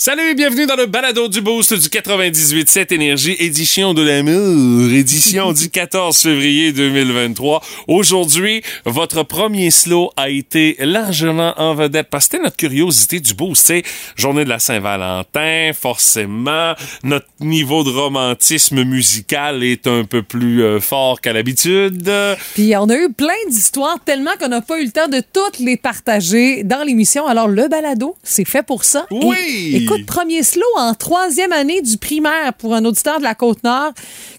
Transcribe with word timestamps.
Salut 0.00 0.30
et 0.30 0.34
bienvenue 0.34 0.66
dans 0.66 0.76
le 0.76 0.86
balado 0.86 1.26
du 1.26 1.40
boost 1.40 1.74
du 1.74 1.88
98.7 1.88 2.94
Énergie, 2.94 3.34
édition 3.40 3.94
de 3.94 4.02
l'amour, 4.02 4.92
édition 4.92 5.52
du 5.52 5.70
14 5.72 6.16
février 6.16 6.70
2023. 6.72 7.60
Aujourd'hui, 7.88 8.62
votre 8.84 9.24
premier 9.24 9.72
slow 9.72 10.12
a 10.16 10.28
été 10.28 10.76
largement 10.78 11.52
en 11.56 11.74
vedette 11.74 12.06
parce 12.10 12.26
que 12.28 12.30
c'était 12.32 12.44
notre 12.44 12.56
curiosité 12.56 13.18
du 13.18 13.34
boost, 13.34 13.66
c'est 13.66 13.82
journée 14.14 14.44
de 14.44 14.48
la 14.48 14.60
Saint-Valentin, 14.60 15.72
forcément, 15.74 16.74
notre 17.02 17.26
niveau 17.40 17.82
de 17.82 17.90
romantisme 17.90 18.84
musical 18.84 19.64
est 19.64 19.88
un 19.88 20.04
peu 20.04 20.22
plus 20.22 20.62
euh, 20.62 20.78
fort 20.78 21.20
qu'à 21.20 21.32
l'habitude. 21.32 22.08
Puis 22.54 22.72
on 22.76 22.88
a 22.88 22.94
eu 22.96 23.12
plein 23.12 23.34
d'histoires 23.50 23.98
tellement 24.04 24.30
qu'on 24.38 24.46
n'a 24.48 24.60
pas 24.60 24.80
eu 24.80 24.84
le 24.84 24.92
temps 24.92 25.08
de 25.08 25.20
toutes 25.32 25.58
les 25.58 25.76
partager 25.76 26.62
dans 26.62 26.84
l'émission. 26.84 27.26
Alors 27.26 27.48
le 27.48 27.66
balado, 27.66 28.14
c'est 28.22 28.46
fait 28.46 28.62
pour 28.64 28.84
ça. 28.84 29.04
Oui! 29.10 29.72
Et- 29.74 29.87
écoute, 29.94 30.06
premier 30.06 30.42
slow 30.42 30.62
en 30.76 30.94
troisième 30.94 31.52
année 31.52 31.82
du 31.82 31.96
primaire 31.98 32.52
pour 32.58 32.74
un 32.74 32.84
auditeur 32.84 33.18
de 33.18 33.24
la 33.24 33.34
Côte-Nord. 33.34 33.92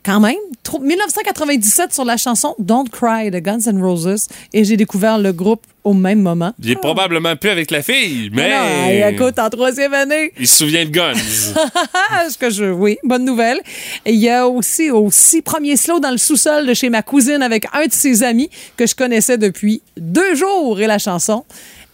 Quand 0.06 0.20
même, 0.20 0.36
tro- 0.64 0.80
1997 0.80 1.94
sur 1.94 2.06
la 2.06 2.18
chanson 2.18 2.56
Don't 2.60 2.90
Cry 2.90 3.32
de 3.32 3.40
Guns 3.40 3.60
N' 3.68 3.82
Roses. 3.84 4.28
Et 4.54 4.64
j'ai 4.64 4.78
découvert 4.78 5.18
le 5.18 5.32
groupe 5.34 5.62
au 5.84 5.94
même 5.94 6.22
moment. 6.22 6.54
Il 6.62 6.70
est 6.72 6.76
probablement 6.76 7.36
plus 7.36 7.50
avec 7.50 7.72
la 7.72 7.82
fille, 7.82 8.30
mais... 8.34 8.52
Ah 8.54 8.66
non, 8.92 9.08
écoute, 9.16 9.40
en 9.40 9.50
troisième 9.50 9.94
année. 9.94 10.32
Il 10.38 10.48
se 10.48 10.58
souvient 10.58 10.86
de 10.86 10.90
Guns. 10.90 11.14
Est-ce 12.26 12.38
que 12.38 12.50
je. 12.50 12.66
Oui, 12.66 12.98
bonne 13.04 13.26
nouvelle. 13.26 13.60
Et 14.06 14.12
il 14.14 14.20
y 14.20 14.30
a 14.30 14.48
aussi, 14.48 14.92
aussi, 14.92 15.42
premier 15.42 15.78
slow 15.78 16.00
dans 16.00 16.12
le 16.12 16.18
sous-sol 16.18 16.68
de 16.68 16.74
chez 16.74 16.90
ma 16.90 17.02
cousine 17.02 17.42
avec 17.42 17.66
un 17.74 17.88
de 17.88 17.94
ses 17.94 18.24
amis 18.24 18.50
que 18.78 18.86
je 18.86 18.94
connaissais 18.96 19.38
depuis 19.38 19.82
deux 19.98 20.36
jours. 20.36 20.80
Et 20.82 20.88
la 20.88 21.00
chanson 21.00 21.46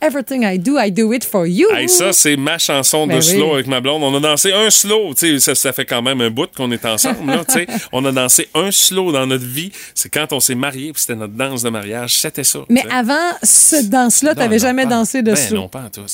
Everything 0.02 0.44
I 0.44 0.60
Do, 0.60 0.78
I 0.78 0.92
Do 0.92 1.14
It 1.14 1.24
For 1.24 1.48
You. 1.48 1.68
Hey, 1.74 1.88
ça, 1.90 2.12
c'est 2.14 2.36
ma 2.36 2.58
chanson 2.58 3.08
de 3.08 3.14
Ben 3.14 3.18
oui. 3.20 3.24
slow 3.24 3.54
avec 3.56 3.66
ma 3.68 3.80
blonde. 3.82 4.04
On 4.04 4.14
a 4.16 4.20
dansé 4.20 4.52
un 4.52 4.70
slow. 4.70 5.14
Tu 5.16 5.28
sais, 5.28 5.40
ça, 5.40 5.56
ça 5.56 5.74
fait 5.74 5.86
quand 5.86 6.02
même 6.02 6.22
un 6.22 6.30
bout 6.30 6.48
qu'on 6.56 6.70
est 6.72 6.86
ensemble. 6.86 7.32
Là, 7.32 7.44
tu 7.46 7.66
on 7.92 8.04
a 8.06 8.12
dansé 8.12 8.48
un 8.54 8.72
slow 8.72 9.12
dans 9.12 9.26
notre 9.26 9.46
vie. 9.46 9.72
C'est 9.96 10.10
quand 10.10 10.32
on 10.34 10.40
s'est 10.40 10.54
mariés, 10.54 10.92
puis 10.94 11.02
c'était 11.02 11.16
notre 11.16 11.34
danse 11.34 11.64
de 11.64 11.70
mariage. 11.70 12.14
C'était 12.20 12.44
ça. 12.44 12.60
Mais 12.70 12.82
tu 12.82 12.90
avant 12.90 13.32
ce 13.42 13.84
danse-là, 13.86 14.32
Non, 14.32 14.42
t'avais 14.42 14.58
non, 14.58 14.62
jamais 14.62 14.84
pas- 14.84 14.90
dansé 14.90 15.22
de 15.22 15.32
ben, 15.32 15.36
slow. 15.36 15.58
non, 15.62 15.70
pas 15.70 15.84
en 15.84 15.90
tout. 15.90 16.06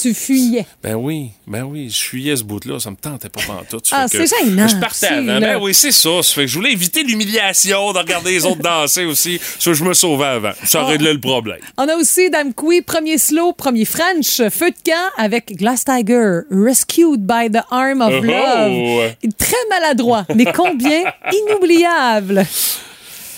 Tu 0.00 0.14
fuyais. 0.14 0.64
Ben 0.82 0.94
oui, 0.94 1.30
ben 1.46 1.64
oui, 1.64 1.90
je 1.90 2.02
fuyais 2.02 2.36
ce 2.36 2.44
bout-là, 2.44 2.78
ça 2.78 2.90
me 2.90 2.96
tentait 2.96 3.28
pas 3.28 3.40
tout. 3.68 3.80
Ah, 3.92 4.06
c'est 4.08 4.26
gênant, 4.26 4.68
Je 4.68 4.76
partais 4.76 5.06
avant. 5.08 5.40
Ben 5.40 5.58
oui, 5.60 5.74
c'est 5.74 5.92
ça. 5.92 6.22
Ça 6.22 6.34
fait 6.34 6.40
que 6.42 6.46
je 6.46 6.54
voulais 6.56 6.72
éviter 6.72 7.02
l'humiliation 7.02 7.92
de 7.92 7.98
regarder 7.98 8.30
les 8.30 8.46
autres 8.46 8.62
danser 8.62 9.04
aussi. 9.04 9.38
Ça, 9.58 9.72
je 9.72 9.84
me 9.84 9.92
sauvais 9.92 10.24
avant. 10.26 10.52
Ça 10.64 10.82
Ah. 10.82 10.86
réglait 10.86 11.12
le 11.12 11.20
problème. 11.20 11.58
On 11.76 11.88
a 11.88 11.96
aussi 11.96 12.30
Dame 12.30 12.54
Couy, 12.54 12.80
premier 12.80 13.18
slow, 13.24 13.52
premier 13.54 13.86
French, 13.86 14.36
feu 14.50 14.70
de 14.70 14.76
camp 14.84 15.10
avec 15.16 15.56
Glass 15.56 15.84
Tiger, 15.84 16.40
Rescued 16.50 17.20
by 17.20 17.50
the 17.50 17.62
Arm 17.70 18.02
of 18.02 18.12
Oh! 18.12 18.22
Love. 18.22 19.14
Très 19.38 19.56
maladroit, 19.70 20.26
mais 20.34 20.44
combien 20.54 21.04
inoubliable. 21.32 22.44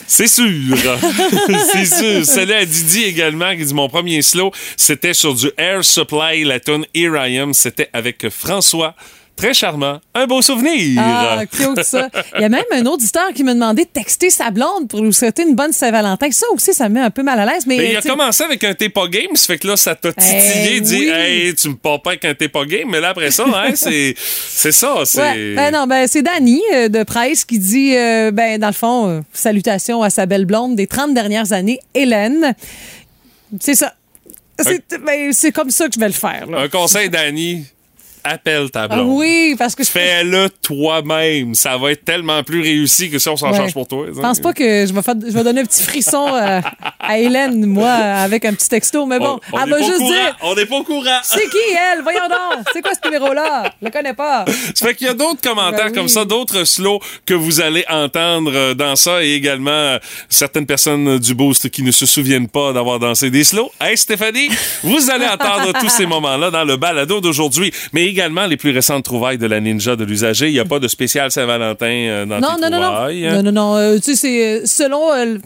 C'est 0.08 0.26
sûr. 0.26 0.76
c'est 1.72 1.84
sûr. 1.84 2.24
Celle 2.24 2.52
à 2.52 2.64
Didi 2.64 3.04
également 3.04 3.56
qui 3.56 3.64
dit 3.64 3.74
mon 3.74 3.88
premier 3.88 4.22
slow, 4.22 4.50
c'était 4.76 5.14
sur 5.14 5.34
du 5.34 5.50
Air 5.56 5.84
Supply, 5.84 6.42
la 6.44 6.58
tune 6.58 6.84
Here 6.94 7.16
I 7.16 7.38
Am. 7.38 7.54
C'était 7.54 7.88
avec 7.92 8.28
François. 8.28 8.94
Très 9.36 9.52
charmant. 9.52 10.00
Un 10.14 10.26
beau 10.26 10.40
souvenir. 10.40 10.98
Ah, 11.04 11.42
cute 11.44 11.82
ça. 11.84 12.08
Il 12.36 12.40
y 12.40 12.44
a 12.44 12.48
même 12.48 12.64
un 12.72 12.86
auditeur 12.86 13.34
qui 13.34 13.44
m'a 13.44 13.52
demandé 13.52 13.84
de 13.84 13.90
texter 13.90 14.30
sa 14.30 14.50
blonde 14.50 14.88
pour 14.88 15.02
lui 15.02 15.12
souhaiter 15.12 15.42
une 15.42 15.54
bonne 15.54 15.72
Saint-Valentin. 15.72 16.30
Ça 16.30 16.46
aussi, 16.54 16.72
ça 16.72 16.88
me 16.88 16.94
met 16.94 17.00
un 17.00 17.10
peu 17.10 17.22
mal 17.22 17.38
à 17.40 17.44
l'aise. 17.44 17.66
Mais, 17.66 17.76
Mais 17.76 17.90
il 17.92 17.96
a 17.98 18.00
commencé 18.02 18.44
avec 18.44 18.64
un 18.64 18.72
T'es 18.72 18.88
pas 18.88 19.06
game, 19.08 19.34
ça 19.34 19.46
fait 19.46 19.58
que 19.58 19.68
là, 19.68 19.76
ça 19.76 19.94
t'a 19.94 20.10
titillé, 20.12 20.76
Eh 20.76 20.80
dit 20.80 20.96
oui. 20.96 21.10
Hey, 21.10 21.54
tu 21.54 21.68
me 21.68 21.74
parles 21.76 22.00
pas 22.00 22.10
avec 22.10 22.24
un 22.24 22.34
T'es 22.34 22.48
pas 22.48 22.64
game, 22.64 22.88
mais 22.90 23.00
là, 23.00 23.10
après 23.10 23.30
ça, 23.30 23.44
hein, 23.46 23.72
c'est 23.74 24.14
c'est 24.16 24.72
ça. 24.72 25.02
C'est. 25.04 25.20
Ouais. 25.20 25.54
Ben 25.54 25.70
non, 25.70 25.86
ben 25.86 26.06
c'est 26.08 26.22
Dani 26.22 26.62
euh, 26.72 26.88
de 26.88 27.02
Presse 27.02 27.44
qui 27.44 27.58
dit, 27.58 27.94
euh, 27.94 28.30
ben 28.30 28.58
dans 28.58 28.68
le 28.68 28.72
fond, 28.72 29.08
euh, 29.08 29.20
salutations 29.34 30.02
à 30.02 30.08
sa 30.08 30.24
belle 30.24 30.46
blonde 30.46 30.76
des 30.76 30.86
30 30.86 31.12
dernières 31.12 31.52
années, 31.52 31.78
Hélène. 31.94 32.54
C'est 33.60 33.74
ça. 33.74 33.92
C'est 34.58 34.82
ben, 35.04 35.30
c'est 35.34 35.52
comme 35.52 35.68
ça 35.70 35.86
que 35.88 35.92
je 35.94 36.00
vais 36.00 36.06
le 36.06 36.14
faire. 36.14 36.46
là. 36.50 36.60
Un 36.60 36.68
conseil, 36.68 37.10
Danny, 37.10 37.66
appelle 38.26 38.70
ta 38.70 38.82
Ah 38.84 38.88
blonde. 38.88 39.06
oui, 39.10 39.54
parce 39.58 39.74
que 39.74 39.84
je 39.84 39.90
Fais-le 39.90 40.48
toi-même. 40.62 41.54
Ça 41.54 41.76
va 41.76 41.92
être 41.92 42.04
tellement 42.04 42.42
plus 42.42 42.60
réussi 42.60 43.10
que 43.10 43.18
si 43.18 43.28
on 43.28 43.36
s'en 43.36 43.50
Ouais. 43.50 43.56
change 43.56 43.72
pour 43.72 43.86
toi. 43.88 44.06
Je 44.14 44.20
pense 44.20 44.40
pas 44.40 44.52
que 44.52 44.86
je 44.86 44.92
vais, 44.92 45.02
faire- 45.02 45.14
je 45.26 45.32
vais 45.32 45.44
donner 45.44 45.60
un 45.60 45.64
petit 45.64 45.82
frisson 45.82 46.26
euh, 46.34 46.60
à 47.00 47.18
Hélène, 47.18 47.64
moi, 47.66 47.90
avec 47.90 48.44
un 48.44 48.52
petit 48.52 48.68
texto. 48.68 49.06
Mais 49.06 49.18
bon, 49.18 49.38
on, 49.52 49.56
on 49.58 49.64
elle 49.64 49.72
au 49.74 49.78
juste 49.78 49.98
courant. 49.98 50.10
dire 50.10 50.36
On 50.42 50.54
n'est 50.54 50.66
pas 50.66 50.76
au 50.76 50.82
courant. 50.84 51.18
C'est 51.22 51.48
qui 51.48 51.56
elle? 51.92 52.02
Voyons 52.02 52.28
donc 52.28 52.64
C'est 52.72 52.82
quoi 52.82 52.92
ce 53.00 53.06
numéro-là? 53.08 53.72
Je 53.80 53.86
le 53.86 53.90
connais 53.92 54.14
pas. 54.14 54.44
Ça 54.74 54.86
fait 54.86 54.94
qu'il 54.94 55.06
y 55.06 55.10
a 55.10 55.14
d'autres 55.14 55.40
commentaires 55.40 55.86
Ben 55.86 55.90
oui. 55.92 55.94
comme 55.98 56.08
ça, 56.08 56.24
d'autres 56.24 56.64
slows 56.64 57.00
que 57.24 57.34
vous 57.34 57.60
allez 57.60 57.84
entendre 57.88 58.52
euh, 58.54 58.74
dans 58.74 58.96
ça 58.96 59.22
et 59.24 59.32
également 59.34 59.70
euh, 59.70 59.98
certaines 60.28 60.66
personnes 60.66 61.18
du 61.18 61.34
boost 61.34 61.70
qui 61.70 61.82
ne 61.82 61.90
se 61.90 62.06
souviennent 62.06 62.48
pas 62.48 62.72
d'avoir 62.72 62.98
dansé 62.98 63.30
des 63.30 63.44
slows. 63.44 63.70
Hey 63.80 63.96
Stéphanie, 63.96 64.48
vous 64.82 65.10
allez 65.10 65.26
entendre 65.26 65.72
tous 65.80 65.88
ces 65.88 66.06
moments-là 66.06 66.50
dans 66.50 66.64
le 66.64 66.76
balado 66.76 67.20
d'aujourd'hui, 67.20 67.72
mais 67.92 68.06
également 68.16 68.46
les 68.46 68.56
plus 68.56 68.70
récentes 68.70 69.04
trouvailles 69.04 69.36
de 69.36 69.46
la 69.46 69.60
ninja 69.60 69.94
de 69.94 70.04
l'usager. 70.04 70.46
Il 70.48 70.52
n'y 70.54 70.58
a 70.58 70.64
pas 70.64 70.78
de 70.78 70.88
spécial 70.88 71.30
Saint-Valentin 71.30 71.86
euh, 71.86 72.24
dans 72.26 72.40
Non, 72.40 72.54
tes 72.56 72.62
non, 72.62 72.70
non, 72.70 72.80
non. 72.80 72.92
trouvailles, 72.92 73.26
hein? 73.26 73.42
Non, 73.42 73.42
non, 73.42 73.52
non. 73.52 73.76
euh, 73.76 73.96
tu 73.96 74.14
sais, 74.14 74.16
c'est 74.16 74.44
euh, 74.44 74.62
selon 74.64 75.12
euh, 75.12 75.36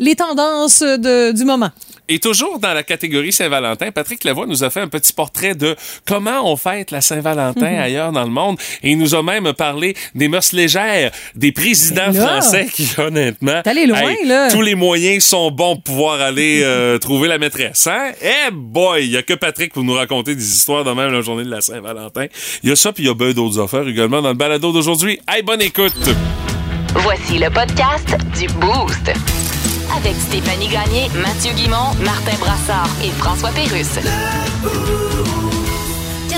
les 0.00 0.16
tendances 0.16 0.80
de- 0.82 1.30
du 1.32 1.44
moment. 1.44 1.70
Et 2.08 2.20
toujours 2.20 2.60
dans 2.60 2.72
la 2.72 2.84
catégorie 2.84 3.32
Saint-Valentin, 3.32 3.90
Patrick 3.90 4.22
Lavoie 4.22 4.46
nous 4.46 4.62
a 4.62 4.70
fait 4.70 4.78
un 4.80 4.86
petit 4.86 5.12
portrait 5.12 5.56
de 5.56 5.74
comment 6.06 6.48
on 6.52 6.54
fête 6.56 6.92
la 6.92 7.00
Saint-Valentin 7.00 7.68
Mhm. 7.72 7.78
ailleurs 7.80 8.12
dans 8.12 8.22
le 8.22 8.30
monde. 8.30 8.58
Et 8.84 8.92
il 8.92 8.98
nous 8.98 9.16
a 9.16 9.24
même 9.24 9.52
parlé 9.54 9.96
des 10.14 10.28
mœurs 10.28 10.52
légères, 10.52 11.10
des 11.34 11.50
présidents 11.50 12.12
français 12.12 12.68
qui, 12.72 12.88
honnêtement... 12.98 13.60
loin, 13.64 14.14
là. 14.24 14.48
Tous 14.52 14.62
les 14.62 14.76
moyens 14.76 15.24
sont 15.24 15.50
bons 15.50 15.74
pour 15.74 15.82
pouvoir 15.82 16.20
aller 16.20 16.60
euh, 16.62 16.96
trouver 17.06 17.26
la 17.26 17.38
maîtresse. 17.38 17.88
Hein? 17.88 18.12
Eh 18.22 18.52
boy! 18.52 19.04
Il 19.06 19.10
y 19.10 19.16
a 19.16 19.22
que 19.24 19.34
Patrick 19.34 19.72
pour 19.72 19.82
nous 19.82 19.94
raconter 19.94 20.36
des 20.36 20.48
histoires 20.48 20.84
de 20.84 20.92
même 20.92 21.10
la 21.12 21.22
journée 21.22 21.44
de 21.44 21.50
la 21.50 21.60
Saint-Valentin. 21.60 22.15
Il 22.62 22.68
y 22.70 22.72
a 22.72 22.76
ça, 22.76 22.92
puis 22.92 23.04
il 23.04 23.06
y 23.06 23.10
a 23.10 23.14
bien 23.14 23.32
d'autres 23.32 23.60
affaires 23.60 23.86
également 23.86 24.22
dans 24.22 24.30
le 24.30 24.34
balado 24.34 24.72
d'aujourd'hui. 24.72 25.18
Hey, 25.28 25.42
bonne 25.42 25.62
écoute! 25.62 25.92
Voici 26.94 27.38
le 27.38 27.50
podcast 27.50 28.16
du 28.38 28.46
Boost. 28.54 29.12
Avec 29.96 30.14
Stéphanie 30.16 30.68
Gagné, 30.68 31.08
Mathieu 31.22 31.52
Guimont, 31.54 31.94
Martin 32.04 32.36
Brassard 32.38 32.88
et 33.04 33.10
François 33.10 33.50
Pérusse. 33.50 34.00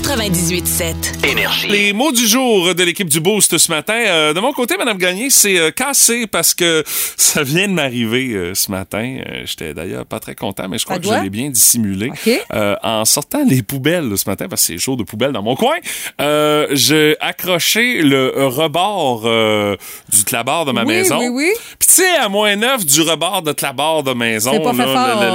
98.7. 0.08 1.26
Énergie. 1.30 1.69
Les 1.69 1.92
mots 1.92 2.12
du 2.12 2.26
jour 2.26 2.74
de 2.74 2.82
l'équipe 2.82 3.10
du 3.10 3.20
Boost 3.20 3.58
ce 3.58 3.70
matin. 3.70 3.92
Euh, 4.06 4.32
de 4.32 4.41
mon 4.41 4.54
côté, 4.54 4.78
Madame 4.78 4.96
Gagné, 4.96 5.28
c'est 5.28 5.58
euh, 5.58 5.70
cassé 5.70 6.26
parce 6.26 6.54
que 6.54 6.82
ça 7.19 7.42
vient 7.42 7.69
de 7.69 7.74
m'arriver 7.74 8.30
euh, 8.32 8.54
ce 8.54 8.70
matin. 8.70 9.19
Euh, 9.26 9.42
J'étais 9.44 9.74
d'ailleurs 9.74 10.06
pas 10.06 10.19
très 10.19 10.34
content, 10.34 10.66
mais 10.66 10.78
je 10.78 10.84
crois 10.86 10.96
Ça 10.96 11.00
que 11.00 11.06
doit? 11.06 11.19
je 11.19 11.24
l'ai 11.24 11.28
bien 11.30 11.50
dissimulé. 11.50 12.10
Euh, 12.54 12.74
en 12.82 13.04
sortant 13.04 13.44
les 13.46 13.62
poubelles 13.62 14.16
ce 14.16 14.26
matin, 14.30 14.46
parce 14.48 14.62
que 14.62 14.66
c'est 14.69 14.78
jour 14.78 14.96
de 14.96 15.02
poubelle 15.02 15.32
dans 15.32 15.42
mon 15.42 15.56
coin, 15.56 15.76
euh, 16.22 16.69
j'ai 16.70 17.14
accroché 17.20 18.00
le 18.00 18.32
rebord 18.46 19.25
euh, 19.26 19.76
du 20.10 20.25
clabard 20.25 20.64
de 20.64 20.72
ma 20.72 20.84
Oui, 20.84 20.94
maison. 20.94 21.19
oui, 21.19 21.28
oui. 21.28 21.50
Puis 21.78 21.86
tu 21.88 21.94
sais, 21.96 22.16
à 22.16 22.30
moins 22.30 22.56
neuf 22.56 22.86
du 22.86 23.02
rebord 23.02 23.42
de 23.42 23.52
clabard 23.52 24.02
de 24.04 24.14
maison, 24.14 24.52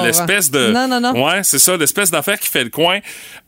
l'espèce 0.04 0.50
de... 0.50 0.72
Non, 0.72 0.88
non, 0.88 1.00
non. 1.00 1.24
Ouais, 1.24 1.44
c'est 1.44 1.60
ça, 1.60 1.78
l'espèce 1.78 2.10
d'affaire 2.10 2.40
qui 2.40 2.50
fait 2.50 2.64
le 2.64 2.72
coin. 2.72 3.00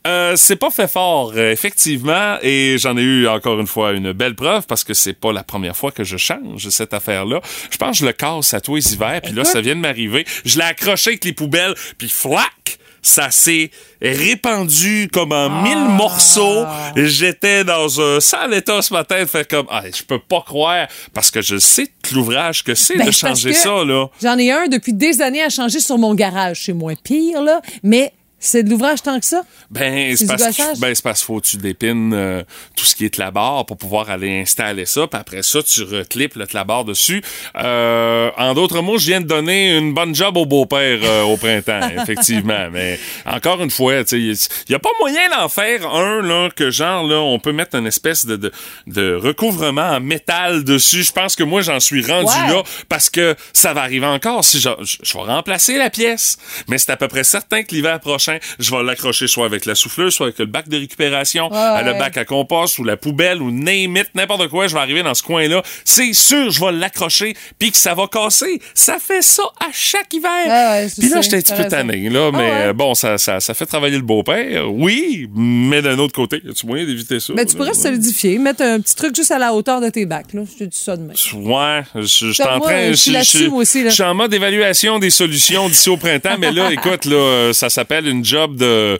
Euh, 0.06 0.36
c'est 0.36 0.56
pas 0.56 0.70
fait 0.70 0.88
fort, 0.88 1.32
euh, 1.36 1.50
effectivement, 1.50 2.36
et 2.42 2.76
j'en 2.78 2.96
ai 2.96 3.02
eu 3.02 3.26
encore 3.28 3.58
une 3.58 3.66
fois 3.66 3.92
une 3.92 4.12
belle 4.12 4.34
preuve 4.36 4.64
parce 4.66 4.84
que 4.84 4.94
c'est 4.94 5.14
pas 5.14 5.32
la 5.32 5.42
première 5.42 5.76
fois 5.76 5.90
que 5.90 6.04
je 6.04 6.16
change 6.16 6.68
cette 6.68 6.94
affaire-là. 6.94 7.40
Je 7.70 7.76
pense 7.76 7.90
que 7.92 7.96
je 7.98 8.06
le 8.06 8.12
casse 8.12 8.54
à 8.54 8.60
tous 8.60 8.76
les 8.76 8.92
hivers, 8.94 9.20
puis 9.22 9.32
là, 9.32 9.44
ça 9.44 9.60
vient 9.60 9.74
de 9.74 9.80
m'arriver. 9.80 10.24
Je 10.44 10.58
l'ai 10.58 10.64
accroché 10.64 11.10
avec 11.10 11.24
les 11.24 11.32
poubelles, 11.32 11.74
puis 11.98 12.08
flac! 12.08 12.78
Ça 13.02 13.30
s'est 13.30 13.70
répandu 14.02 15.08
comme 15.12 15.30
en 15.30 15.46
Ah. 15.48 15.62
mille 15.62 15.94
morceaux. 15.96 16.64
J'étais 16.96 17.62
dans 17.62 18.00
un 18.00 18.18
sale 18.18 18.52
état 18.54 18.82
ce 18.82 18.92
matin 18.92 19.20
de 19.20 19.26
faire 19.26 19.46
comme, 19.46 19.66
ah, 19.70 19.84
je 19.94 20.02
peux 20.02 20.18
pas 20.18 20.40
croire, 20.40 20.88
parce 21.14 21.30
que 21.30 21.40
je 21.40 21.56
sais 21.58 21.86
l'ouvrage 22.12 22.64
que 22.64 22.74
c'est 22.74 22.96
Ben, 22.96 23.06
de 23.06 23.10
changer 23.12 23.52
ça, 23.52 23.84
là. 23.84 24.06
J'en 24.20 24.36
ai 24.38 24.50
un 24.50 24.66
depuis 24.66 24.92
des 24.92 25.22
années 25.22 25.42
à 25.42 25.50
changer 25.50 25.78
sur 25.78 25.98
mon 25.98 26.14
garage. 26.14 26.62
C'est 26.64 26.72
moins 26.72 26.94
pire, 26.96 27.42
là, 27.42 27.60
mais 27.84 28.12
c'est 28.38 28.62
de 28.62 28.70
l'ouvrage 28.70 29.02
tant 29.02 29.18
que 29.18 29.26
ça? 29.26 29.42
Ben, 29.70 30.16
C'est 30.16 30.26
parce, 30.26 30.42
que- 30.56 30.78
ben, 30.80 30.94
parce 31.02 31.22
faut 31.22 31.40
que 31.40 31.46
tu 31.46 31.56
dépines 31.56 32.12
euh, 32.14 32.42
tout 32.76 32.84
ce 32.84 32.94
qui 32.94 33.04
est 33.04 33.14
tlabard 33.14 33.66
pour 33.66 33.76
pouvoir 33.76 34.10
aller 34.10 34.40
installer 34.40 34.86
ça. 34.86 35.06
Puis 35.06 35.18
après 35.20 35.42
ça, 35.42 35.62
tu 35.62 35.82
reclips 35.82 36.36
le 36.36 36.46
tlabard 36.46 36.84
dessus. 36.84 37.22
Euh, 37.56 38.30
en 38.36 38.54
d'autres 38.54 38.80
mots, 38.82 38.98
je 38.98 39.06
viens 39.06 39.20
de 39.20 39.26
donner 39.26 39.76
une 39.76 39.94
bonne 39.94 40.14
job 40.14 40.36
au 40.36 40.46
beau-père 40.46 40.98
euh, 41.02 41.22
au 41.22 41.36
printemps, 41.36 41.80
effectivement. 42.02 42.68
Mais 42.70 42.98
encore 43.24 43.62
une 43.62 43.70
fois, 43.70 43.94
il 44.12 44.36
n'y 44.68 44.74
a 44.74 44.78
pas 44.78 44.90
moyen 45.00 45.28
d'en 45.30 45.48
faire 45.48 45.86
un 45.88 46.22
là, 46.22 46.48
que 46.54 46.70
genre, 46.70 47.04
là, 47.06 47.16
on 47.20 47.38
peut 47.38 47.52
mettre 47.52 47.76
une 47.76 47.86
espèce 47.86 48.26
de, 48.26 48.36
de, 48.36 48.52
de 48.86 49.14
recouvrement 49.14 49.88
en 49.92 50.00
métal 50.00 50.62
dessus. 50.64 51.02
Je 51.02 51.12
pense 51.12 51.36
que 51.36 51.42
moi, 51.42 51.62
j'en 51.62 51.80
suis 51.80 52.02
rendu 52.04 52.26
Ouais. 52.26 52.52
là 52.54 52.62
parce 52.88 53.08
que 53.08 53.34
ça 53.52 53.72
va 53.72 53.82
arriver 53.82 54.06
encore. 54.06 54.44
Si 54.44 54.58
je 54.60 54.68
vais 54.68 55.20
remplacer 55.24 55.78
la 55.78 55.90
pièce, 55.90 56.36
mais 56.68 56.76
c'est 56.78 56.90
à 56.90 56.96
peu 56.96 57.08
près 57.08 57.22
certain 57.24 57.62
que 57.62 57.74
l'hiver 57.74 58.00
prochain, 58.00 58.25
je 58.58 58.70
vais 58.70 58.82
l'accrocher 58.82 59.26
soit 59.26 59.46
avec 59.46 59.64
la 59.66 59.74
souffleuse, 59.74 60.14
soit 60.14 60.26
avec 60.26 60.38
le 60.38 60.46
bac 60.46 60.68
de 60.68 60.76
récupération, 60.78 61.50
Ouais, 61.50 61.56
à 61.58 61.82
le 61.82 61.92
ouais. 61.92 61.98
bac 61.98 62.16
à 62.16 62.24
compost 62.24 62.78
ou 62.78 62.84
la 62.84 62.96
poubelle 62.96 63.42
ou 63.42 63.50
name 63.50 63.96
it, 63.96 64.08
n'importe 64.14 64.48
quoi, 64.48 64.66
je 64.66 64.74
vais 64.74 64.80
arriver 64.80 65.02
dans 65.02 65.14
ce 65.14 65.22
coin-là. 65.22 65.62
C'est 65.84 66.12
sûr, 66.12 66.50
je 66.50 66.60
vais 66.64 66.72
l'accrocher 66.72 67.34
puis 67.58 67.70
que 67.70 67.76
ça 67.76 67.94
va 67.94 68.06
casser. 68.08 68.60
Ça 68.74 68.98
fait 68.98 69.22
ça 69.22 69.42
à 69.60 69.68
chaque 69.72 70.12
hiver. 70.12 70.30
Ouais, 70.46 70.88
puis 70.98 71.08
là, 71.08 71.20
j'étais 71.20 71.36
un 71.36 71.40
petit 71.40 71.62
peu 71.62 71.68
tanné, 71.68 72.08
là, 72.10 72.30
mais 72.32 72.38
ouais? 72.38 72.50
euh, 72.68 72.72
bon, 72.72 72.94
ça, 72.94 73.18
ça, 73.18 73.40
ça 73.40 73.54
fait 73.54 73.66
travailler 73.66 73.96
le 73.96 74.02
beau-père. 74.02 74.70
Oui, 74.72 75.28
mais 75.34 75.82
d'un 75.82 75.98
autre 75.98 76.12
côté, 76.14 76.40
y 76.44 76.50
a-tu 76.50 76.66
moyen 76.66 76.84
d'éviter 76.84 77.20
ça? 77.20 77.32
Mais 77.34 77.44
Ben, 77.44 77.50
tu 77.50 77.56
pourrais 77.56 77.74
solidifier, 77.74 78.38
mettre 78.38 78.62
un 78.62 78.80
petit 78.80 78.94
truc 78.94 79.14
juste 79.14 79.30
à 79.30 79.38
la 79.38 79.52
hauteur 79.52 79.80
de 79.80 79.88
tes 79.88 80.06
bacs. 80.06 80.32
Là. 80.32 80.42
Je 80.50 80.64
te 80.64 80.64
dis 80.64 80.76
ça 80.78 80.96
demain. 80.96 81.14
Ouais, 81.34 81.82
je 81.94 82.32
je 82.32 82.42
en 82.42 82.60
train. 82.60 82.92
je. 82.92 83.86
Je 83.86 83.90
suis 83.90 84.02
en 84.02 84.14
mode 84.14 84.32
évaluation 84.34 84.98
des 84.98 85.10
solutions 85.10 85.68
d'ici 85.68 85.88
au 85.90 85.96
printemps, 85.96 86.36
mais 86.38 86.52
là, 86.52 86.70
écoute, 86.72 87.04
là, 87.04 87.52
ça 87.52 87.68
s'appelle 87.70 88.06
une 88.08 88.15
job 88.24 88.56
de 88.56 88.98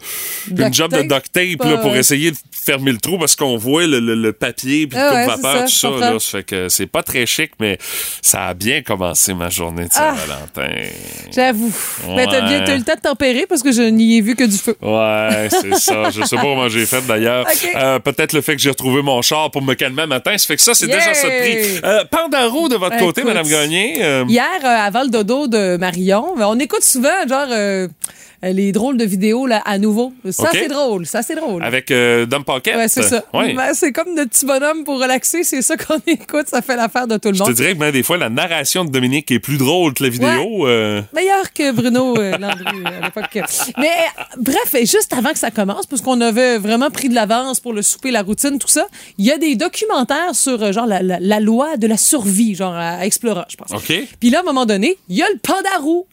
une 0.48 0.54
Duct 0.56 0.74
job 0.74 0.90
de 0.92 0.96
tape, 1.02 1.08
duct 1.08 1.32
tape 1.32 1.68
là, 1.70 1.76
pour 1.78 1.92
euh, 1.92 1.96
essayer 1.96 2.30
de 2.30 2.36
fermer 2.50 2.92
le 2.92 2.98
trou 2.98 3.18
parce 3.18 3.36
qu'on 3.36 3.56
voit 3.56 3.86
le, 3.86 4.00
le- 4.00 4.14
le 4.14 4.32
papier 4.32 4.86
puis 4.86 4.98
le 4.98 5.04
Ah 5.04 5.14
ouais, 5.14 5.26
vapeur, 5.26 5.68
c'est 5.68 5.74
ça, 5.76 5.88
tout 5.88 5.98
ça. 6.00 6.10
Là, 6.12 6.18
fait 6.20 6.42
que 6.42 6.68
c'est 6.68 6.86
pas 6.86 7.02
très 7.02 7.26
chic, 7.26 7.52
mais 7.60 7.78
ça 8.22 8.46
a 8.46 8.54
bien 8.54 8.82
commencé 8.82 9.34
ma 9.34 9.48
journée 9.50 9.84
de 9.84 9.90
Ah. 9.94 10.14
Saint-Valentin. 10.16 10.74
J'avoue. 11.34 11.72
Mais 12.16 12.26
t'as 12.26 12.40
bien 12.42 12.58
Ouais. 12.60 12.64
t'as 12.64 12.74
eu 12.74 12.78
le 12.78 12.84
temps 12.84 12.94
de 12.94 13.00
tempérer 13.00 13.46
parce 13.48 13.62
que 13.62 13.72
je 13.72 13.82
n'y 13.82 14.16
ai 14.18 14.20
vu 14.20 14.34
que 14.36 14.44
du 14.44 14.56
feu. 14.56 14.76
Ouais, 14.82 15.48
c'est 15.50 15.74
ça. 15.76 16.10
Je 16.10 16.22
sais 16.22 16.36
pas 16.36 16.42
comment 16.42 16.68
j'ai 16.68 16.86
fait 16.86 17.04
d'ailleurs. 17.06 17.46
Euh, 17.76 17.98
Peut-être 17.98 18.32
le 18.32 18.40
fait 18.40 18.54
que 18.56 18.62
j'ai 18.62 18.70
retrouvé 18.70 19.02
mon 19.02 19.20
char 19.22 19.50
pour 19.50 19.62
me 19.62 19.74
calmer 19.74 20.06
matin. 20.06 20.36
Ça 20.38 20.46
fait 20.46 20.56
que 20.56 20.62
ça, 20.62 20.74
c'est 20.74 20.86
Yeah! 20.86 20.98
déjà 20.98 21.14
ça 21.14 21.28
de 21.28 21.38
prix. 21.40 21.80
Euh, 21.84 22.04
Pandaro 22.10 22.68
de 22.68 22.76
votre 22.76 22.96
côté, 22.98 23.20
Écoute, 23.22 23.32
Madame 23.34 23.48
Gagné. 23.48 24.02
euh, 24.02 24.24
Hier, 24.28 24.46
euh, 24.64 24.66
avant 24.66 25.02
le 25.02 25.08
dodo 25.08 25.46
de 25.48 25.76
Marion, 25.76 26.34
ben, 26.36 26.46
on 26.48 26.58
écoute 26.58 26.82
souvent, 26.84 27.26
genre, 27.28 27.46
euh, 27.50 27.66
euh, 27.76 27.88
les 28.42 28.72
drôles 28.72 28.96
de 28.96 29.04
vidéos 29.04 29.46
là, 29.46 29.62
à 29.64 29.78
nouveau. 29.78 30.12
Ça, 30.30 30.48
c'est 30.52 30.68
drôle. 30.68 31.06
Ça, 31.06 31.22
c'est 31.22 31.34
drôle. 31.34 31.62
Avec 31.64 31.90
euh, 31.90 32.26
Dom 32.26 32.44
Pocket. 32.44 32.76
Ouais, 32.76 32.88
c'est 32.88 33.02
ça. 33.02 33.24
Ouais. 33.34 33.54
Ben, 33.54 33.72
c'est 33.74 33.92
comme 33.92 34.14
notre 34.14 34.30
petit 34.30 34.46
bonhomme 34.46 34.84
pour 34.84 35.00
relaxer. 35.00 35.44
C'est 35.44 35.62
ça 35.62 35.76
qu'on 35.76 35.98
écoute. 36.06 36.48
Ça 36.48 36.62
fait 36.62 36.76
l'affaire 36.76 37.06
de 37.06 37.16
tout 37.16 37.28
le 37.28 37.34
Je 37.34 37.40
te 37.40 37.44
monde. 37.48 37.54
dirais 37.54 37.74
que 37.74 37.78
ben, 37.78 37.90
des 37.90 38.02
fois, 38.02 38.16
la 38.16 38.28
narration 38.28 38.84
de 38.84 38.90
Dominique 38.90 39.30
est 39.30 39.38
plus 39.38 39.56
drôle 39.58 39.94
que 39.94 40.02
la 40.04 40.08
vidéo. 40.10 40.66
euh, 40.66 41.02
Meilleur 41.14 41.52
que 41.52 41.72
Bruno 41.72 42.16
euh, 42.18 42.36
Landry 42.38 42.84
à 42.84 43.04
l'époque. 43.06 43.38
Mais 43.78 43.86
euh, 43.88 44.22
bref, 44.38 44.74
et 44.74 44.86
juste 44.86 45.12
avant 45.16 45.32
que 45.32 45.38
ça 45.38 45.50
commence, 45.50 45.86
parce 45.86 46.02
qu'on 46.02 46.20
avait 46.20 46.58
vraiment 46.58 46.90
pris 46.90 47.08
de 47.08 47.14
l'avance 47.14 47.60
pour 47.60 47.72
le 47.72 47.82
souper, 47.82 48.10
la 48.10 48.22
routine, 48.22 48.58
tout 48.58 48.68
ça, 48.68 48.86
il 49.18 49.24
y 49.24 49.32
a 49.32 49.38
des 49.38 49.56
documentaires 49.56 50.34
sur 50.34 50.62
euh, 50.62 50.72
genre 50.72 50.86
la, 50.86 51.02
la- 51.02 51.18
la 51.20 51.40
loi 51.40 51.76
de 51.76 51.86
la 51.86 51.96
survie, 51.96 52.54
genre 52.54 52.74
à 52.74 53.04
Explora, 53.06 53.46
je 53.50 53.56
pense. 53.56 53.72
OK. 53.72 53.92
Puis 54.20 54.30
là, 54.30 54.38
à 54.38 54.40
un 54.42 54.44
moment 54.44 54.66
donné, 54.66 54.96
il 55.08 55.16
y 55.16 55.22
a 55.22 55.26
le 55.32 55.38
pandarou. 55.38 56.06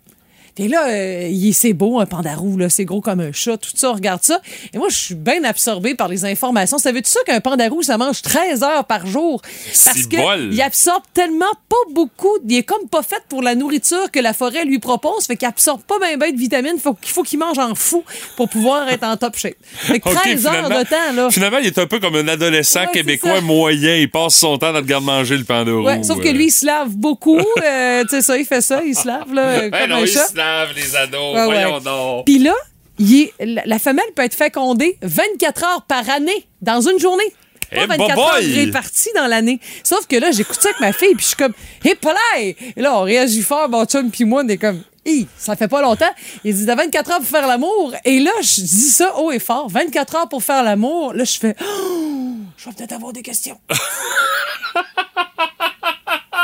Et 0.57 0.67
là, 0.67 0.88
euh, 0.89 1.50
c'est 1.53 1.73
beau, 1.73 2.00
un 2.00 2.05
pandarou, 2.05 2.57
là, 2.57 2.69
c'est 2.69 2.85
gros 2.85 3.01
comme 3.01 3.19
un 3.19 3.31
chat, 3.31 3.57
tout 3.57 3.71
ça, 3.75 3.89
on 3.91 3.94
regarde 3.94 4.21
ça. 4.23 4.39
Et 4.73 4.77
moi, 4.77 4.88
je 4.89 4.95
suis 4.97 5.15
bien 5.15 5.44
absorbée 5.44 5.95
par 5.95 6.07
les 6.07 6.25
informations. 6.25 6.77
Savais-tu 6.77 7.09
ça 7.09 7.19
qu'un 7.25 7.39
pandarou, 7.39 7.81
ça 7.81 7.97
mange 7.97 8.21
13 8.21 8.61
heures 8.63 8.85
par 8.85 9.07
jour? 9.07 9.41
Parce 9.41 9.97
Si 9.97 10.09
que 10.09 10.17
bol! 10.17 10.50
il 10.51 10.61
absorbe 10.61 11.03
tellement 11.13 11.45
pas 11.69 11.75
beaucoup. 11.91 12.38
Il 12.47 12.55
est 12.55 12.63
comme 12.63 12.88
pas 12.88 13.01
fait 13.01 13.23
pour 13.29 13.41
la 13.41 13.55
nourriture 13.55 14.11
que 14.11 14.19
la 14.19 14.33
forêt 14.33 14.65
lui 14.65 14.79
propose. 14.79 15.25
Fait 15.25 15.35
qu'il 15.38 15.47
absorbe 15.47 15.81
pas 15.81 15.97
bien 16.00 16.17
ben 16.17 16.31
de 16.33 16.38
vitamines. 16.39 16.77
Faut 16.79 16.94
qu'il 16.94 17.11
faut 17.13 17.23
qu'il 17.23 17.39
mange 17.39 17.57
en 17.59 17.73
fou 17.75 18.03
pour 18.38 18.47
pouvoir 18.50 18.88
être 18.89 19.03
en 19.03 19.17
top 19.17 19.35
shape. 19.38 19.55
Fait 19.75 20.00
que 20.00 20.09
OK, 20.13 20.15
13 20.15 20.45
heures 20.47 20.69
de 20.69 20.83
temps, 20.88 21.13
là. 21.15 21.29
Finalement, 21.31 21.57
il 21.59 21.67
est 21.67 21.77
un 21.79 21.88
peu 21.88 22.00
comme 22.00 22.15
un 22.15 22.27
adolescent 22.27 22.81
Ouais, 22.81 22.91
québécois 22.91 23.35
ça. 23.35 23.41
moyen. 23.41 23.95
Il 23.95 24.09
passe 24.11 24.35
son 24.35 24.57
temps 24.57 24.71
dans 24.73 24.79
le 24.79 24.85
garde-manger, 24.85 25.38
le 25.38 25.44
pandarou. 25.45 25.83
Ouais, 25.85 26.03
sauf 26.03 26.19
que 26.19 26.27
euh. 26.27 26.31
lui, 26.31 26.45
il 26.47 26.51
se 26.51 26.65
lave 26.65 26.89
beaucoup. 26.95 27.39
Euh, 27.63 28.03
tu 28.03 28.09
sais 28.09 28.21
ça, 28.21 28.38
il 28.38 28.45
fait 28.45 28.61
ça, 28.61 28.81
il 28.83 28.95
se 28.95 29.07
lave, 29.07 29.33
là, 29.33 29.61
Ben 29.69 29.71
comme 29.71 29.89
non, 29.89 29.95
un 30.03 30.05
chat. 30.05 30.27
Lavent, 30.44 30.74
les 30.75 30.95
ados. 30.95 31.36
Ouais, 31.36 31.40
ouais. 31.42 31.45
Voyons 31.45 31.80
donc. 31.80 32.25
Puis 32.25 32.40
là, 32.40 32.54
est- 33.00 33.34
la, 33.40 33.80
femelle 33.80 34.06
peut 34.16 34.24
être 34.24 34.36
fécondée 34.36 34.98
24 35.01 35.63
heures 35.63 35.81
par 35.84 36.10
année 36.10 36.45
dans 36.62 36.81
une 36.81 37.00
journée. 37.00 37.24
Pas 37.72 37.84
Eh, 37.84 37.88
24 37.88 38.19
heures 38.19 38.36
boboy! 38.40 38.54
réparties 38.66 39.10
dans 39.16 39.25
l'année. 39.28 39.60
Sauf 39.84 40.06
que 40.07 40.16
là, 40.16 40.31
j'écoute 40.31 40.60
ça 40.62 40.69
avec 40.69 40.80
ma 40.80 40.94
fille, 40.94 41.16
puis 41.16 41.24
je 41.24 41.28
suis 41.30 41.36
comme, 41.36 41.54
hé, 41.84 41.95
hey, 42.36 42.56
Et 42.75 42.81
là, 42.81 42.95
on 42.98 43.01
réagit 43.01 43.42
fort, 43.42 43.68
mon 43.68 43.86
chum, 43.86 44.12
puis 44.12 44.25
moi, 44.25 44.44
on 44.45 44.48
est 44.48 44.57
comme, 44.57 44.81
Hi, 45.06 45.28
ça 45.38 45.57
fait 45.57 45.68
pas 45.68 45.81
longtemps. 45.81 46.10
Il 46.46 46.56
dit, 46.56 46.66
t'as 46.66 46.75
24 46.75 47.12
heures 47.12 47.18
pour 47.19 47.28
faire 47.28 47.46
l'amour. 47.46 47.94
Et 48.06 48.22
là, 48.22 48.31
je 48.42 48.62
dis 48.62 48.68
ça 48.89 49.18
haut 49.18 49.31
et 49.34 49.39
fort. 49.39 49.68
24 49.69 50.16
heures 50.16 50.30
pour 50.30 50.42
faire 50.42 50.63
l'amour. 50.63 51.13
Là, 51.13 51.25
je 51.25 51.38
fais, 51.38 51.56
oh, 51.62 52.36
je 52.56 52.69
vais 52.69 52.75
peut-être 52.78 52.94
avoir 52.94 53.12
des 53.12 53.22
questions. 53.22 53.60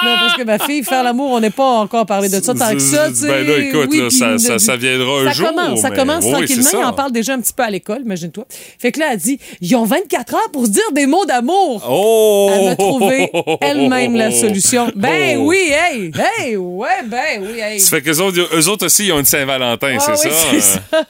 Non, 0.03 0.15
parce 0.19 0.35
que 0.37 0.43
ma 0.43 0.59
fille, 0.59 0.83
faire 0.83 1.03
l'amour, 1.03 1.31
on 1.31 1.39
n'est 1.39 1.49
pas 1.49 1.63
encore 1.65 2.05
parlé 2.05 2.29
de 2.29 2.41
ça 2.41 2.53
tant 2.53 2.71
que 2.73 2.79
ça. 2.79 3.09
Ben 3.21 3.45
là, 3.47 3.57
écoute, 3.57 3.89
Oui, 3.91 3.99
là, 4.01 4.09
ça, 4.09 4.27
une- 4.31 4.39
ça, 4.39 4.59
ça 4.59 4.75
viendra 4.77 5.21
un 5.21 5.25
ça 5.25 5.31
jour. 5.33 5.47
commence, 5.49 5.81
ça 5.81 5.89
mais- 5.89 5.95
commence 5.97 6.25
oui, 6.25 6.31
tranquillement. 6.31 6.69
Il 6.73 6.85
en 6.85 6.93
parle 6.93 7.11
déjà 7.11 7.33
un 7.33 7.39
petit 7.41 7.53
peu 7.53 7.63
à 7.63 7.69
l'école, 7.69 8.01
imagine-toi. 8.05 8.45
Fait 8.79 8.91
que 8.91 8.99
là, 8.99 9.09
elle 9.13 9.17
dit, 9.19 9.39
ils 9.61 9.75
ont 9.75 9.85
24 9.85 10.33
heures 10.35 10.51
pour 10.51 10.65
se 10.65 10.71
dire 10.71 10.91
des 10.93 11.05
mots 11.05 11.25
d'amour. 11.25 11.85
Oh! 11.89 12.49
Elle 12.53 12.67
a 12.69 12.75
trouvé 12.75 13.31
elle-même 13.61 14.15
la 14.15 14.31
solution. 14.31 14.91
Ben 14.95 15.37
Oh. 15.39 15.47
oui, 15.47 15.57
hey, 15.71 16.11
hey, 16.39 16.55
ouais, 16.57 16.87
ben 17.05 17.41
oui, 17.41 17.59
hey. 17.59 17.79
Ça 17.79 17.97
fait 17.97 18.01
qu'eux 18.01 18.19
autres, 18.19 18.39
eux 18.55 18.67
autres 18.69 18.85
aussi, 18.85 19.05
ils 19.07 19.11
ont 19.11 19.19
une 19.19 19.25
Saint-Valentin, 19.25 19.97
Ah 19.99 20.15
c'est 20.15 20.27
oui, 20.29 20.33
ça? 20.33 20.47
c'est 20.51 20.61
ça. 20.61 20.79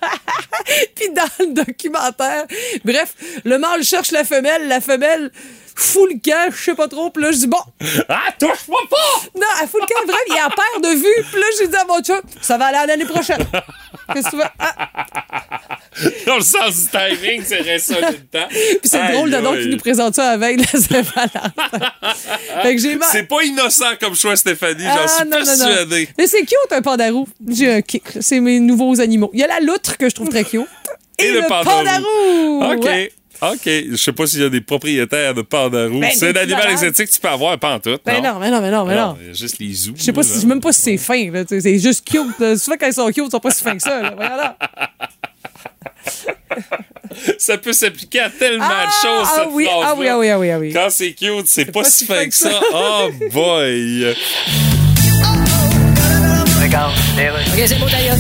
Puis 0.96 1.10
dans 1.16 1.46
le 1.46 1.54
documentaire, 1.66 2.46
bref, 2.84 3.14
le 3.44 3.58
mâle 3.58 3.84
cherche 3.84 4.12
la 4.12 4.24
femelle, 4.24 4.68
la 4.68 4.82
femelle 4.82 5.32
fout 5.76 6.10
le 6.12 6.20
camp, 6.24 6.52
je 6.56 6.64
sais 6.64 6.76
pas 6.76 6.88
trop. 6.88 7.10
Puis 7.10 7.24
là, 7.24 7.32
je 7.32 7.38
dis, 7.38 7.48
bon, 7.48 7.58
Ah, 8.10 8.32
touche-moi 8.40 8.80
pas! 8.90 9.40
non, 9.40 9.48
elle 9.62 9.68
fout 9.68 9.82
le 9.82 9.88
camp, 9.88 10.06
bref, 10.08 10.20
il 10.28 10.38
a 10.38 10.50
peur 10.50 10.82
de 10.82 10.96
vue. 10.98 11.26
Puis 11.32 11.40
là, 11.42 11.48
j'ai 11.60 11.68
dit 11.68 11.76
à 11.76 11.86
mon 11.86 12.02
chum, 12.02 12.22
ça 12.42 12.58
va 12.58 12.66
aller 12.68 12.78
à 12.78 12.86
l'année 12.86 13.06
prochaine. 13.06 13.46
Qu'est-ce 14.14 14.26
que 14.26 14.32
tu 14.32 14.38
veux? 14.38 14.44
Ah, 14.58 14.90
Dans 16.26 16.36
le 16.38 16.42
sens 16.42 16.76
du 16.84 16.88
timing, 16.88 17.44
c'est 17.46 17.62
resté 17.62 17.96
un 18.04 18.12
temps. 18.14 18.48
puis 18.50 18.80
c'est 18.84 18.98
Aïe, 19.00 19.14
drôle 19.14 19.30
de 19.32 19.38
donc 19.38 19.58
qu'il 19.58 19.70
nous 19.70 19.78
présente 19.78 20.16
ça 20.16 20.30
avec 20.32 20.60
la 20.60 20.80
Saint-Valentin. 20.80 21.52
C'est 23.12 23.24
pas 23.28 23.44
innocent 23.44 23.86
comme 24.00 24.16
choix, 24.16 24.36
Stéphanie, 24.36 24.84
j'en 24.84 25.04
Ah, 25.04 25.08
suis 25.08 25.26
non, 25.26 25.38
non, 25.40 25.46
non. 25.46 25.46
persuadé. 25.46 26.10
Mais 26.18 26.28
c'est 26.28 26.42
cute, 26.42 26.58
un 26.72 26.82
pandarou. 26.82 27.28
J'ai 27.50 27.72
un 27.74 27.82
kick. 27.82 28.04
C'est 28.20 28.40
mes 28.40 28.60
nouveaux 28.60 29.00
animaux. 29.00 29.30
Il 29.34 29.40
y 29.40 29.44
a 29.44 29.48
la 29.48 29.60
loutre 29.60 29.98
que 29.98 30.10
je 30.10 30.16
trouve 30.16 30.30
très 30.30 30.44
cute. 30.44 30.66
Et, 31.18 31.32
le, 31.32 31.42
pandarou. 31.48 32.64
OK. 32.74 32.84
Ouais. 32.86 33.12
OK. 33.42 33.60
Je 33.66 33.96
sais 33.96 34.12
pas 34.12 34.28
s'il 34.28 34.42
y 34.42 34.44
a 34.44 34.50
des 34.50 34.62
propriétaires 34.62 35.34
de 35.34 35.42
pandarou. 35.42 36.00
Ben, 36.00 36.12
c'est 36.14 36.30
un 36.38 36.42
animal 36.42 36.72
exotique 36.72 37.08
que 37.08 37.14
tu 37.14 37.20
peux 37.20 37.30
avoir, 37.30 37.58
pas 37.58 37.76
en 37.76 37.80
tout. 37.80 37.98
Ben 38.06 38.22
non, 38.22 38.40
mais 38.40 38.52
non, 38.52 38.62
mais 38.62 38.72
non, 38.72 38.86
mais 38.86 38.96
non. 38.96 39.18
il 39.22 39.28
y 39.28 39.30
a 39.30 39.34
juste 39.34 39.60
les 39.60 39.74
zoos. 39.74 39.94
Je 39.96 40.04
sais 40.04 40.14
pas 40.14 40.24
si, 40.24 40.34
je 40.36 40.40
sais 40.40 40.48
même 40.48 40.62
pas 40.62 40.74
si 40.74 40.82
c'est 40.82 40.98
fin, 40.98 41.30
C'est 41.48 41.80
juste 41.80 42.06
cute. 42.08 42.40
là. 42.40 42.58
Souvent, 42.58 42.78
quand 42.80 42.88
ils 42.88 42.94
sont 42.94 43.08
cute, 43.08 43.24
ils 43.28 43.32
sont 43.32 43.40
pas 43.40 43.52
si 43.52 43.64
fins 43.64 43.76
que 43.78 43.84
ça, 43.84 44.02
là. 44.02 44.58
Ça 47.38 47.58
peut 47.58 47.74
s'appliquer 47.74 48.20
à 48.22 48.30
tellement 48.30 48.66
Ah, 48.70 48.86
de 48.86 48.92
choses, 48.92 49.28
ah 49.30 49.36
cette 49.40 49.48
oui, 49.52 49.68
ah 49.70 49.96
oui, 49.98 50.08
ah 50.08 50.18
oui, 50.18 50.30
ah 50.30 50.40
oui, 50.40 50.52
ah 50.52 50.60
oui. 50.60 50.74
Quand 50.74 50.90
c'est 50.90 51.14
cute, 51.14 51.48
c'est 51.48 51.66
pas, 51.66 51.84
si 51.84 52.06
fin 52.06 52.26
que 52.28 52.34
ça. 52.34 52.60
Oh 52.74 53.10
boy! 53.32 54.16
OK, 57.54 57.64
c'est 57.68 57.80
beau 57.80 57.90
d'ailleurs. 57.90 58.18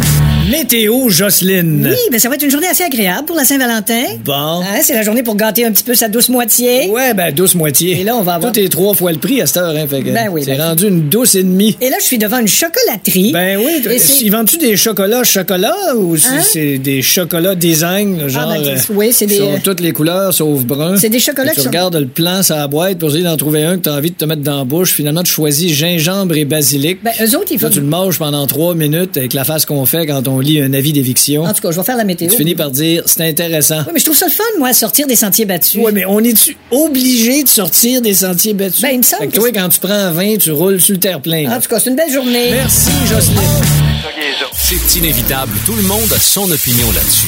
Météo 0.50 1.10
Jocelyne. 1.10 1.88
Oui, 1.92 1.96
ben 2.12 2.20
ça 2.20 2.28
va 2.28 2.34
être 2.36 2.42
une 2.44 2.50
journée 2.50 2.66
assez 2.68 2.84
agréable 2.84 3.26
pour 3.26 3.36
la 3.36 3.44
Saint-Valentin. 3.46 4.02
Bon. 4.26 4.34
Hein, 4.62 4.80
c'est 4.82 4.94
la 4.96 5.04
journée 5.04 5.22
pour 5.22 5.36
gâter 5.36 5.64
un 5.64 5.72
petit 5.72 5.84
peu 5.84 5.94
sa 5.94 6.08
douce 6.08 6.28
moitié. 6.30 6.88
Ouais, 6.90 7.14
ben 7.14 7.32
douce 7.34 7.54
moitié. 7.54 8.00
Et 8.02 8.04
là, 8.04 8.16
on 8.16 8.24
va 8.24 8.34
avoir- 8.36 8.52
Tout 8.52 8.60
est 8.60 8.68
trois 8.70 8.96
fois 8.96 9.12
le 9.12 9.20
prix 9.20 9.42
à 9.42 9.46
cette 9.46 9.58
heure, 9.58 9.76
hein, 9.76 9.86
fait 9.88 10.02
que 10.02 10.10
Ben 10.10 10.28
oui, 10.32 10.42
c'est 10.44 10.56
ben- 10.58 10.70
rendu 10.70 10.88
une 10.88 11.08
douce 11.08 11.36
et 11.36 11.44
demie. 11.44 11.78
Et 11.80 11.90
là, 11.92 11.98
je 12.00 12.06
suis 12.06 12.18
devant 12.18 12.40
une 12.40 12.48
chocolaterie. 12.48 13.32
Ben 13.32 13.60
oui, 13.64 14.00
c'est- 14.00 14.22
ils 14.24 14.32
vendent-tu 14.32 14.58
des 14.58 14.76
chocolats 14.76 15.24
chocolat 15.24 15.76
ou 15.96 16.18
si 16.18 16.28
Hein? 16.30 16.40
c'est 16.42 16.78
des 16.80 17.04
chocolats 17.04 17.54
design, 17.54 18.18
là, 18.20 18.28
genre 18.28 18.52
ben, 18.52 18.66
euh, 18.66 18.78
oui, 18.96 19.10
c'est 19.14 19.28
des, 19.28 19.38
sont 19.38 19.54
euh, 19.54 19.58
toutes 19.64 19.82
les 19.82 19.92
couleurs 19.92 20.34
sauf 20.34 20.62
brun? 20.64 20.98
c'est 20.98 21.10
des 21.10 21.20
chocolats 21.20 21.52
Et 21.52 21.56
Tu 21.56 21.58
qui 21.58 21.62
sont- 21.64 21.70
regardes 21.70 21.96
le 21.96 22.08
plan 22.08 22.42
sur 22.42 22.56
la 22.56 22.68
boîte 22.68 22.98
pour 22.98 23.10
essayer 23.10 23.24
d'en 23.24 23.38
trouver 23.38 23.64
un 23.66 23.78
que 23.78 23.84
t'as 23.84 23.96
envie 23.98 24.10
de 24.12 24.16
te 24.16 24.26
mettre 24.26 24.42
dans 24.42 24.58
la 24.58 24.64
bouche. 24.64 24.94
Finalement, 24.94 25.22
tu 25.22 25.32
choisis 25.32 25.72
gingembre 25.72 26.36
et 26.38 26.46
basilic. 26.46 27.04
Ben, 27.04 27.12
eux 27.22 27.36
autres, 27.38 27.52
ils 27.52 27.62
Là, 27.62 27.68
font... 27.68 27.74
tu 27.74 27.82
le 27.82 27.86
manges 27.86 28.18
pendant 28.18 28.48
trois 28.48 28.74
minutes 28.74 29.16
avec 29.18 29.34
la 29.34 29.44
face 29.44 29.66
qu'on 29.66 29.86
fait 29.86 30.08
quand 30.08 30.28
on 30.28 30.39
lit 30.40 30.62
un 30.62 30.74
avis 30.74 30.94
d'éviction. 30.94 31.44
En 31.44 31.54
tout 31.54 31.62
cas, 31.62 31.72
je 31.72 31.78
vais 31.78 31.84
faire 31.86 31.98
la 31.98 32.04
météo. 32.04 32.30
Tu 32.30 32.38
finis 32.38 32.56
par 32.56 32.72
dire 32.72 33.04
c'est 33.06 33.22
intéressant. 33.28 33.80
Oui, 33.88 33.92
mais 33.94 34.00
je 34.00 34.06
trouve 34.06 34.18
ça 34.18 34.26
le 34.28 34.32
fun, 34.32 34.44
moi, 34.58 34.74
sortir 34.74 35.08
des 35.08 35.16
sentiers 35.16 35.46
battus. 35.46 35.82
Ouais, 35.82 35.92
mais 35.92 36.06
on 36.06 36.20
est-tu 36.20 36.56
obligé 36.72 37.44
de 37.44 37.50
sortir 37.50 38.02
des 38.02 38.14
sentiers 38.14 38.54
battus? 38.54 38.82
Ben, 38.82 38.90
il 38.94 38.98
me 39.00 39.04
semble 39.04 39.22
Fait 39.24 39.28
que 39.28 39.32
que 39.34 39.38
toi, 39.40 39.48
c'est- 39.48 39.60
quand 39.60 39.70
tu 39.70 39.80
prends 39.80 39.94
un 39.94 40.12
20, 40.12 40.38
tu 40.38 40.52
roules 40.52 40.80
sur 40.82 40.94
le 40.94 41.00
terre-plein. 41.00 41.52
En 41.52 41.60
tout 41.60 41.70
cas, 41.70 41.80
c'est 41.80 41.90
une 41.90 41.96
belle 41.96 42.12
journée. 42.14 42.52
Merci, 42.52 42.92
Jocelyne. 43.08 43.40
C'est 44.56 44.96
inévitable. 45.00 45.52
Tout 45.66 45.76
le 45.76 45.84
monde 45.84 46.12
a 46.16 46.20
son 46.20 46.50
opinion 46.52 46.88
là-dessus. 46.94 47.28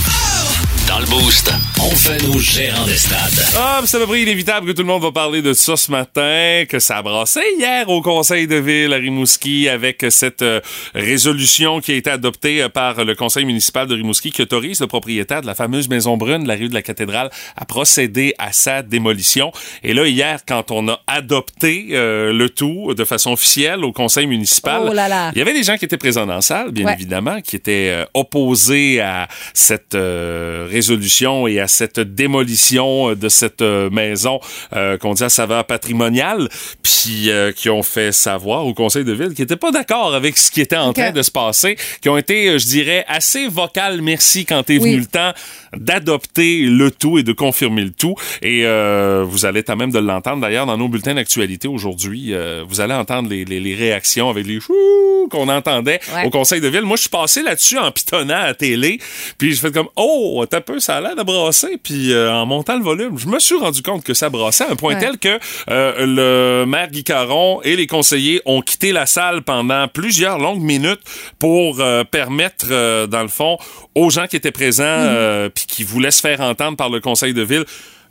Dans 0.91 0.99
le 0.99 1.05
boost, 1.05 1.49
on 1.79 1.89
fait 1.91 2.21
nos 2.27 2.37
gérants 2.37 2.85
des 2.85 2.97
stades. 2.97 3.45
Ah, 3.57 3.79
c'est 3.85 3.95
à 3.95 4.01
peu 4.01 4.07
près 4.07 4.23
inévitable 4.23 4.67
que 4.67 4.71
tout 4.73 4.81
le 4.81 4.87
monde 4.89 5.01
va 5.01 5.13
parler 5.13 5.41
de 5.41 5.53
ça 5.53 5.77
ce 5.77 5.89
matin, 5.89 6.65
que 6.67 6.79
ça 6.79 6.97
a 6.97 7.01
brassé 7.01 7.39
hier 7.57 7.87
au 7.87 8.01
Conseil 8.01 8.45
de 8.45 8.57
ville 8.57 8.91
à 8.91 8.97
Rimouski 8.97 9.69
avec 9.69 10.05
cette 10.09 10.41
euh, 10.41 10.59
résolution 10.93 11.79
qui 11.79 11.93
a 11.93 11.95
été 11.95 12.09
adoptée 12.09 12.61
euh, 12.61 12.67
par 12.67 13.05
le 13.05 13.15
Conseil 13.15 13.45
municipal 13.45 13.87
de 13.87 13.95
Rimouski 13.95 14.31
qui 14.31 14.41
autorise 14.41 14.81
le 14.81 14.87
propriétaire 14.87 15.39
de 15.41 15.47
la 15.47 15.55
fameuse 15.55 15.87
Maison 15.87 16.17
Brune 16.17 16.43
de 16.43 16.47
la 16.49 16.55
rue 16.55 16.67
de 16.67 16.73
la 16.73 16.81
Cathédrale 16.81 17.29
à 17.55 17.63
procéder 17.63 18.33
à 18.37 18.51
sa 18.51 18.81
démolition. 18.81 19.53
Et 19.83 19.93
là, 19.93 20.05
hier, 20.07 20.41
quand 20.45 20.71
on 20.71 20.89
a 20.89 20.99
adopté 21.07 21.87
euh, 21.91 22.33
le 22.33 22.49
tout 22.49 22.93
de 22.95 23.05
façon 23.05 23.31
officielle 23.31 23.85
au 23.85 23.93
Conseil 23.93 24.27
municipal, 24.27 24.81
Oh 24.89 24.93
là 24.93 25.07
là. 25.07 25.31
il 25.33 25.39
y 25.39 25.41
avait 25.41 25.53
des 25.53 25.63
gens 25.63 25.77
qui 25.77 25.85
étaient 25.85 25.95
présents 25.97 26.25
dans 26.25 26.35
la 26.35 26.41
salle, 26.41 26.71
bien 26.71 26.85
Ouais. 26.85 26.93
évidemment, 26.95 27.39
qui 27.39 27.55
étaient 27.55 27.89
euh, 27.91 28.05
opposés 28.13 28.99
à 28.99 29.29
cette 29.53 29.95
euh, 29.95 30.67
résolution 30.81 31.45
et 31.47 31.59
à 31.59 31.67
cette 31.67 31.99
démolition 31.99 33.11
euh, 33.11 33.15
de 33.15 33.29
cette 33.29 33.61
euh, 33.61 33.89
maison 33.91 34.39
euh, 34.73 34.97
qu'on 34.97 35.13
dit 35.13 35.23
à 35.23 35.29
saveur 35.29 35.63
patrimoniale, 35.65 36.49
puis 36.81 37.29
euh, 37.29 37.51
qui 37.51 37.69
ont 37.69 37.83
fait 37.83 38.11
savoir 38.11 38.65
au 38.65 38.73
conseil 38.73 39.03
de 39.05 39.11
ville 39.13 39.29
qu'ils 39.35 39.43
n'étaient 39.43 39.55
pas 39.67 39.71
d'accord 39.71 40.15
avec 40.15 40.37
ce 40.37 40.49
qui 40.49 40.59
était 40.61 40.77
en 40.77 40.91
train 40.93 41.11
de 41.11 41.21
se 41.21 41.29
passer, 41.31 41.77
qui 42.01 42.09
ont 42.09 42.17
été, 42.17 42.57
je 42.57 42.65
dirais, 42.65 43.05
assez 43.07 43.47
vocal 43.47 44.01
merci 44.01 44.45
quand 44.45 44.67
est 44.71 44.79
venu 44.79 44.95
Oui. 44.95 44.97
le 45.01 45.05
temps 45.05 45.33
d'adopter 45.77 46.61
le 46.63 46.89
tout 46.91 47.17
et 47.19 47.23
de 47.23 47.31
confirmer 47.33 47.83
le 47.83 47.91
tout. 47.91 48.15
Et 48.41 48.65
euh, 48.65 49.23
vous 49.27 49.45
allez 49.45 49.63
à 49.67 49.75
même 49.75 49.91
de 49.91 49.99
l'entendre 49.99 50.41
d'ailleurs 50.41 50.65
dans 50.65 50.77
nos 50.77 50.87
bulletins 50.87 51.13
d'actualité 51.13 51.67
aujourd'hui. 51.67 52.33
vous 52.67 52.81
allez 52.81 52.93
entendre 52.95 53.29
les, 53.29 53.45
les- 53.45 53.59
les 53.59 53.75
réactions 53.75 54.29
avec 54.29 54.47
les 54.47 54.59
chou 54.59 54.73
qu'on 55.29 55.47
entendait 55.49 55.99
Ouais. 56.15 56.25
au 56.25 56.29
conseil 56.31 56.59
de 56.61 56.67
ville. 56.67 56.81
Moi, 56.81 56.95
je 56.97 57.01
suis 57.01 57.09
passé 57.09 57.43
là-dessus 57.43 57.77
en 57.77 57.91
pitonnant 57.91 58.35
à 58.41 58.47
la 58.47 58.53
télé, 58.55 58.99
puis 59.37 59.53
je 59.53 59.59
fais 59.59 59.71
comme 59.71 59.87
oh, 59.95 60.43
t'as 60.49 60.60
peu, 60.61 60.79
ça 60.79 60.97
a 60.97 61.01
l'air 61.01 61.15
de 61.15 61.23
brasser. 61.23 61.77
Puis 61.81 62.13
euh, 62.13 62.31
en 62.31 62.45
montant 62.45 62.77
le 62.77 62.83
volume, 62.83 63.17
je 63.17 63.27
me 63.27 63.39
suis 63.39 63.55
rendu 63.57 63.81
compte 63.81 64.03
que 64.03 64.13
ça 64.13 64.29
brassait 64.29 64.63
à 64.65 64.71
un 64.71 64.75
point 64.75 64.93
Ouais. 64.95 64.99
tel 64.99 65.17
que 65.17 65.39
euh, 65.69 66.05
le 66.59 66.65
maire 66.65 66.89
Guy 66.89 67.03
Caron 67.03 67.61
et 67.63 67.75
les 67.75 67.87
conseillers 67.87 68.41
ont 68.45 68.61
quitté 68.61 68.91
la 68.91 69.05
salle 69.05 69.41
pendant 69.41 69.87
plusieurs 69.87 70.37
longues 70.39 70.61
minutes 70.61 71.01
pour 71.39 71.79
euh, 71.79 72.03
permettre, 72.03 72.67
euh, 72.71 73.07
dans 73.07 73.21
le 73.21 73.27
fond, 73.27 73.57
aux 73.95 74.09
gens 74.09 74.27
qui 74.27 74.35
étaient 74.35 74.51
présents 74.51 74.83
euh, 74.85 75.49
puis 75.49 75.65
qui 75.67 75.83
voulaient 75.83 76.11
se 76.11 76.21
faire 76.21 76.41
entendre 76.41 76.77
par 76.77 76.89
le 76.89 76.99
conseil 76.99 77.33
de 77.33 77.41
ville 77.41 77.65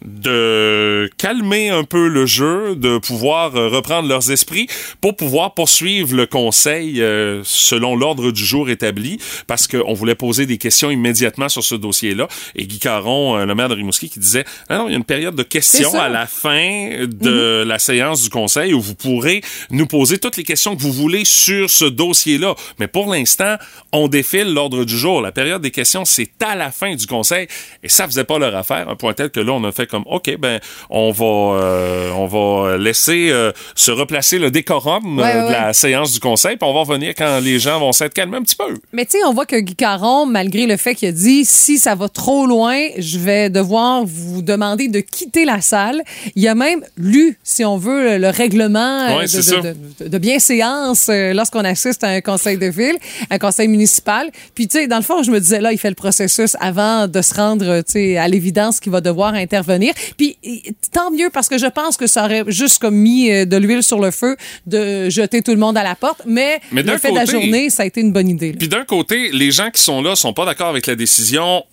de 0.05 1.11
calmer 1.19 1.69
un 1.69 1.85
peu 1.85 2.09
le 2.09 2.25
jeu, 2.25 2.75
de 2.75 2.99
pouvoir 2.99 3.55
euh, 3.55 3.69
reprendre 3.69 4.09
leurs 4.09 4.31
esprits 4.31 4.67
pour 5.01 5.17
pouvoir 5.17 5.55
poursuivre 5.55 6.15
le 6.15 6.27
conseil 6.27 7.03
euh, 7.03 7.43
selon 7.45 7.97
l'ordre 7.97 8.31
du 8.31 8.45
jour 8.45 8.71
établi, 8.71 9.19
parce 9.47 9.67
qu'on 9.67 9.93
voulait 9.93 10.15
poser 10.15 10.47
des 10.47 10.59
questions 10.59 10.91
immédiatement 10.91 11.49
sur 11.49 11.63
ce 11.63 11.75
dossier-là. 11.75 12.29
Et 12.55 12.67
Guy 12.67 12.79
Caron, 12.79 13.37
euh, 13.37 13.45
le 13.45 13.55
maire 13.55 13.69
de 13.69 13.75
Rimouski, 13.75 14.09
qui 14.09 14.21
disait, 14.21 14.45
ah 14.69 14.79
non, 14.79 14.89
il 14.89 14.93
y 14.93 14.95
a 14.95 14.97
une 14.97 15.05
période 15.05 15.35
de 15.35 15.43
questions 15.43 15.99
à 16.01 16.09
la 16.09 16.27
fin 16.27 17.07
de 17.07 17.63
la 17.67 17.79
séance 17.79 18.23
du 18.23 18.31
conseil 18.31 18.73
où 18.73 18.81
vous 18.81 18.95
pourrez 18.95 19.43
nous 19.71 19.87
poser 19.87 20.19
toutes 20.19 20.37
les 20.37 20.45
questions 20.45 20.77
que 20.77 20.81
vous 20.81 20.93
voulez 20.93 21.25
sur 21.25 21.69
ce 21.69 21.85
dossier-là. 21.85 22.55
Mais 22.79 22.89
pour 22.89 23.13
l'instant, 23.13 23.57
on 23.93 24.09
défile 24.09 24.55
l'ordre 24.55 24.85
du 24.85 24.97
jour. 24.97 25.21
La 25.21 25.33
période 25.33 25.61
des 25.61 25.71
questions, 25.71 26.05
c'est 26.05 26.31
à 26.43 26.55
la 26.57 26.71
fin 26.71 26.95
du 26.95 27.07
conseil. 27.07 27.49
Et 27.83 27.89
ça 27.89 28.07
faisait 28.07 28.25
pas 28.25 28.39
leur 28.39 28.55
affaire, 28.57 28.89
un 28.89 28.97
point 28.97 29.13
tel 29.13 29.31
que 29.31 29.41
là, 29.41 29.53
on 29.53 29.65
a 29.65 29.73
fait 29.73 29.90
comme, 29.91 30.05
OK, 30.07 30.37
ben, 30.39 30.61
on 30.89 31.11
va, 31.11 31.25
euh, 31.25 32.11
on 32.13 32.27
va 32.27 32.77
laisser 32.77 33.29
euh, 33.31 33.53
se 33.75 33.91
replacer 33.91 34.39
le 34.39 34.51
décorum 34.51 35.19
Ouais, 35.19 35.25
euh, 35.25 35.43
ouais, 35.43 35.49
de 35.49 35.53
la 35.53 35.73
séance 35.73 36.13
du 36.13 36.21
conseil, 36.21 36.57
puis 36.57 36.69
on 36.69 36.73
va 36.73 36.81
revenir 36.81 37.15
quand 37.17 37.41
les 37.41 37.59
gens 37.59 37.79
vont 37.81 37.93
s'être 37.93 38.15
calmés 38.15 38.39
un 38.39 38.43
petit 38.43 38.57
peu. 38.57 38.75
Mais 38.93 39.05
tu 39.05 39.13
sais, 39.19 39.25
on 39.25 39.33
voit 39.33 39.47
que 39.47 39.57
Guy 39.57 39.75
Caron, 39.75 40.27
malgré 40.27 40.67
le 40.67 40.77
fait 40.77 40.95
qu'il 40.95 41.09
a 41.09 41.13
dit 41.13 41.45
si 41.45 41.79
ça 41.79 41.95
va 41.95 42.09
trop 42.09 42.47
loin, 42.47 42.79
je 42.99 43.19
vais 43.19 43.51
devoir 43.51 44.05
vous 44.05 44.43
demander 44.43 44.89
de 44.89 45.01
quitter 45.01 45.45
la 45.45 45.61
salle. 45.61 46.03
Il 46.35 46.47
a 46.49 46.55
même 46.55 46.85
lu, 46.97 47.39
si 47.43 47.65
on 47.65 47.77
veut, 47.77 48.19
le 48.19 48.29
règlement 48.29 49.19
de, 49.19 49.63
de, 49.63 50.05
de, 50.05 50.09
de 50.09 50.19
bienséance 50.19 51.09
lorsqu'on 51.09 51.65
assiste 51.65 52.05
à 52.05 52.09
un 52.09 52.21
conseil 52.21 52.59
de 52.59 52.67
ville, 52.67 52.97
un 53.31 53.39
conseil 53.39 53.69
municipal. 53.69 54.31
Puis 54.55 54.69
tu 54.69 54.79
sais, 54.79 54.87
dans 54.87 54.97
le 54.97 55.03
fond, 55.03 55.23
je 55.23 55.31
me 55.31 55.41
disais 55.41 55.61
là, 55.61 55.73
il 55.73 55.79
fait 55.79 55.89
le 55.89 55.95
processus 55.95 56.57
avant 56.61 57.09
de 57.09 57.23
se 57.23 57.35
rendre, 57.35 57.79
tu 57.81 57.93
sais, 57.93 58.17
à 58.17 58.29
l'évidence 58.29 58.81
qu'il 58.81 58.93
va 58.93 59.01
devoir 59.01 59.35
intervenir. 59.35 59.80
Puis 60.17 60.37
et- 60.43 60.75
tant 60.93 61.11
mieux 61.11 61.31
parce 61.33 61.49
que 61.49 61.59
je 61.59 61.67
pense 61.67 61.97
que 61.97 62.07
ça 62.07 62.25
aurait 62.25 62.45
juste 62.49 62.79
comme 62.79 62.97
mis 62.97 63.31
euh, 63.31 63.45
de 63.45 63.57
l'huile 63.57 63.83
sur 63.83 64.01
le 64.01 64.11
feu 64.11 64.37
de 64.67 65.09
jeter 65.11 65.43
tout 65.43 65.53
le 65.53 65.59
monde 65.59 65.77
à 65.77 65.83
la 65.83 65.95
porte. 65.95 66.23
Mais, 66.27 66.61
Mais 66.73 66.83
le 66.83 66.99
fait 66.99 67.11
de 67.11 67.17
la 67.17 67.25
journée, 67.25 67.71
ça 67.71 67.83
a 67.83 67.87
été 67.87 68.01
une 68.01 68.13
bonne 68.13 68.29
idée. 68.29 68.53
Puis 68.53 68.69
d'un 68.69 68.85
côté, 68.85 69.31
les 69.33 69.51
gens 69.51 69.71
qui 69.71 69.83
sont 69.83 70.03
là 70.03 70.17
sont 70.17 70.33
pas 70.33 70.45
d'accord 70.45 70.69
avec 70.69 70.87
la 70.87 70.95
décision 70.95 71.65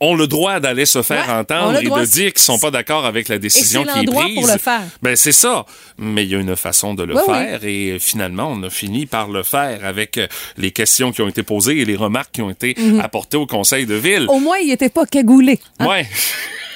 ont 0.00 0.14
le 0.14 0.26
droit 0.26 0.60
d'aller 0.60 0.84
se 0.84 1.00
faire 1.02 1.26
Ouais, 1.26 1.32
entendre 1.34 1.78
et 1.80 1.84
de 1.84 2.04
dire 2.06 2.32
qu'ils 2.32 2.42
sont 2.42 2.58
pas 2.58 2.70
d'accord 2.70 3.06
avec 3.06 3.28
la 3.28 3.38
décision 3.38 3.82
qui 3.84 4.00
est 4.00 4.04
prise. 4.04 4.34
pour 4.34 4.46
le 4.46 4.58
faire. 4.58 4.82
Ben 5.02 5.16
c'est 5.16 5.32
ça. 5.32 5.64
Mais 5.98 6.24
il 6.24 6.30
y 6.30 6.34
a 6.34 6.38
une 6.38 6.54
façon 6.56 6.92
de 6.94 7.02
le 7.02 7.14
Oui, 7.14 7.22
oui. 7.28 7.34
faire 7.34 7.64
et 7.64 7.96
finalement 7.98 8.48
on 8.52 8.62
a 8.62 8.68
fini 8.70 9.06
par 9.06 9.28
le 9.28 9.42
faire 9.42 9.84
avec 9.84 10.18
euh, 10.18 10.26
les 10.58 10.70
questions 10.70 11.12
qui 11.12 11.22
ont 11.22 11.28
été 11.28 11.42
posées 11.42 11.78
et 11.80 11.84
les 11.86 11.96
remarques 11.96 12.32
qui 12.32 12.42
ont 12.42 12.50
été 12.50 12.74
Mhm. 12.76 13.00
apportées 13.00 13.38
au 13.38 13.46
conseil 13.46 13.86
de 13.86 13.94
ville. 13.94 14.26
Au 14.28 14.38
moins, 14.38 14.58
il 14.58 14.68
n'était 14.68 14.90
pas 14.90 15.06
cagoulé. 15.06 15.58
hein? 15.78 15.86
Ouais. 15.88 16.06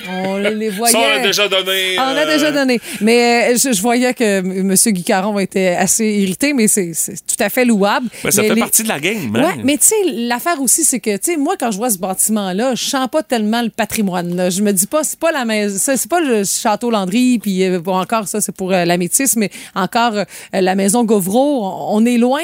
On 0.08 0.38
les 0.38 0.70
voyait. 0.70 0.92
Ça 0.98 0.98
on 0.98 1.08
l'a 1.08 1.18
déjà 1.18 1.46
donné. 1.46 1.98
On 1.98 2.00
a 2.02 2.14
euh, 2.24 2.26
déjà 2.26 2.50
donné. 2.50 2.80
Mais 3.02 3.52
euh, 3.52 3.58
je, 3.62 3.72
je 3.74 3.82
voyais 3.82 4.14
que 4.14 4.38
M. 4.38 4.74
Guy 4.74 5.04
Caron 5.04 5.38
était 5.38 5.68
assez 5.68 6.06
irrité, 6.06 6.54
mais 6.54 6.68
c'est 6.68 6.92
c'est 6.94 7.16
tout 7.26 7.36
à 7.38 7.50
fait 7.50 7.66
louable. 7.66 8.08
ben, 8.24 8.30
ça 8.30 8.40
Mais 8.40 8.48
fait 8.48 8.54
les- 8.54 8.60
partie 8.62 8.82
de 8.82 8.88
la 8.88 8.98
game. 8.98 9.36
hein? 9.36 9.42
Ouais, 9.42 9.62
mais 9.62 9.76
tu 9.76 9.88
sais, 9.88 9.94
l'affaire 10.06 10.60
aussi, 10.62 10.84
c'est 10.84 11.00
que, 11.00 11.14
tu 11.18 11.32
sais, 11.32 11.36
moi, 11.36 11.54
quand 11.60 11.70
je 11.70 11.76
vois 11.76 11.90
ce 11.90 11.98
bâtiment-là, 11.98 12.74
je 12.76 12.84
sens 12.86 13.08
pas 13.10 13.22
tellement 13.22 13.62
le 13.62 13.70
patrimoine. 13.70 14.50
Je 14.50 14.62
me 14.62 14.72
dis 14.72 14.86
pas, 14.86 15.04
c'est 15.04 15.18
pas 15.18 15.32
la 15.32 15.44
maison, 15.44 15.78
c'est 15.78 16.08
pas 16.08 16.20
le 16.20 16.44
château 16.44 16.90
Landry, 16.90 17.38
puis 17.38 17.64
euh, 17.64 17.80
encore 17.86 18.28
ça, 18.28 18.40
c'est 18.40 18.54
pour 18.54 18.72
euh, 18.72 18.84
la 18.84 18.96
métisse, 18.96 19.36
mais 19.36 19.50
encore 19.74 20.14
euh, 20.14 20.24
la 20.52 20.74
maison 20.74 21.04
Gauvreau, 21.04 21.64
on 21.90 22.04
est 22.06 22.18
loin. 22.18 22.42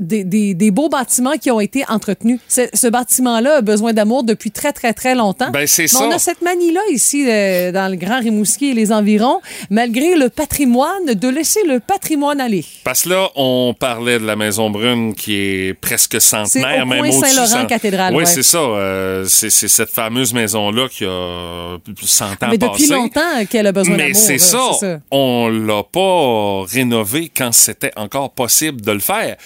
Des, 0.00 0.22
des, 0.22 0.54
des 0.54 0.70
beaux 0.70 0.88
bâtiments 0.88 1.36
qui 1.40 1.50
ont 1.50 1.58
été 1.58 1.84
entretenus. 1.88 2.38
Ce, 2.48 2.60
ce 2.72 2.86
bâtiment-là 2.86 3.56
a 3.56 3.60
besoin 3.62 3.92
d'amour 3.92 4.22
depuis 4.22 4.52
très, 4.52 4.72
très, 4.72 4.92
très 4.92 5.16
longtemps. 5.16 5.50
Ben, 5.50 5.66
c'est 5.66 5.82
Mais 5.82 5.88
ça. 5.88 6.04
On 6.04 6.10
a 6.12 6.18
cette 6.20 6.40
manie-là 6.40 6.80
ici, 6.92 7.26
euh, 7.28 7.72
dans 7.72 7.90
le 7.90 7.96
Grand 7.96 8.20
Rimouski 8.20 8.66
et 8.70 8.74
les 8.74 8.92
environs, 8.92 9.40
malgré 9.70 10.14
le 10.14 10.28
patrimoine, 10.28 11.04
de 11.14 11.28
laisser 11.28 11.64
le 11.66 11.80
patrimoine 11.80 12.40
aller. 12.40 12.64
Parce 12.84 13.02
que 13.02 13.08
là, 13.08 13.28
on 13.34 13.74
parlait 13.76 14.20
de 14.20 14.24
la 14.24 14.36
Maison 14.36 14.70
Brune 14.70 15.14
qui 15.16 15.34
est 15.34 15.74
presque 15.74 16.20
centenaire, 16.20 16.84
au 16.84 16.86
même 16.86 17.00
au-dessus. 17.00 17.18
Saint-Laurent, 17.34 17.66
cathédrale, 17.66 18.14
Oui, 18.14 18.20
ouais. 18.20 18.26
c'est 18.26 18.44
ça. 18.44 18.58
euh, 18.58 19.24
c'est 19.26 19.50
c'est 19.50 19.66
cette 19.68 19.90
fameuse 19.90 20.32
maison-là 20.32 20.86
qui 20.88 21.04
a 21.06 21.76
100 22.00 22.24
ans 22.24 22.36
Mais 22.50 22.58
depuis 22.58 22.82
passé. 22.86 22.94
longtemps 22.94 23.44
qu'elle 23.50 23.66
a 23.66 23.72
besoin 23.72 23.96
Mais 23.96 24.12
d'amour. 24.12 24.16
c'est 24.22 24.54
là, 24.54 24.72
ça. 24.78 25.00
On 25.10 25.48
l'a 25.48 25.82
pas 25.82 26.62
rénové 26.72 27.32
quand 27.36 27.52
c'était 27.52 27.90
encore 27.96 28.30
possible 28.30 28.80
de 28.80 28.92
le 28.92 29.00
faire. 29.00 29.36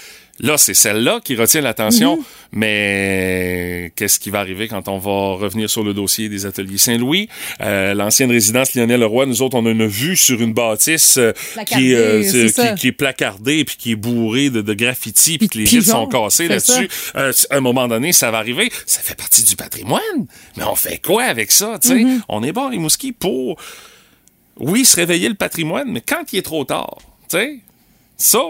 Là, 0.42 0.58
c'est 0.58 0.74
celle-là 0.74 1.20
qui 1.24 1.36
retient 1.36 1.60
l'attention. 1.60 2.16
Mhm. 2.18 2.22
Mais 2.54 3.92
qu'est-ce 3.96 4.18
qui 4.20 4.30
va 4.30 4.40
arriver 4.40 4.68
quand 4.68 4.88
on 4.88 4.98
va 4.98 5.36
revenir 5.36 5.70
sur 5.70 5.82
le 5.84 5.94
dossier 5.94 6.28
des 6.28 6.44
ateliers 6.46 6.78
Saint-Louis? 6.78 7.28
Euh, 7.60 7.94
L'ancienne 7.94 8.30
résidence 8.30 8.74
Lionel 8.74 9.00
Leroy, 9.00 9.26
nous 9.26 9.40
autres, 9.40 9.56
on 9.56 9.64
a 9.66 9.70
une 9.70 9.86
vue 9.86 10.16
sur 10.16 10.40
une 10.40 10.52
bâtisse 10.52 11.16
euh, 11.16 11.32
qui, 11.66 11.92
est, 11.92 11.96
euh, 11.96 12.74
qui- 12.76 12.88
est 12.88 12.92
placardée 12.92 13.64
puis 13.64 13.76
qui 13.76 13.92
est 13.92 13.96
bourrée 13.96 14.50
de, 14.50 14.60
de 14.60 14.74
graffitis 14.74 15.38
puis 15.38 15.48
que 15.48 15.58
les 15.58 15.64
vitres 15.64 15.86
sont 15.86 16.06
cassées 16.08 16.48
là-dessus. 16.48 16.88
À 17.14 17.30
un 17.56 17.60
moment 17.60 17.88
donné, 17.88 18.12
ça 18.12 18.30
va 18.30 18.38
arriver. 18.38 18.70
Ça 18.86 19.00
fait 19.00 19.14
partie 19.16 19.42
du 19.44 19.56
patrimoine. 19.56 20.26
Mais 20.56 20.64
on 20.64 20.74
fait 20.74 20.98
quoi 21.02 21.24
avec 21.24 21.50
ça? 21.52 21.78
tu 21.80 21.88
sais? 21.88 21.94
Mm-hmm. 21.94 22.20
On 22.28 22.42
est 22.42 22.52
bon, 22.52 22.68
les 22.68 22.78
Mouskis, 22.78 23.12
pour 23.12 23.56
oui, 24.58 24.84
se 24.84 24.96
réveiller 24.96 25.28
le 25.28 25.34
patrimoine, 25.34 25.90
mais 25.90 26.02
quand 26.02 26.32
il 26.32 26.38
est 26.38 26.42
trop 26.42 26.64
tard, 26.64 26.98
tu 27.30 27.38
sais, 27.38 27.58
ça, 28.22 28.40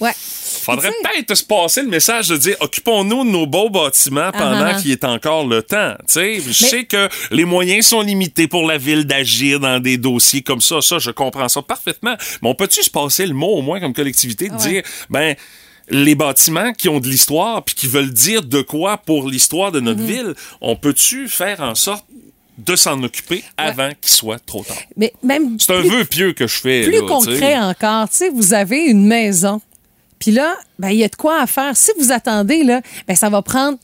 Ouais. 0.00 0.12
faudrait 0.16 0.90
peut-être 1.02 1.34
se 1.34 1.44
passer 1.44 1.82
le 1.82 1.88
message 1.88 2.28
de 2.28 2.36
dire 2.36 2.56
occupons-nous 2.60 3.24
de 3.24 3.30
nos 3.30 3.46
beaux 3.46 3.70
bâtiments 3.70 4.32
pendant 4.32 4.64
Ah, 4.66 4.72
ah. 4.76 4.80
qu'il 4.80 4.90
est 4.90 5.04
encore 5.04 5.46
le 5.46 5.62
temps. 5.62 5.94
Tu 6.06 6.14
sais, 6.14 6.40
je 6.40 6.52
sais 6.52 6.84
que 6.84 7.08
les 7.30 7.44
moyens 7.44 7.86
sont 7.86 8.00
limités 8.00 8.48
pour 8.48 8.66
la 8.66 8.78
ville 8.78 9.04
d'agir 9.04 9.60
dans 9.60 9.80
des 9.80 9.96
dossiers 9.96 10.42
comme 10.42 10.60
ça. 10.60 10.80
Ça, 10.80 10.98
je 10.98 11.10
comprends 11.10 11.48
ça 11.48 11.62
parfaitement. 11.62 12.16
Mais 12.42 12.48
on 12.48 12.54
peut-tu 12.54 12.82
se 12.82 12.90
passer 12.90 13.26
le 13.26 13.34
mot 13.34 13.54
au 13.56 13.62
moins 13.62 13.80
comme 13.80 13.94
collectivité 13.94 14.48
de 14.48 14.54
Ouais. 14.54 14.68
dire 14.68 14.82
ben 15.10 15.34
les 15.88 16.16
bâtiments 16.16 16.72
qui 16.72 16.88
ont 16.88 16.98
de 16.98 17.06
l'histoire 17.06 17.62
puis 17.64 17.76
qui 17.76 17.86
veulent 17.86 18.12
dire 18.12 18.42
de 18.42 18.60
quoi 18.60 18.96
pour 18.98 19.28
l'histoire 19.28 19.70
de 19.70 19.78
notre 19.78 20.02
ville, 20.02 20.34
on 20.60 20.74
peut-tu 20.74 21.28
faire 21.28 21.60
en 21.60 21.76
sorte 21.76 22.04
de 22.58 22.76
s'en 22.76 23.02
occuper 23.02 23.44
avant 23.56 23.90
qu'il 24.00 24.10
soit 24.10 24.38
trop 24.38 24.64
tard? 24.64 24.76
Mais 24.96 25.12
même 25.22 25.58
C'est 25.60 25.74
un 25.74 25.80
plus, 25.80 25.90
vœu 25.90 26.04
pieux 26.04 26.32
que 26.32 26.46
je 26.46 26.58
fais. 26.58 26.82
plus 26.84 27.00
là, 27.00 27.06
concret 27.06 27.58
encore. 27.58 28.08
Tu 28.08 28.16
sais, 28.16 28.28
vous 28.30 28.54
avez 28.54 28.84
une 28.86 29.06
maison. 29.06 29.60
Puis 30.18 30.30
là, 30.30 30.56
ben, 30.78 30.88
il 30.90 30.98
y 30.98 31.04
a 31.04 31.08
de 31.08 31.16
quoi 31.16 31.40
à 31.40 31.46
faire. 31.46 31.76
Si 31.76 31.90
vous 31.98 32.12
attendez, 32.12 32.64
là, 32.64 32.80
ben, 33.06 33.14
ça 33.16 33.28
va 33.28 33.42
prendre. 33.42 33.78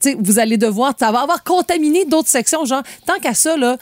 Tu 0.00 0.10
sais, 0.10 0.16
vous 0.18 0.38
allez 0.38 0.56
devoir. 0.56 0.94
Ça 0.98 1.10
va 1.10 1.20
avoir 1.20 1.42
contaminé 1.42 2.04
d'autres 2.04 2.28
sections. 2.28 2.64
Genre, 2.64 2.82
tant 3.06 3.18
qu'à 3.18 3.34
ça, 3.34 3.56
là. 3.56 3.76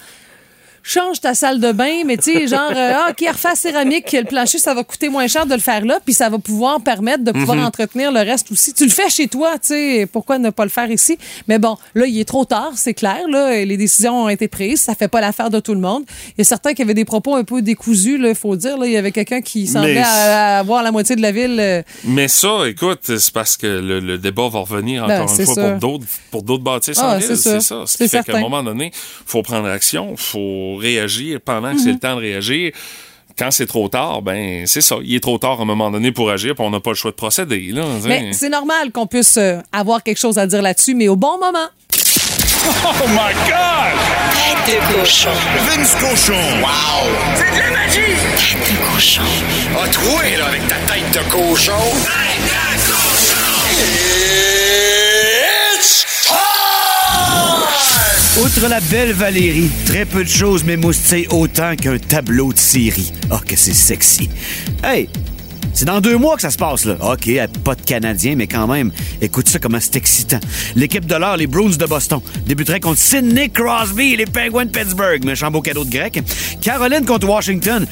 Change 0.88 1.20
ta 1.20 1.34
salle 1.34 1.58
de 1.58 1.72
bain, 1.72 2.04
mais 2.06 2.16
tu 2.16 2.32
sais, 2.32 2.46
genre, 2.46 2.70
euh, 2.74 2.92
ah, 2.94 3.08
OK, 3.10 3.26
refaire 3.28 3.56
céramique, 3.56 4.12
le 4.12 4.22
plancher, 4.22 4.58
ça 4.58 4.72
va 4.72 4.84
coûter 4.84 5.08
moins 5.08 5.26
cher 5.26 5.44
de 5.44 5.52
le 5.54 5.60
faire 5.60 5.84
là, 5.84 5.98
puis 6.04 6.14
ça 6.14 6.28
va 6.28 6.38
pouvoir 6.38 6.80
permettre 6.80 7.24
de 7.24 7.32
pouvoir 7.32 7.58
entretenir 7.58 8.12
le 8.12 8.20
reste 8.20 8.52
aussi. 8.52 8.72
Tu 8.72 8.84
le 8.84 8.90
fais 8.90 9.08
chez 9.10 9.26
toi, 9.26 9.54
tu 9.54 9.68
sais, 9.68 10.08
pourquoi 10.12 10.38
ne 10.38 10.50
pas 10.50 10.62
le 10.62 10.70
faire 10.70 10.88
ici? 10.90 11.18
Mais 11.48 11.58
bon, 11.58 11.76
là, 11.94 12.06
il 12.06 12.18
est 12.20 12.24
trop 12.24 12.44
tard, 12.44 12.70
c'est 12.76 12.94
clair, 12.94 13.26
là, 13.28 13.64
les 13.64 13.76
décisions 13.76 14.24
ont 14.24 14.28
été 14.28 14.46
prises, 14.46 14.80
ça 14.80 14.94
fait 14.94 15.08
pas 15.08 15.20
l'affaire 15.20 15.50
de 15.50 15.58
tout 15.58 15.74
le 15.74 15.80
monde. 15.80 16.04
Il 16.28 16.34
y 16.38 16.40
a 16.42 16.44
certains 16.44 16.72
qui 16.72 16.82
avaient 16.82 16.94
des 16.94 17.04
propos 17.04 17.34
un 17.34 17.42
peu 17.42 17.62
décousus, 17.62 18.16
là, 18.16 18.28
il 18.28 18.34
faut 18.36 18.54
dire, 18.54 18.78
là, 18.78 18.86
il 18.86 18.92
y 18.92 18.96
avait 18.96 19.12
quelqu'un 19.12 19.40
qui 19.40 19.66
semblait 19.66 19.98
à- 19.98 20.56
à 20.56 20.58
avoir 20.60 20.82
la 20.84 20.92
moitié 20.92 21.16
de 21.16 21.22
la 21.22 21.32
ville. 21.32 21.56
euh, 21.58 21.82
Mais 22.04 22.28
ça, 22.28 22.60
écoute, 22.68 23.00
c'est 23.02 23.32
parce 23.32 23.56
que 23.56 23.66
le, 23.66 23.98
le 23.98 24.18
débat 24.18 24.48
va 24.48 24.60
revenir 24.60 25.06
Ben, 25.08 25.22
encore 25.22 25.36
une 25.36 25.44
fois 25.46 25.54
ça. 25.54 25.70
pour 25.70 25.78
d'autres 25.80 26.06
pour 26.30 26.42
d'autres 26.42 26.62
bâtisses 26.64 26.98
Ah, 27.00 27.14
en 27.14 27.18
ville. 27.18 27.26
ça. 27.36 27.36
C'est 27.36 27.60
ça. 27.60 27.82
Ce 27.86 27.96
C'est 27.98 28.04
qui 28.04 28.10
fait 28.10 28.22
qu'à 28.22 28.36
un 28.36 28.40
moment 28.40 28.62
donné, 28.62 28.92
faut 28.94 29.42
prendre 29.42 29.66
action, 29.68 30.14
faut 30.16 30.75
réagir 30.76 31.40
pendant 31.44 31.72
que 31.72 31.78
c'est 31.78 31.86
Mhm. 31.88 31.92
le 31.94 31.98
temps 31.98 32.14
de 32.16 32.20
réagir. 32.20 32.72
Quand 33.38 33.50
c'est 33.50 33.66
trop 33.66 33.88
tard, 33.90 34.22
ben 34.22 34.66
c'est 34.66 34.80
ça. 34.80 34.96
Il 35.04 35.14
est 35.14 35.20
trop 35.20 35.36
tard 35.36 35.58
à 35.58 35.62
un 35.62 35.66
moment 35.66 35.90
donné 35.90 36.10
pour 36.10 36.30
agir, 36.30 36.54
puis 36.54 36.64
on 36.64 36.70
n'a 36.70 36.80
pas 36.80 36.90
le 36.90 36.96
choix 36.96 37.10
de 37.10 37.16
procéder. 37.16 37.68
Là, 37.70 37.82
Mais 38.04 38.32
c'est 38.32 38.48
normal 38.48 38.92
qu'on 38.92 39.06
puisse 39.06 39.36
euh, 39.36 39.58
avoir 39.72 40.02
quelque 40.02 40.16
chose 40.18 40.38
à 40.38 40.46
dire 40.46 40.62
là-dessus, 40.62 40.94
mais 40.94 41.08
au 41.08 41.16
bon 41.16 41.38
moment. 41.38 41.68
Oh 42.68 43.06
my 43.08 43.32
God! 43.46 43.92
Tête 44.32 44.74
de 44.74 44.78
cochon. 44.98 45.30
Vince 45.68 45.94
Cochon. 46.00 46.32
Wow! 46.60 47.06
C'est 47.36 47.50
de 47.52 47.58
la 47.58 47.70
magie! 47.70 48.16
Tête 48.36 48.58
de 48.72 48.76
cochon. 48.94 49.22
A 49.82 49.88
troué, 49.88 50.36
là, 50.38 50.46
avec 50.46 50.66
ta 50.66 50.76
tête 50.92 51.10
de 51.12 51.30
cochon. 51.30 51.72
Tête 52.04 52.42
de 52.42 52.90
cochon! 52.90 53.46
It's 55.78 56.04
time! 56.24 58.15
Outre 58.42 58.68
la 58.68 58.80
belle 58.80 59.12
Valérie, 59.12 59.70
très 59.86 60.04
peu 60.04 60.22
de 60.22 60.28
choses 60.28 60.62
m'émoustillent 60.62 61.26
autant 61.30 61.74
qu'un 61.74 61.96
tableau 61.96 62.52
de 62.52 62.58
série. 62.58 63.10
Oh, 63.30 63.38
que 63.38 63.56
c'est 63.56 63.72
sexy. 63.72 64.28
Hey, 64.84 65.08
c'est 65.72 65.86
dans 65.86 66.02
deux 66.02 66.18
mois 66.18 66.36
que 66.36 66.42
ça 66.42 66.50
se 66.50 66.58
passe, 66.58 66.84
là. 66.84 66.96
OK, 67.00 67.30
pas 67.64 67.74
de 67.74 67.80
Canadiens, 67.80 68.34
mais 68.36 68.46
quand 68.46 68.66
même, 68.66 68.92
écoute 69.22 69.48
ça 69.48 69.58
comment 69.58 69.78
c'est 69.80 69.96
excitant. 69.96 70.40
L'équipe 70.74 71.06
de 71.06 71.14
l'heure, 71.14 71.38
les 71.38 71.46
Bruins 71.46 71.76
de 71.76 71.86
Boston, 71.86 72.20
débuterait 72.46 72.80
contre 72.80 72.98
Sidney 72.98 73.48
Crosby 73.48 74.12
et 74.12 74.16
les 74.16 74.26
Penguins 74.26 74.66
de 74.66 74.70
Pittsburgh. 74.70 75.24
Méchant 75.24 75.50
beau 75.50 75.62
cadeau 75.62 75.84
de 75.84 75.90
grec. 75.90 76.22
Caroline 76.60 77.06
contre 77.06 77.26
Washington. 77.28 77.86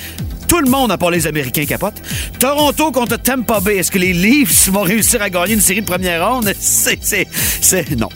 Tout 0.55 0.61
le 0.61 0.71
monde, 0.71 0.93
à 0.93 0.97
part 0.97 1.11
les 1.11 1.27
Américains, 1.27 1.65
capote. 1.65 1.95
Toronto 2.39 2.93
contre 2.93 3.17
Tampa 3.17 3.59
Bay. 3.59 3.79
Est-ce 3.79 3.91
que 3.91 3.99
les 3.99 4.13
Leafs 4.13 4.69
vont 4.69 4.83
réussir 4.83 5.21
à 5.21 5.29
gagner 5.29 5.55
une 5.55 5.61
série 5.61 5.81
de 5.81 5.85
première 5.85 6.31
ronde? 6.31 6.55
C'est, 6.61 7.27
non. 7.99 8.09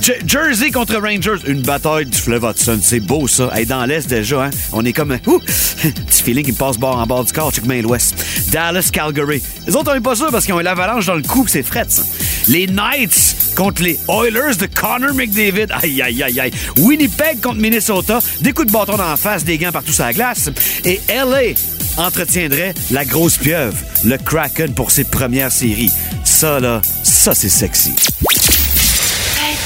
Je- 0.00 0.12
Jersey 0.26 0.70
contre 0.70 0.96
Rangers. 0.96 1.42
Une 1.46 1.60
bataille 1.60 2.06
du 2.06 2.16
fleuve 2.16 2.44
Hudson. 2.44 2.78
C'est 2.82 3.00
beau, 3.00 3.28
ça. 3.28 3.50
Hey, 3.54 3.66
dans 3.66 3.84
l'Est, 3.84 4.08
déjà, 4.08 4.44
hein. 4.44 4.50
On 4.72 4.86
est 4.86 4.94
comme, 4.94 5.18
ouh, 5.26 5.38
petit 5.82 6.22
feeling 6.22 6.46
qui 6.46 6.52
passe 6.52 6.78
bord 6.78 6.98
en 6.98 7.06
bord 7.06 7.26
du 7.26 7.32
corps. 7.34 7.52
Check 7.52 7.66
main 7.66 7.82
l'Ouest. 7.82 8.14
Dallas, 8.50 8.88
Calgary. 8.90 9.42
Les 9.66 9.76
autres, 9.76 9.92
on 9.94 10.00
pas 10.00 10.16
sûr 10.16 10.30
parce 10.30 10.46
qu'ils 10.46 10.54
ont 10.54 10.60
une 10.60 10.66
avalanche 10.66 11.04
dans 11.04 11.14
le 11.16 11.22
cou. 11.22 11.44
C'est 11.46 11.62
fret, 11.62 11.84
ça. 11.88 12.04
Les 12.48 12.66
Knights 12.68 13.36
contre 13.54 13.82
les 13.82 13.98
Oilers 14.08 14.56
de 14.58 14.64
Connor 14.64 15.12
McDavid. 15.14 15.66
Aïe, 15.82 16.00
aïe, 16.00 16.22
aïe, 16.22 16.40
aïe. 16.40 16.52
Winnipeg 16.78 17.42
contre 17.42 17.58
Minnesota. 17.58 18.20
Des 18.40 18.52
coups 18.52 18.68
de 18.68 18.72
bâton 18.72 18.96
la 18.96 19.18
face, 19.18 19.44
des 19.44 19.58
gants 19.58 19.72
partout 19.72 19.92
sur 19.92 20.04
la 20.04 20.14
glace. 20.14 20.48
Et 20.86 20.98
LA 21.08 21.52
entretiendrait 21.96 22.74
la 22.90 23.04
grosse 23.04 23.38
pieuvre, 23.38 23.76
le 24.04 24.18
Kraken 24.18 24.74
pour 24.74 24.90
ses 24.90 25.04
premières 25.04 25.52
séries. 25.52 25.92
Ça, 26.24 26.60
là, 26.60 26.82
ça, 27.02 27.34
c'est 27.34 27.48
sexy. 27.48 27.94
Tête 27.94 28.08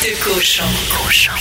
de 0.03 0.25
cochon. 0.25 0.65
Cochon. 0.91 1.33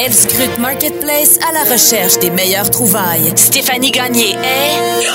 Elle 0.00 0.14
scrute 0.14 0.58
Marketplace 0.58 1.38
à 1.48 1.52
la 1.52 1.72
recherche 1.72 2.20
des 2.20 2.30
meilleures 2.30 2.70
trouvailles. 2.70 3.32
Stéphanie 3.34 3.90
Gagné 3.90 4.30
est... 4.30 5.08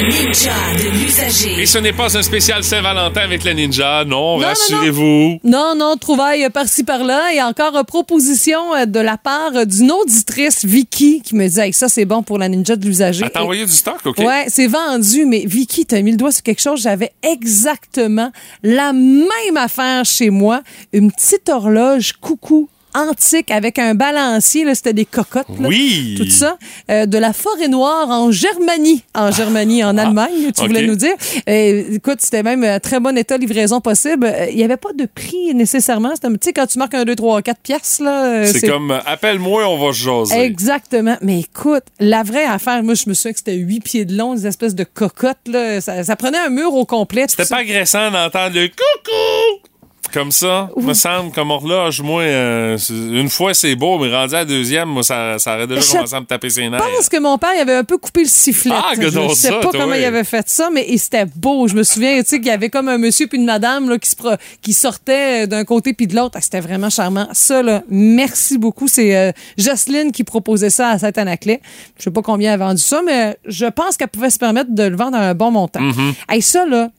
La 0.00 0.08
ninja 0.08 0.52
de 0.78 0.88
l'usager. 0.88 1.60
Et 1.60 1.66
ce 1.66 1.76
n'est 1.76 1.92
pas 1.92 2.16
un 2.16 2.22
spécial 2.22 2.64
Saint-Valentin 2.64 3.20
avec 3.20 3.44
la 3.44 3.52
ninja, 3.52 4.02
non, 4.06 4.38
non, 4.38 4.46
rassurez-vous. 4.46 5.40
Non, 5.44 5.74
non, 5.76 5.96
trouvaille 5.98 6.48
par-ci 6.48 6.84
par-là. 6.84 7.34
Et 7.34 7.42
encore 7.42 7.76
euh, 7.76 7.82
proposition 7.82 8.74
euh, 8.74 8.86
de 8.86 8.98
la 8.98 9.18
part 9.18 9.54
euh, 9.54 9.66
d'une 9.66 9.92
auditrice, 9.92 10.64
Vicky, 10.64 11.20
qui 11.20 11.34
me 11.34 11.46
dit 11.46 11.60
hey, 11.60 11.74
ça, 11.74 11.90
c'est 11.90 12.06
bon 12.06 12.22
pour 12.22 12.38
la 12.38 12.48
ninja 12.48 12.76
de 12.76 12.86
l'usager. 12.86 13.24
Elle 13.26 13.30
t'a 13.30 13.42
envoyé 13.42 13.66
du 13.66 13.72
stock, 13.72 13.98
OK? 14.06 14.18
Ouais, 14.18 14.46
c'est 14.48 14.68
vendu, 14.68 15.26
mais 15.26 15.44
Vicky, 15.44 15.84
t'as 15.84 16.00
mis 16.00 16.12
le 16.12 16.16
doigt 16.16 16.32
sur 16.32 16.44
quelque 16.44 16.62
chose. 16.62 16.80
J'avais 16.80 17.12
exactement 17.22 18.32
la 18.62 18.94
même 18.94 19.56
affaire 19.56 20.06
chez 20.06 20.30
moi. 20.30 20.62
Une 20.94 21.12
petite 21.12 21.50
horloge 21.50 22.12
coucou 22.12 22.70
antique 22.94 23.50
avec 23.50 23.78
un 23.78 23.94
balancier, 23.94 24.64
là, 24.64 24.74
c'était 24.74 24.92
des 24.92 25.04
cocottes, 25.04 25.46
là, 25.60 25.68
Oui. 25.68 26.14
tout 26.18 26.28
ça, 26.30 26.56
euh, 26.90 27.06
de 27.06 27.18
la 27.18 27.32
forêt 27.32 27.68
noire 27.68 28.08
en 28.10 28.30
Germanie, 28.30 29.02
en 29.14 29.30
Germanie, 29.30 29.82
en 29.84 29.96
Allemagne, 29.98 30.52
tu 30.56 30.66
voulais 30.66 30.86
nous 30.86 30.96
dire. 30.96 31.14
Écoute, 31.46 32.18
c'était 32.20 32.42
même 32.42 32.64
euh, 32.64 32.78
très 32.78 33.00
bon 33.00 33.16
état, 33.16 33.36
livraison 33.36 33.80
possible. 33.80 34.26
Euh, 34.26 34.46
Il 34.50 34.56
n'y 34.56 34.64
avait 34.64 34.76
pas 34.76 34.92
de 34.92 35.06
prix 35.06 35.54
nécessairement. 35.54 36.10
C'était, 36.14 36.28
tu 36.28 36.38
sais, 36.42 36.52
quand 36.52 36.66
tu 36.66 36.78
marques 36.78 36.94
un 36.94 37.04
2, 37.04 37.14
3, 37.14 37.42
4 37.42 37.60
piastres, 37.60 38.02
là, 38.02 38.24
euh, 38.26 38.46
C'est 38.52 38.66
comme, 38.68 38.90
appelle-moi, 39.06 39.68
on 39.68 39.78
va 39.86 39.92
se 39.92 39.98
jaser. 39.98 40.40
Exactement. 40.40 41.16
Mais 41.22 41.40
écoute, 41.40 41.84
la 41.98 42.22
vraie 42.22 42.44
affaire, 42.44 42.82
moi, 42.82 42.94
je 42.94 43.08
me 43.08 43.14
souviens 43.14 43.32
que 43.32 43.38
c'était 43.38 43.54
huit 43.56 43.80
pieds 43.80 44.04
de 44.04 44.16
long, 44.16 44.34
des 44.34 44.46
espèces 44.46 44.74
de 44.74 44.84
cocottes. 44.84 45.36
Là. 45.46 45.80
Ça, 45.80 46.02
ça 46.04 46.16
prenait 46.16 46.38
un 46.38 46.50
mur 46.50 46.74
au 46.74 46.84
complet. 46.84 47.26
C'était 47.28 47.44
ça. 47.44 47.56
pas 47.56 47.62
agressant 47.62 48.10
d'entendre 48.10 48.54
le 48.54 48.68
coucou 48.68 49.68
comme 50.12 50.30
ça. 50.32 50.70
Me 50.76 50.94
semble 50.94 51.32
comme 51.32 51.50
horloge, 51.50 52.00
moi, 52.02 52.22
euh, 52.22 52.78
une 52.90 53.28
fois 53.28 53.54
c'est 53.54 53.74
beau, 53.76 53.98
mais 53.98 54.14
rendu 54.14 54.34
à 54.34 54.38
la 54.38 54.44
deuxième, 54.44 54.88
moi, 54.88 55.02
ça, 55.02 55.38
ça 55.38 55.54
aurait 55.56 55.66
déjà 55.66 55.80
Je 55.80 55.92
commencé 55.92 56.14
à 56.14 56.20
me 56.20 56.26
taper 56.26 56.50
ses 56.50 56.68
nerfs. 56.68 56.80
Je 56.82 56.96
pense 56.96 57.08
que 57.08 57.18
mon 57.18 57.38
père 57.38 57.50
il 57.56 57.60
avait 57.60 57.74
un 57.76 57.84
peu 57.84 57.98
coupé 57.98 58.22
le 58.22 58.28
sifflet. 58.28 58.72
Ah, 58.74 58.92
je 59.00 59.08
donc 59.08 59.32
sais 59.32 59.48
ça, 59.48 59.58
pas 59.60 59.70
comment 59.70 59.94
il 59.94 60.04
avait 60.04 60.24
fait 60.24 60.48
ça, 60.48 60.70
mais 60.72 60.84
et 60.88 60.98
c'était 60.98 61.26
beau. 61.36 61.68
Je 61.68 61.74
me 61.74 61.82
souviens, 61.82 62.20
tu 62.22 62.28
sais, 62.28 62.38
qu'il 62.38 62.48
y 62.48 62.50
avait 62.50 62.70
comme 62.70 62.88
un 62.88 62.98
monsieur 62.98 63.26
puis 63.26 63.38
une 63.38 63.44
madame 63.44 63.88
là, 63.88 63.98
qui, 63.98 64.08
se 64.10 64.16
pro- 64.16 64.36
qui 64.62 64.72
sortait 64.72 65.46
d'un 65.46 65.64
côté 65.64 65.92
puis 65.94 66.06
de 66.06 66.16
l'autre. 66.16 66.32
Ah, 66.36 66.40
c'était 66.40 66.60
vraiment 66.60 66.90
charmant. 66.90 67.28
Ça, 67.32 67.62
là, 67.62 67.82
merci 67.88 68.58
beaucoup. 68.58 68.88
C'est 68.88 69.16
euh, 69.16 69.32
Jocelyne 69.58 70.12
qui 70.12 70.24
proposait 70.24 70.70
ça 70.70 70.88
à 70.90 70.98
Saint-Anaclet. 70.98 71.60
Je 71.98 72.04
sais 72.04 72.10
pas 72.10 72.22
combien 72.22 72.54
elle 72.54 72.60
a 72.60 72.66
vendu 72.66 72.82
ça, 72.82 73.00
mais 73.04 73.36
je 73.46 73.66
pense 73.66 73.96
qu'elle 73.96 74.08
pouvait 74.08 74.30
se 74.30 74.38
permettre 74.38 74.74
de 74.74 74.82
le 74.84 74.96
vendre 74.96 75.16
à 75.16 75.20
un 75.28 75.34
bon 75.34 75.50
montant. 75.50 75.80
Mm-hmm. 75.80 76.14
Hey, 76.28 76.42
ça, 76.42 76.66
là, 76.66 76.90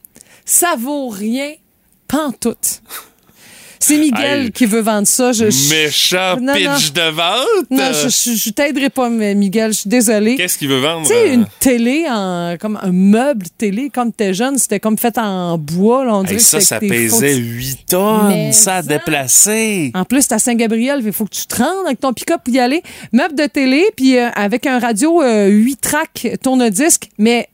ça 0.46 0.76
vaut 0.78 1.10
rien 1.10 1.52
pantoute. 2.12 2.82
C'est 3.84 3.98
Miguel 3.98 4.52
qui 4.52 4.68
veut 4.68 4.82
vendre 4.82 5.08
ça. 5.08 5.32
Je, 5.32 5.50
je- 5.50 5.70
Méchant 5.74 6.38
Non, 6.40 6.54
pitch 6.54 6.94
non. 6.94 7.04
de 7.04 7.10
vente. 7.10 7.72
non, 7.72 7.92
je, 7.92 8.10
je, 8.10 8.38
je 8.38 8.50
t'aiderai 8.52 8.92
pas, 8.92 9.10
Miguel. 9.10 9.74
Je 9.74 9.80
suis 9.80 9.90
désolée. 9.90 10.36
Qu'est-ce 10.36 10.60
qu'il 10.60 10.68
veut 10.68 10.80
vendre? 10.80 11.02
Tu 11.02 11.08
sais, 11.14 11.30
euh? 11.32 11.34
une 11.34 11.48
télé, 11.60 12.06
en, 12.08 12.58
comme 12.62 12.78
un 12.80 12.92
meuble 12.92 13.48
télé, 13.58 13.90
comme 13.90 14.14
t'es 14.14 14.36
jeune, 14.36 14.60
c'était 14.60 14.80
comme 14.80 15.00
fait 15.00 15.18
en 15.18 15.58
bois. 15.58 16.06
Là, 16.06 16.16
on 16.16 16.22
dirait 16.24 16.36
que 16.36 16.42
ça, 16.44 16.62
ça 16.62 16.78
des 16.80 16.88
pesait 16.90 17.34
faux- 17.34 17.40
8 17.42 17.80
tonnes. 17.90 18.28
Mais 18.28 18.52
ça 18.52 18.76
a 18.76 18.82
ça- 18.84 18.88
déplacé. 18.88 19.92
En 19.96 20.06
plus, 20.06 20.28
t'es 20.28 20.36
à 20.36 20.40
Saint-Gabriel, 20.40 21.02
il 21.04 21.12
faut 21.12 21.26
que 21.26 21.34
tu 21.36 21.48
te 21.48 21.56
rendes 21.56 21.88
avec 21.88 22.00
ton 22.00 22.14
pick-up 22.14 22.42
pour 22.46 22.54
y 22.54 22.60
aller. 22.60 22.84
Meuble 23.14 23.34
de 23.34 23.48
télé, 23.48 23.84
puis 23.98 24.16
euh, 24.16 24.30
avec 24.36 24.68
un 24.68 24.78
radio 24.78 25.24
euh, 25.24 25.48
8 25.48 25.82
tracks 25.82 26.28
tourne-disque, 26.44 27.10
mais 27.18 27.48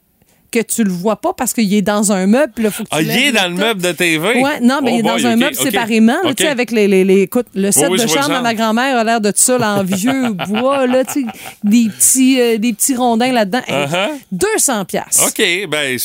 que 0.52 0.60
tu 0.62 0.84
le 0.84 0.90
vois 0.92 1.16
pas 1.18 1.34
parce 1.34 1.54
qu'il 1.54 1.74
est 1.74 1.82
dans 1.82 2.12
un 2.12 2.26
meuble. 2.28 2.54
là, 2.58 2.72
faut 2.72 2.84
que 2.84 2.90
tu 2.90 2.96
Ah, 2.96 3.02
il 3.02 3.10
est 3.10 3.32
dans 3.32 3.48
le 3.50 3.56
meuble 3.56 3.82
de 3.82 3.92
TV? 3.92 4.42
Ouais, 4.42 4.60
non, 4.62 4.80
mais 4.84 4.92
Oh 4.92 4.96
il 4.96 5.00
est 5.00 5.04
dans 5.04 5.14
boy, 5.16 5.26
un 5.26 5.36
meuble 5.36 5.56
séparément, 5.56 6.18
là, 6.24 6.34
tu 6.34 6.44
sais, 6.44 6.50
avec 6.50 6.72
les, 6.72 6.88
les, 6.88 7.04
les- 7.04 7.22
écoute, 7.22 7.48
le 7.56 7.72
set 7.72 7.90
oui, 7.90 8.00
de 8.00 8.08
chambre 8.08 8.32
à 8.32 8.42
ma 8.42 8.54
grand-mère 8.54 8.98
a 8.98 9.04
l'air 9.04 9.22
de 9.22 9.30
tout 9.32 9.42
ça, 9.42 9.58
là, 9.58 9.76
en 9.76 9.84
vieux 9.84 10.30
bois, 10.48 10.88
là, 10.88 11.04
tu 11.06 11.22
sais, 11.22 11.26
des 11.64 11.88
petits, 11.90 12.40
euh, 12.40 12.58
des 12.58 12.74
petits 12.74 12.96
rondins 12.96 13.32
là-dedans. 13.32 13.62
Hey, 13.68 13.86
Uh-huh. 13.88 14.10
200 14.32 14.86
piastres. 14.86 15.28
OK, 15.28 15.68
ben, 15.70 15.98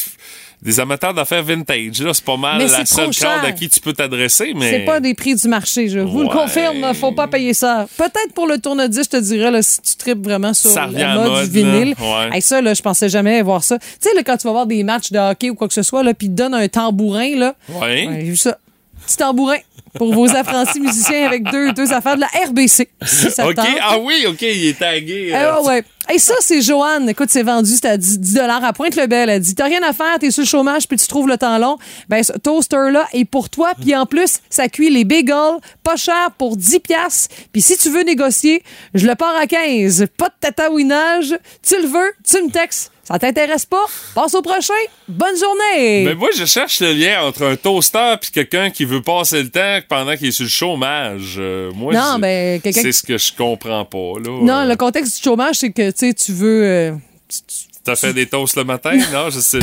des 0.62 0.78
amateurs 0.78 1.12
d'affaires 1.12 1.42
vintage, 1.42 2.00
là, 2.00 2.14
c'est 2.14 2.24
pas 2.24 2.36
mal 2.36 2.58
Mais 2.58 2.68
la 2.68 2.86
seule 2.86 3.14
corde 3.14 3.44
à 3.44 3.52
qui 3.52 3.68
tu 3.68 3.80
peux 3.80 3.92
t'adresser, 3.92 4.52
mais... 4.54 4.70
C'est 4.70 4.84
pas 4.84 5.00
des 5.00 5.14
prix 5.14 5.34
du 5.34 5.48
marché, 5.48 5.88
je 5.88 5.98
vous 5.98 6.22
le 6.22 6.28
confirme, 6.28 6.94
faut 6.94 7.12
pas 7.12 7.26
payer 7.26 7.52
ça. 7.52 7.86
Peut-être 7.96 8.32
pour 8.34 8.46
le 8.46 8.58
tourne-disque, 8.58 9.10
je 9.12 9.18
te 9.18 9.22
dirais, 9.22 9.50
là, 9.50 9.60
si 9.62 9.80
tu 9.82 9.96
tripes 9.96 10.24
vraiment 10.24 10.54
sur 10.54 10.70
Ça 10.70 10.86
le 10.86 10.92
mode, 10.92 11.30
mode, 11.30 11.50
du 11.50 11.50
vinyle. 11.50 11.94
là. 11.98 12.28
Ouais. 12.28 12.36
Hey, 12.36 12.42
ça, 12.42 12.60
là, 12.60 12.74
je 12.74 12.82
pensais 12.82 13.08
jamais 13.08 13.42
voir 13.42 13.64
ça. 13.64 13.78
Tu 13.78 13.86
sais, 14.00 14.14
là, 14.14 14.22
quand 14.22 14.36
tu 14.36 14.46
vas 14.46 14.52
voir 14.52 14.66
des 14.66 14.82
matchs 14.84 15.10
de 15.10 15.18
hockey 15.18 15.50
ou 15.50 15.54
quoi 15.54 15.66
que 15.68 15.74
ce 15.74 15.82
soit, 15.82 16.02
là, 16.02 16.14
puis 16.14 16.28
te 16.28 16.34
donnent 16.34 16.54
un 16.54 16.68
tambourin, 16.68 17.36
là. 17.36 17.54
Ouais. 17.68 18.06
Ouais, 18.06 18.08
j'ai 18.20 18.30
vu 18.30 18.36
ça. 18.36 18.58
Petit 19.12 19.18
tambourin 19.18 19.58
pour 19.98 20.14
vos 20.14 20.34
apprentis 20.34 20.80
musiciens 20.80 21.26
avec 21.26 21.42
deux, 21.50 21.72
deux 21.72 21.92
affaires 21.92 22.16
de 22.16 22.22
la 22.22 22.28
RBC. 22.46 22.88
Si 23.04 23.30
ça 23.30 23.46
OK, 23.46 23.56
tente. 23.56 23.66
ah 23.82 23.98
oui, 23.98 24.24
OK, 24.26 24.40
il 24.40 24.68
est 24.68 24.78
tagué. 24.78 25.28
Eh 25.28 25.34
euh, 25.34 25.60
ouais, 25.60 25.66
ouais. 25.66 25.84
Et 26.14 26.18
ça, 26.18 26.34
c'est 26.40 26.62
Joanne. 26.62 27.10
Écoute, 27.10 27.28
c'est 27.30 27.42
vendu, 27.42 27.70
c'est 27.70 27.86
à 27.86 27.96
10, 27.98 28.20
10 28.20 28.38
à 28.38 28.72
Pointe-le-Bel. 28.72 29.28
Elle 29.28 29.40
dit, 29.40 29.54
t'as 29.54 29.66
rien 29.66 29.82
à 29.82 29.92
faire, 29.92 30.18
t'es 30.18 30.30
sur 30.30 30.42
le 30.42 30.48
chômage, 30.48 30.88
puis 30.88 30.96
tu 30.96 31.06
trouves 31.06 31.28
le 31.28 31.36
temps 31.36 31.58
long. 31.58 31.76
Ben, 32.08 32.22
ce 32.22 32.32
toaster-là 32.32 33.06
est 33.12 33.26
pour 33.26 33.50
toi. 33.50 33.72
Puis 33.78 33.94
en 33.94 34.06
plus, 34.06 34.40
ça 34.48 34.68
cuit 34.68 34.88
les 34.88 35.04
bagels, 35.04 35.58
pas 35.82 35.96
cher, 35.96 36.30
pour 36.38 36.56
10 36.56 36.80
piastres. 36.80 37.34
Puis 37.52 37.60
si 37.60 37.76
tu 37.76 37.90
veux 37.90 38.02
négocier, 38.02 38.62
je 38.94 39.06
le 39.06 39.14
pars 39.14 39.36
à 39.36 39.46
15. 39.46 40.06
Pas 40.16 40.28
de 40.28 40.34
tatouinage. 40.40 41.36
Tu 41.62 41.76
le 41.80 41.86
veux, 41.86 42.12
tu 42.26 42.42
me 42.42 42.50
textes. 42.50 42.90
Ça 43.12 43.18
t'intéresse 43.18 43.66
pas? 43.66 43.84
Passe 44.14 44.34
au 44.34 44.40
prochain. 44.40 44.72
Bonne 45.06 45.36
journée! 45.38 46.02
Mais 46.06 46.14
moi, 46.14 46.30
je 46.34 46.46
cherche 46.46 46.80
le 46.80 46.92
lien 46.94 47.22
entre 47.22 47.44
un 47.44 47.56
toaster 47.56 48.14
puis 48.18 48.30
quelqu'un 48.30 48.70
qui 48.70 48.86
veut 48.86 49.02
passer 49.02 49.42
le 49.42 49.50
temps 49.50 49.80
pendant 49.86 50.16
qu'il 50.16 50.28
est 50.28 50.32
sur 50.32 50.44
le 50.44 50.48
chômage. 50.48 51.34
Euh, 51.36 51.70
moi, 51.74 51.92
Non, 51.92 52.18
ben, 52.18 52.58
quelqu'un 52.62 52.80
c'est 52.80 52.92
ce 52.92 53.02
que 53.02 53.18
je 53.18 53.32
comprends 53.36 53.84
pas. 53.84 54.14
Là. 54.18 54.30
non, 54.42 54.54
Euh, 54.60 54.64
le 54.64 54.76
contexte 54.76 55.18
du 55.18 55.22
chômage, 55.24 55.56
c'est 55.56 55.72
que 55.72 55.90
tu 55.90 55.98
sais, 56.08 56.14
tu 56.14 56.32
veux. 56.32 56.64
euh, 56.64 56.92
T'as 57.84 57.96
fait 57.96 58.12
des 58.12 58.26
toasts 58.26 58.56
le 58.56 58.64
matin? 58.64 58.92
non, 59.12 59.28
je 59.30 59.40
sais. 59.40 59.58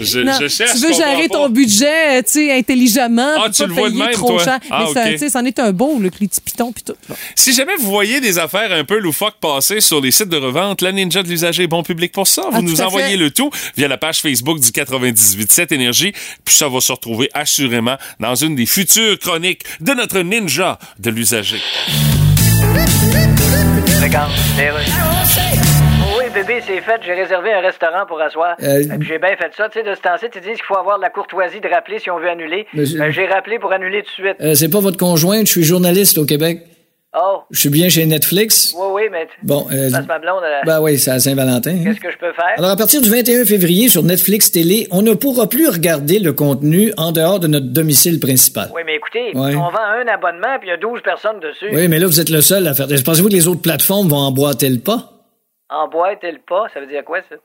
Je, 0.00 0.20
non, 0.20 0.32
je 0.40 0.48
cherche. 0.48 0.72
tu 0.72 0.78
veux 0.86 0.92
gérer 0.94 1.28
ton 1.28 1.48
budget, 1.50 2.18
euh, 2.18 2.22
tu 2.22 2.32
sais, 2.32 2.56
intelligemment. 2.58 3.34
Ah, 3.44 3.50
tu 3.50 3.62
pas 3.62 3.68
le 3.68 3.74
vois 3.74 3.88
de 3.90 3.94
payer 3.94 4.04
même, 4.06 4.14
trop 4.14 4.28
toi? 4.28 4.44
cher. 4.44 4.58
Ah, 4.70 4.84
Mais 4.88 4.94
ça, 4.94 5.04
ok. 5.06 5.12
tu 5.12 5.18
sais, 5.18 5.28
c'en 5.30 5.44
est 5.44 5.58
un 5.58 5.72
beau, 5.72 5.98
le 5.98 6.10
petits 6.10 6.40
pitons 6.40 6.72
puis 6.72 6.82
tout. 6.82 6.94
là. 7.08 7.14
Si 7.34 7.52
jamais 7.52 7.76
vous 7.76 7.90
voyez 7.90 8.20
des 8.20 8.38
affaires 8.38 8.72
un 8.72 8.84
peu 8.84 8.98
loufoques 8.98 9.38
passer 9.40 9.80
sur 9.80 10.00
les 10.00 10.10
sites 10.10 10.28
de 10.30 10.36
revente, 10.38 10.80
la 10.82 10.92
Ninja 10.92 11.22
de 11.22 11.28
l'usager 11.28 11.64
est 11.64 11.66
bon 11.68 11.82
public 11.82 12.12
pour 12.12 12.26
ça. 12.26 12.42
Vous 12.42 12.48
Ah, 12.54 12.62
nous 12.62 12.80
envoyez 12.80 13.10
fait. 13.10 13.16
le 13.16 13.30
tout 13.30 13.50
via 13.76 13.86
la 13.88 13.98
page 13.98 14.20
Facebook 14.20 14.58
du 14.60 14.68
98.7 14.70 15.72
Énergie, 15.74 16.12
puis 16.44 16.54
ça 16.54 16.68
va 16.68 16.80
se 16.80 16.90
retrouver 16.92 17.28
assurément 17.34 17.96
dans 18.18 18.34
une 18.34 18.54
des 18.56 18.66
futures 18.66 19.18
chroniques 19.18 19.62
de 19.80 19.92
notre 19.92 20.20
Ninja 20.20 20.78
de 20.98 21.10
l'usager. 21.10 21.60
Oui, 26.28 26.34
bébé, 26.42 26.60
c'est 26.66 26.80
fait. 26.80 27.00
J'ai 27.04 27.14
réservé 27.14 27.52
un 27.52 27.60
restaurant 27.60 28.04
pour 28.06 28.20
asseoir. 28.20 28.56
Euh, 28.62 28.82
Et 28.82 28.98
puis 28.98 29.08
j'ai 29.08 29.18
bien 29.18 29.36
fait 29.36 29.50
ça. 29.56 29.68
Tu 29.68 29.78
sais, 29.80 29.84
de 29.88 29.94
ce 29.94 30.00
temps-ci, 30.00 30.26
tu 30.30 30.40
dis 30.40 30.48
qu'il 30.52 30.62
faut 30.64 30.76
avoir 30.76 30.96
de 30.98 31.02
la 31.02 31.10
courtoisie 31.10 31.60
de 31.60 31.68
rappeler 31.68 31.98
si 31.98 32.10
on 32.10 32.18
veut 32.18 32.28
annuler. 32.28 32.66
Ben, 32.74 33.10
j'ai 33.10 33.26
rappelé 33.26 33.58
pour 33.58 33.72
annuler 33.72 34.02
tout 34.02 34.22
de 34.22 34.26
suite. 34.28 34.36
Euh, 34.40 34.54
c'est 34.54 34.68
pas 34.68 34.80
votre 34.80 34.98
conjointe, 34.98 35.46
je 35.46 35.52
suis 35.52 35.64
journaliste 35.64 36.18
au 36.18 36.24
Québec. 36.26 36.62
Oh, 37.16 37.38
Je 37.50 37.58
suis 37.60 37.70
bien 37.70 37.88
chez 37.88 38.04
Netflix. 38.04 38.74
oui, 38.76 38.86
oui, 38.92 39.02
mais... 39.10 39.26
Bon, 39.42 39.66
euh, 39.72 39.90
Passe 39.90 40.06
ma 40.06 40.18
blonde. 40.18 40.42
elle- 40.44 40.66
ben 40.66 40.82
oui, 40.82 40.98
c'est 40.98 41.10
à 41.10 41.18
Saint-Valentin. 41.18 41.70
hein. 41.70 41.80
Qu'est-ce 41.82 42.00
que 42.00 42.10
je 42.12 42.18
peux 42.18 42.32
faire? 42.34 42.52
Alors, 42.58 42.70
à 42.70 42.76
partir 42.76 43.00
du 43.00 43.08
21 43.10 43.46
février, 43.46 43.88
sur 43.88 44.02
Netflix 44.02 44.52
Télé, 44.52 44.86
on 44.90 45.00
ne 45.00 45.14
pourra 45.14 45.48
plus 45.48 45.68
regarder 45.68 46.18
le 46.18 46.34
contenu 46.34 46.92
en 46.98 47.12
dehors 47.12 47.40
de 47.40 47.46
notre 47.46 47.66
domicile 47.66 48.20
principal. 48.20 48.68
Oui, 48.74 48.82
mais 48.84 48.96
écoutez, 48.96 49.30
Ouais. 49.34 49.54
on 49.56 49.70
vend 49.70 49.78
un 50.04 50.06
abonnement 50.12 50.58
puis 50.60 50.68
il 50.68 50.70
y 50.70 50.74
a 50.74 50.76
12 50.76 51.00
personnes 51.02 51.40
dessus. 51.40 51.68
Oui, 51.74 51.88
mais 51.88 51.98
là, 51.98 52.06
vous 52.06 52.20
êtes 52.20 52.28
le 52.30 52.42
seul 52.42 52.66
à 52.66 52.74
faire. 52.74 52.86
Pensez-vous 53.02 53.28
que 53.28 53.32
les 53.32 53.48
autres 53.48 53.62
plateformes 53.62 54.08
vont 54.08 54.18
emboîter 54.18 54.68
le 54.68 54.78
pas? 54.78 55.14
En 55.70 55.88
boîte 55.88 56.24
et 56.24 56.32
le 56.32 56.38
pas, 56.38 56.68
ça 56.72 56.80
veut 56.80 56.86
dire 56.86 57.04
quoi, 57.04 57.20
ça? 57.28 57.36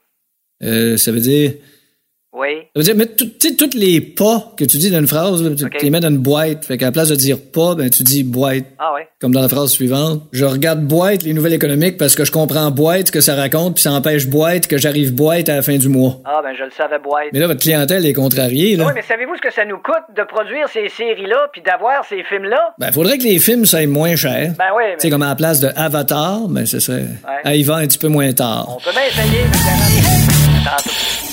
Euh, 0.63 0.97
ça 0.97 1.11
veut 1.11 1.19
dire. 1.19 1.53
Oui. 2.35 2.47
Ça 2.75 2.79
veut 2.79 2.83
dire, 2.83 2.95
mais 2.95 3.05
tu 3.05 3.25
sais, 3.39 3.55
tous 3.55 3.77
les 3.77 4.01
pas 4.01 4.53
que 4.57 4.65
tu 4.65 4.77
dis 4.77 4.89
dans 4.89 4.97
une 4.99 5.07
phrase, 5.07 5.43
tu 5.55 5.67
les 5.83 5.89
mets 5.91 5.99
dans 5.99 6.09
une 6.09 6.17
boîte. 6.17 6.65
Fait 6.65 6.77
qu'à 6.77 6.85
la 6.87 6.91
place 6.91 7.09
de 7.09 7.15
dire 7.15 7.37
pas, 7.53 7.75
ben, 7.75 7.89
tu 7.91 8.01
dis 8.03 8.23
boîte. 8.23 8.63
Ah 8.79 8.91
ouais. 8.95 9.07
Comme 9.21 9.33
dans 9.33 9.41
la 9.41 9.47
phrase 9.49 9.69
suivante. 9.71 10.23
Je 10.31 10.43
regarde 10.43 10.81
boîte, 10.81 11.21
les 11.23 11.33
nouvelles 11.33 11.53
économiques, 11.53 11.97
parce 11.97 12.15
que 12.15 12.25
je 12.25 12.31
comprends 12.31 12.71
boîte, 12.71 13.07
ce 13.07 13.11
que 13.11 13.21
ça 13.21 13.35
raconte, 13.35 13.75
puis 13.75 13.83
ça 13.83 13.91
empêche 13.91 14.25
boîte 14.27 14.65
que 14.67 14.77
j'arrive 14.77 15.13
boîte 15.13 15.47
à 15.49 15.55
la 15.57 15.61
fin 15.61 15.77
du 15.77 15.89
mois. 15.89 16.17
Ah, 16.25 16.41
ben 16.43 16.53
je 16.57 16.63
le 16.63 16.71
savais, 16.71 16.97
boîte. 16.99 17.27
Mais 17.33 17.39
là, 17.39 17.45
votre 17.47 17.61
clientèle 17.61 18.03
est 18.05 18.13
contrariée, 18.13 18.75
là. 18.77 18.85
Oui, 18.87 18.91
mais 18.95 19.03
savez-vous 19.03 19.35
ce 19.35 19.41
que 19.41 19.53
ça 19.53 19.63
nous 19.65 19.77
coûte 19.77 20.17
de 20.17 20.23
produire 20.23 20.67
ces 20.69 20.89
séries-là 20.89 21.47
puis 21.53 21.61
d'avoir 21.61 22.03
ces 22.09 22.23
films-là? 22.23 22.73
Ben, 22.79 22.91
faudrait 22.91 23.19
que 23.19 23.23
les 23.23 23.37
films 23.39 23.65
soient 23.65 23.85
moins 23.85 24.15
chers. 24.15 24.53
Ben 24.57 24.65
oui, 24.75 24.83
Tu 24.93 25.01
sais, 25.01 25.07
mais 25.07 25.11
comme 25.11 25.21
à 25.21 25.29
la 25.29 25.35
place 25.35 25.59
de 25.59 25.69
Avatar, 25.75 26.47
ben, 26.49 26.65
ce 26.65 26.79
serait 26.79 27.01
Ouais. 27.01 27.41
à 27.43 27.55
y 27.55 27.61
va 27.63 27.75
un 27.75 27.85
petit 27.87 27.99
peu 27.99 28.07
moins 28.07 28.33
tard. 28.33 28.65
on 28.77 28.81
peut 28.83 28.91
bien 28.91 29.03
essayer. 29.07 29.43
Tantôt. 30.65 31.32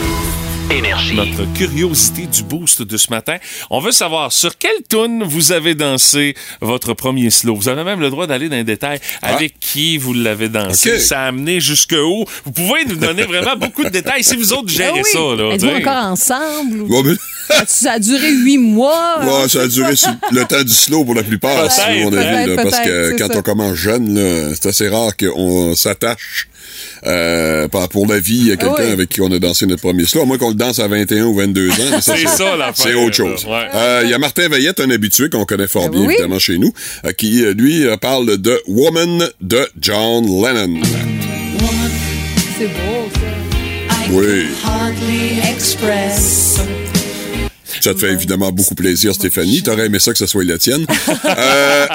Énergie. 0.71 1.15
Notre 1.15 1.51
curiosité 1.53 2.27
du 2.27 2.43
boost 2.43 2.81
de 2.81 2.95
ce 2.97 3.09
matin. 3.09 3.37
On 3.69 3.79
veut 3.81 3.91
savoir 3.91 4.31
sur 4.31 4.57
quelle 4.57 4.71
tune 4.89 5.23
vous 5.23 5.51
avez 5.51 5.75
dansé 5.75 6.33
votre 6.61 6.93
premier 6.93 7.29
slow. 7.29 7.55
Vous 7.55 7.67
avez 7.67 7.83
même 7.83 7.99
le 7.99 8.09
droit 8.09 8.25
d'aller 8.25 8.47
dans 8.47 8.55
les 8.55 8.63
détails. 8.63 8.99
Avec 9.21 9.59
qui 9.59 9.97
vous 9.97 10.13
l'avez 10.13 10.47
dansé? 10.47 10.97
Ça 10.99 11.23
a 11.23 11.27
amené 11.27 11.59
jusque 11.59 11.93
où? 11.93 12.25
Vous 12.45 12.51
pouvez 12.51 12.85
nous 12.85 12.95
donner 12.95 13.23
vraiment 13.23 13.55
beaucoup 13.59 13.83
de 13.83 13.89
détails 13.89 14.23
si 14.23 14.35
vous 14.37 14.53
autres 14.53 14.69
gérez 14.69 14.91
Ah 14.95 15.01
oui. 15.03 15.09
ça. 15.11 15.19
Là, 15.43 15.53
Êtes-vous 15.55 15.69
encore 15.75 16.05
ensemble? 16.05 16.81
ou- 16.81 16.87
Ouais, 17.01 17.03
mais- 17.49 17.55
Ça 17.67 17.93
a 17.93 17.99
duré 17.99 18.31
huit 18.31 18.57
mois? 18.57 19.19
Ouais, 19.25 19.49
ça 19.49 19.61
a 19.63 19.67
duré 19.67 19.93
le 20.31 20.45
temps 20.45 20.63
du 20.63 20.73
slow 20.73 21.03
pour 21.03 21.15
la 21.15 21.23
plupart, 21.23 21.69
si 21.69 21.81
on 22.05 22.07
a 22.07 22.09
vu, 22.11 22.15
là, 22.15 22.45
peut-être, 22.45 22.63
parce 22.69 22.79
que 22.87 23.17
quand 23.17 23.35
on 23.35 23.41
commence 23.41 23.75
jeune, 23.75 24.15
là, 24.15 24.53
c'est 24.55 24.69
assez 24.69 24.87
rare 24.87 25.11
qu'on 25.17 25.75
s'attache 25.75 26.47
euh, 27.05 27.67
pour 27.67 28.07
la 28.07 28.19
vie 28.19 28.51
à 28.51 28.57
quelqu'un 28.57 28.75
Ah 28.77 28.81
oui. 28.85 28.91
avec 28.91 29.09
qui 29.09 29.21
on 29.21 29.31
a 29.31 29.39
dansé 29.39 29.65
notre 29.65 29.81
premier 29.81 30.05
slow, 30.05 30.21
à 30.21 30.25
moins 30.25 30.37
qu'on 30.37 30.49
le 30.49 30.55
danse 30.55 30.79
à 30.79 30.87
21 30.87 31.25
ou 31.25 31.35
22 31.35 31.69
ans. 31.69 31.73
C'est 32.01 32.27
ça, 32.27 32.55
l'affaire, 32.55 32.73
C'est 32.75 32.93
autre 32.93 33.15
chose. 33.15 33.45
ouais. 33.45 33.67
Euh, 33.73 34.01
Il 34.03 34.09
y 34.09 34.13
a 34.13 34.17
Martin 34.17 34.47
Veillette, 34.49 34.79
un 34.79 34.89
habitué 34.89 35.29
qu'on 35.29 35.45
connaît 35.45 35.67
fort 35.67 35.89
bien, 35.89 36.01
Ben 36.01 36.07
oui. 36.07 36.13
évidemment, 36.13 36.39
chez 36.39 36.57
nous, 36.57 36.73
euh, 37.05 37.11
qui, 37.11 37.43
euh, 37.43 37.53
lui, 37.53 37.85
euh, 37.85 37.97
parle 37.97 38.37
de 38.37 38.59
Woman 38.67 39.27
de 39.41 39.67
John 39.79 40.25
Lennon. 40.25 40.79
C'est 42.57 42.67
beau, 42.67 43.09
ça. 43.13 43.19
Oui. 44.11 44.45
Ça 47.79 47.93
te 47.93 47.99
fait 47.99 48.11
évidemment 48.11 48.51
beaucoup 48.51 48.75
plaisir, 48.75 49.13
Stéphanie. 49.13 49.63
T'aurais 49.63 49.85
aimé 49.85 49.99
ça 49.99 50.11
que 50.11 50.17
ce 50.17 50.27
soit 50.27 50.43
la 50.43 50.57
tienne. 50.57 50.85
Euh, 51.25 51.87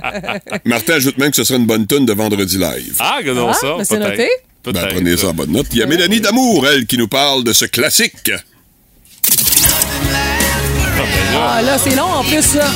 Martin 0.64 0.94
ajoute 0.94 1.18
même 1.18 1.30
que 1.30 1.36
ce 1.36 1.44
serait 1.44 1.58
une 1.58 1.66
bonne 1.66 1.86
tune 1.86 2.06
de 2.06 2.12
vendredi 2.12 2.56
live. 2.58 2.96
Ah, 2.98 3.16
regardons 3.18 3.48
Ah, 3.50 3.54
ça. 3.54 3.74
ben 3.76 3.84
c'est 3.84 3.98
noté. 3.98 4.28
Ben, 4.64 4.86
prenez 4.90 5.16
ça 5.16 5.28
en 5.28 5.34
bonne 5.34 5.52
note. 5.52 5.66
Il 5.72 5.78
y 5.78 5.82
a 5.82 5.86
Mélanie 5.86 6.20
Damour, 6.20 6.66
elle, 6.66 6.86
qui 6.86 6.98
nous 6.98 7.08
parle 7.08 7.44
de 7.44 7.52
ce 7.52 7.64
classique. 7.64 8.30
Ah, 11.36 11.62
là, 11.62 11.78
c'est 11.78 11.94
long 11.96 12.04
en 12.04 12.24
plus, 12.24 12.42
ça. 12.42 12.66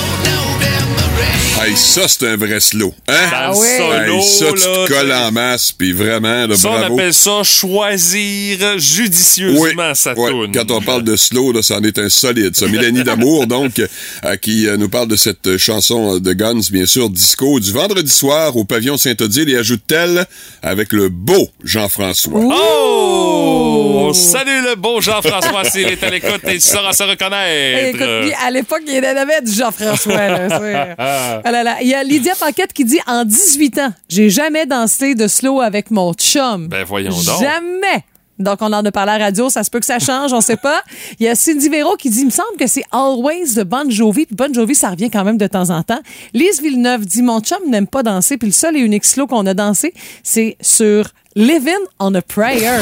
Hey, 1.61 1.77
ça, 1.77 2.09
c'est 2.09 2.29
un 2.29 2.37
vrai 2.37 2.61
slow. 2.61 2.93
Hein? 3.09 3.15
Dans 3.31 3.59
oui. 3.59 3.67
solo, 3.79 4.17
Hey, 4.17 4.23
ça, 4.23 4.47
tu 4.53 4.61
te 4.61 4.89
colles 4.89 5.13
en 5.13 5.33
masse, 5.33 5.73
puis 5.73 5.93
vraiment, 5.93 6.47
là, 6.47 6.57
Ça, 6.57 6.71
on 6.71 6.95
appelle 6.95 7.15
ça 7.15 7.43
choisir 7.43 8.79
judicieusement 8.79 9.95
sa 9.95 10.13
ouais. 10.15 10.31
toune. 10.31 10.53
Quand 10.53 10.71
on 10.71 10.83
parle 10.83 11.05
de 11.05 11.17
slow, 11.17 11.53
là, 11.53 11.63
ça 11.63 11.79
en 11.79 11.85
est 11.85 11.99
un 11.99 12.09
solide. 12.09 12.55
Ça. 12.57 12.67
Mélanie 12.67 13.05
Damour, 13.05 13.47
donc, 13.47 13.79
euh, 13.79 14.37
qui 14.37 14.67
euh, 14.67 14.77
nous 14.77 14.89
parle 14.89 15.09
de 15.09 15.17
cette 15.17 15.47
euh, 15.47 15.57
chanson 15.57 16.19
de 16.19 16.33
Guns, 16.33 16.61
bien 16.71 16.87
sûr, 16.87 17.09
disco, 17.09 17.61
du 17.61 17.73
vendredi 17.73 18.11
soir 18.11 18.57
au 18.57 18.65
pavillon 18.65 18.97
Saint-Odile 18.97 19.49
et 19.49 19.57
ajoute-t-elle 19.57 20.27
avec 20.61 20.93
le 20.93 21.09
beau 21.09 21.49
Jean-François. 21.63 22.41
Oh! 22.45 23.74
Salut 24.13 24.63
le 24.63 24.75
beau 24.77 25.01
Jean-François 25.01 25.65
s'il 25.65 25.89
est 25.89 26.03
à 26.03 26.11
l'écoute 26.11 26.41
et 26.47 26.55
il 26.55 26.61
saura 26.61 26.93
se 26.93 27.03
reconnaître. 27.05 27.89
écoute, 27.89 28.01
lui, 28.23 28.33
à 28.45 28.51
l'époque, 28.51 28.83
il 28.87 29.05
en 29.05 29.17
avait 29.17 29.41
du 29.43 29.53
Jean-François. 29.53 30.17
là, 30.29 30.49
c'est- 30.49 30.95
Ah 31.45 31.51
là 31.51 31.63
là. 31.63 31.77
Il 31.81 31.89
y 31.89 31.95
a 31.95 32.03
Lydia 32.05 32.35
Paquette 32.39 32.73
qui 32.73 32.85
dit 32.85 32.99
En 33.07 33.25
18 33.25 33.79
ans, 33.79 33.93
j'ai 34.09 34.31
jamais 34.31 34.67
dansé 34.67 35.15
de 35.15 35.27
slow 35.29 35.61
avec 35.61 35.91
mon 35.91 36.13
chum. 36.15 36.69
Ben, 36.69 36.85
voyons 36.85 37.11
donc. 37.11 37.41
Jamais. 37.41 38.05
Donc, 38.39 38.59
on 38.63 38.73
en 38.73 38.85
a 38.85 38.91
parlé 38.91 39.13
à 39.13 39.19
la 39.19 39.25
radio, 39.27 39.49
ça 39.49 39.63
se 39.63 39.71
peut 39.71 39.79
que 39.79 39.87
ça 39.87 40.01
change, 40.01 40.33
on 40.33 40.41
sait 40.41 40.57
pas. 40.57 40.83
Il 41.21 41.25
y 41.27 41.29
a 41.29 41.37
Cindy 41.37 41.69
Véro 41.69 41.95
qui 41.95 42.11
dit, 42.11 42.21
il 42.23 42.27
me 42.27 42.31
semble 42.31 42.57
que 42.59 42.67
c'est 42.67 42.83
Always 42.91 43.55
de 43.55 43.63
Bon 43.63 43.89
Jovi. 43.89 44.27
Puis 44.27 44.35
Bon 44.35 44.53
Jovi, 44.53 44.75
ça 44.75 44.91
revient 44.91 45.09
quand 45.09 45.23
même 45.23 45.39
de 45.39 45.47
temps 45.47 45.71
en 45.71 45.85
temps. 45.85 46.01
Lise 46.33 46.61
Villeneuve 46.61 47.05
dit, 47.05 47.23
mon 47.23 47.39
chum 47.41 47.59
n'aime 47.69 47.87
pas 47.87 48.03
danser. 48.03 48.37
Puis 48.37 48.49
le 48.49 48.53
seul 48.53 48.77
et 48.77 48.81
unique 48.81 49.05
slow 49.05 49.29
qu'on 49.29 49.47
a 49.47 49.55
dansé, 49.55 49.95
c'est 50.25 50.57
sur 50.61 51.07
Living 51.37 51.79
on 52.01 52.13
a 52.17 52.23
Prayer. 52.23 52.81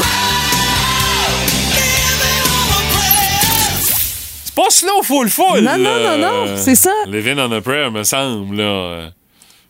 C'est 4.55 4.62
pas 4.62 4.71
slow 4.71 5.03
full 5.03 5.31
full. 5.31 5.62
Non, 5.62 5.79
non, 5.79 5.99
non, 5.99 6.19
non, 6.19 6.57
c'est 6.57 6.75
ça. 6.75 6.93
Living 7.07 7.38
on 7.38 7.51
a 7.53 7.62
prayer, 7.62 7.91
me 7.91 8.03
semble. 8.03 8.57
Là. 8.57 9.11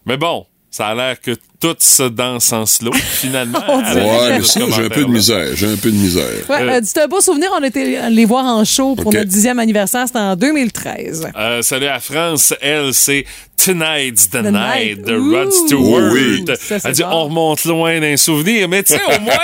Mais 0.06 0.16
bon, 0.16 0.44
ça 0.70 0.88
a 0.88 0.94
l'air 0.94 1.20
que 1.20 1.36
tout 1.62 1.76
se 1.78 2.02
danse 2.02 2.52
en 2.52 2.66
slow, 2.66 2.92
finalement. 2.92 3.60
Ouais, 3.68 4.30
mais 4.38 4.42
ce 4.42 4.58
ça, 4.58 4.66
j'ai 4.76 4.84
un 4.84 4.88
peu 4.88 5.02
de 5.04 5.10
misère. 5.10 5.46
J'ai 5.54 5.68
un 5.68 5.76
peu 5.76 5.92
de 5.92 5.96
misère. 5.96 6.24
Ouais, 6.48 6.60
euh, 6.62 6.80
c'est 6.82 7.00
un 7.02 7.06
beau 7.06 7.20
souvenir. 7.20 7.50
On 7.56 7.62
était 7.62 8.10
les 8.10 8.24
voir 8.24 8.44
en 8.44 8.64
show 8.64 8.96
pour 8.96 9.12
notre 9.14 9.26
dixième 9.28 9.60
anniversaire. 9.60 10.04
C'était 10.08 10.18
en 10.18 10.34
2013. 10.34 11.28
Euh, 11.38 11.62
salut 11.62 11.86
à 11.86 12.00
France, 12.00 12.52
elle, 12.60 12.92
c'est 12.92 13.24
Tonight's 13.64 14.28
the, 14.28 14.38
The 14.42 14.50
Night 14.50 14.52
Night. 14.98 15.02
de 15.06 15.14
Rod. 15.16 15.52
Stewart. 15.52 16.10
Oh 16.10 16.14
oui. 16.14 16.44
Ça, 16.48 16.56
c'est 16.80 16.88
Elle 16.88 16.94
dit, 16.94 17.02
bon. 17.02 17.08
on 17.12 17.24
remonte 17.26 17.64
loin 17.64 18.00
d'un 18.00 18.16
souvenir. 18.16 18.68
Mais 18.68 18.82
tu 18.82 18.94
sais, 18.94 19.00
au 19.06 19.20
moins, 19.20 19.34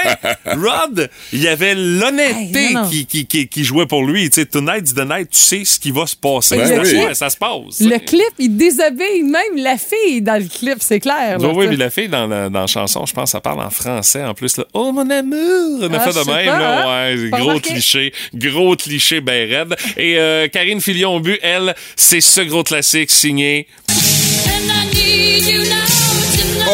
Rod, 0.47 1.09
il 1.33 1.41
y 1.41 1.47
avait 1.47 1.75
l'honnêteté 1.77 2.59
Hey, 2.59 2.77
qui, 2.91 3.07
qui, 3.07 3.27
qui, 3.27 3.47
qui 3.49 3.63
jouait 3.65 3.87
pour 3.87 4.05
lui. 4.05 4.29
Tu 4.29 4.41
sais, 4.41 4.47
Tonight's 4.47 4.93
the 4.93 5.05
Night, 5.09 5.31
tu 5.31 5.39
sais 5.39 5.63
ce 5.65 5.79
qui 5.79 5.93
va 5.93 6.05
se 6.07 6.17
passer. 6.17 6.57
Ben 6.57 6.81
oui. 6.83 7.15
ça 7.15 7.31
se 7.31 7.37
passe. 7.37 7.79
Le 7.81 7.99
clip, 8.05 8.33
il 8.41 8.57
déshabille 8.57 9.23
même 9.23 9.57
la 9.63 9.77
fille 9.79 10.21
dans 10.21 10.43
le 10.43 10.49
clip, 10.49 10.79
c'est 10.81 10.99
clair. 10.99 11.39
là, 11.39 11.49
Oui, 11.49 11.53
oui, 11.55 11.63
ça. 11.65 11.69
puis 11.69 11.77
la 11.77 11.91
fille 11.91 12.08
dans 12.09 12.27
la, 12.27 12.49
dans 12.49 12.61
la 12.63 12.67
chanson, 12.67 13.07
je 13.07 13.13
pense, 13.13 13.31
ça 13.33 13.41
parle 13.41 13.61
en 13.61 13.71
français 13.71 14.23
en 14.25 14.35
plus. 14.35 14.57
Là. 14.57 14.65
Oh 14.73 14.93
mon 14.93 15.09
amour! 15.09 15.79
On 15.83 15.93
a 15.95 15.99
Ah, 15.99 16.11
fait 16.11 16.19
de 16.19 16.27
même, 16.27 16.47
pas, 16.47 16.59
là. 16.59 17.07
hein? 17.07 17.15
Ouais, 17.17 17.31
gros 17.31 17.61
cliché. 17.61 18.13
Gros 18.35 18.77
cliché 18.77 19.21
ben 19.21 19.49
raide. 19.49 19.77
Et 19.97 20.19
euh, 20.19 20.49
Karine 20.49 20.81
Filion-Bu, 20.81 21.39
elle, 21.43 21.75
c'est 21.97 22.21
ce 22.21 22.41
gros 22.43 22.63
classique 22.65 23.11
signé. 23.11 23.67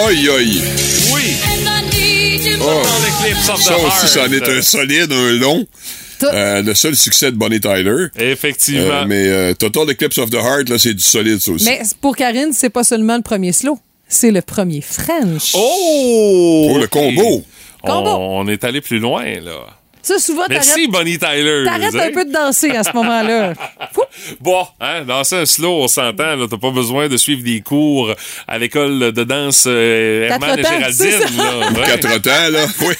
Aïe, 0.06 0.28
aïe. 0.28 0.62
Oui! 1.12 1.36
Total 2.58 3.02
Eclipse 3.08 3.48
of 3.48 3.60
the 3.60 3.62
Ça 3.62 3.76
aussi, 3.78 4.08
ça 4.08 4.20
en 4.20 4.32
Heart. 4.32 4.32
est 4.48 4.58
un 4.58 4.62
solide, 4.62 5.12
un 5.12 5.32
long. 5.38 5.66
Euh, 6.22 6.62
le 6.62 6.74
seul 6.74 6.96
succès 6.96 7.30
de 7.30 7.36
Bonnie 7.36 7.60
Tyler. 7.60 8.06
Effectivement. 8.18 9.02
Euh, 9.02 9.04
mais 9.06 9.28
euh, 9.28 9.54
Total 9.54 9.90
Eclipse 9.90 10.18
of 10.18 10.30
the 10.30 10.34
Heart, 10.36 10.68
là, 10.70 10.78
c'est 10.78 10.94
du 10.94 11.02
solide, 11.02 11.40
ça 11.40 11.50
aussi. 11.52 11.64
Mais 11.66 11.82
pour 12.00 12.16
Karine, 12.16 12.52
c'est 12.52 12.70
pas 12.70 12.84
seulement 12.84 13.16
le 13.16 13.22
premier 13.22 13.52
slow, 13.52 13.78
c'est 14.08 14.30
le 14.30 14.42
premier 14.42 14.80
French. 14.80 15.52
Oh! 15.54 16.70
Oh, 16.72 16.78
le 16.78 16.86
combo! 16.86 17.44
Combo. 17.82 18.10
On, 18.10 18.40
on 18.40 18.48
est 18.48 18.64
allé 18.64 18.80
plus 18.80 18.98
loin, 18.98 19.24
là. 19.40 19.60
Ça, 20.02 20.18
souvent, 20.18 20.44
Merci, 20.50 20.86
Bonnie 20.86 21.18
Tyler. 21.18 21.64
t'arrêtes 21.64 21.94
hein? 21.94 22.08
un 22.08 22.12
peu 22.12 22.26
de 22.26 22.32
danser 22.32 22.70
à 22.72 22.82
ce 22.84 22.92
moment-là. 22.92 23.54
Bon, 24.40 24.64
hein, 24.80 25.02
danser 25.04 25.36
un 25.36 25.46
slow, 25.46 25.82
on 25.82 25.88
s'entend. 25.88 26.46
T'as 26.48 26.56
pas 26.56 26.70
besoin 26.70 27.08
de 27.08 27.16
suivre 27.16 27.42
des 27.42 27.60
cours 27.62 28.14
à 28.46 28.58
l'école 28.58 29.12
de 29.12 29.24
danse 29.24 29.64
euh, 29.66 30.28
Herman 30.28 30.58
et 30.58 30.62
Quatre 30.62 30.70
temps, 30.70 30.86
c'est 30.92 31.10
Géraldine, 31.10 31.36
ça. 31.36 31.42
là. 31.42 31.70
Ouais. 31.72 31.84
Quatre 31.86 32.22
temps, 32.22 32.50
là. 32.50 32.66
Oui. 32.80 32.94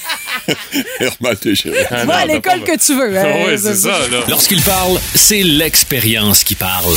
Herman 0.99 1.35
et 1.45 1.55
Géraldine. 1.55 2.07
Va 2.07 2.15
à 2.17 2.25
l'école 2.25 2.63
que 2.63 2.77
tu 2.77 2.95
veux. 2.95 3.17
hein. 3.17 3.45
oui, 3.47 3.57
c'est 3.57 3.75
ça, 3.75 3.97
là. 4.11 4.23
Lorsqu'il 4.27 4.61
parle, 4.61 4.97
c'est 5.13 5.41
l'expérience 5.43 6.43
qui 6.43 6.55
parle. 6.55 6.95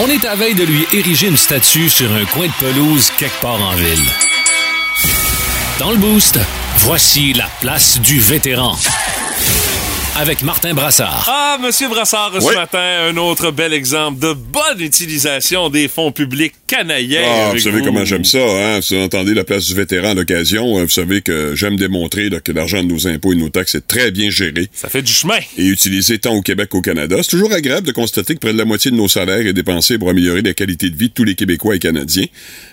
On 0.00 0.06
est 0.06 0.24
à 0.26 0.36
veille 0.36 0.54
de 0.54 0.62
lui 0.62 0.86
ériger 0.92 1.26
une 1.26 1.36
statue 1.36 1.88
sur 1.90 2.12
un 2.12 2.24
coin 2.26 2.46
de 2.46 2.52
pelouse 2.60 3.10
quelque 3.18 3.40
part 3.40 3.60
en 3.60 3.74
ville. 3.74 4.06
Dans 5.80 5.90
le 5.90 5.96
boost, 5.96 6.38
voici 6.78 7.32
la 7.32 7.48
place 7.60 7.98
du 8.00 8.20
vétéran. 8.20 8.76
Avec 10.20 10.42
Martin 10.42 10.74
Brassard. 10.74 11.26
Ah, 11.28 11.58
Monsieur 11.62 11.88
Brassard, 11.88 12.32
ce 12.42 12.44
Oui. 12.48 12.54
matin, 12.56 13.06
un 13.08 13.16
autre 13.18 13.52
bel 13.52 13.72
exemple 13.72 14.18
de 14.18 14.32
bonne 14.32 14.80
utilisation 14.80 15.70
des 15.70 15.86
fonds 15.86 16.10
publics 16.10 16.54
canadiens. 16.66 17.22
Ah, 17.24 17.50
vous 17.52 17.60
savez 17.60 17.78
vous. 17.78 17.84
comment 17.84 18.04
j'aime 18.04 18.24
ça, 18.24 18.38
hein? 18.40 18.80
Si 18.82 18.96
vous 18.96 19.02
entendez 19.04 19.32
la 19.32 19.44
place 19.44 19.66
du 19.66 19.74
vétéran 19.74 20.08
à 20.10 20.14
l'occasion, 20.14 20.78
euh, 20.78 20.82
vous 20.82 20.88
savez 20.90 21.22
que 21.22 21.54
j'aime 21.54 21.76
démontrer 21.76 22.30
là, 22.30 22.40
que 22.40 22.50
l'argent 22.50 22.82
de 22.82 22.88
nos 22.88 23.06
impôts 23.06 23.32
et 23.32 23.36
de 23.36 23.40
nos 23.40 23.48
taxes 23.48 23.76
est 23.76 23.86
très 23.86 24.10
bien 24.10 24.28
géré. 24.28 24.68
Ça 24.72 24.88
fait 24.88 25.02
du 25.02 25.12
chemin. 25.12 25.38
Et 25.56 25.66
utilisé 25.66 26.18
tant 26.18 26.34
au 26.34 26.42
Québec 26.42 26.70
qu'au 26.70 26.82
Canada. 26.82 27.16
C'est 27.22 27.30
toujours 27.30 27.52
agréable 27.52 27.86
de 27.86 27.92
constater 27.92 28.34
que 28.34 28.40
près 28.40 28.52
de 28.52 28.58
la 28.58 28.64
moitié 28.64 28.90
de 28.90 28.96
nos 28.96 29.06
salaires 29.08 29.46
est 29.46 29.52
dépensé 29.52 29.98
pour 29.98 30.10
améliorer 30.10 30.42
la 30.42 30.52
qualité 30.52 30.90
de 30.90 30.96
vie 30.96 31.10
de 31.10 31.14
tous 31.14 31.24
les 31.24 31.36
Québécois 31.36 31.76
et 31.76 31.78
Canadiens. 31.78 32.26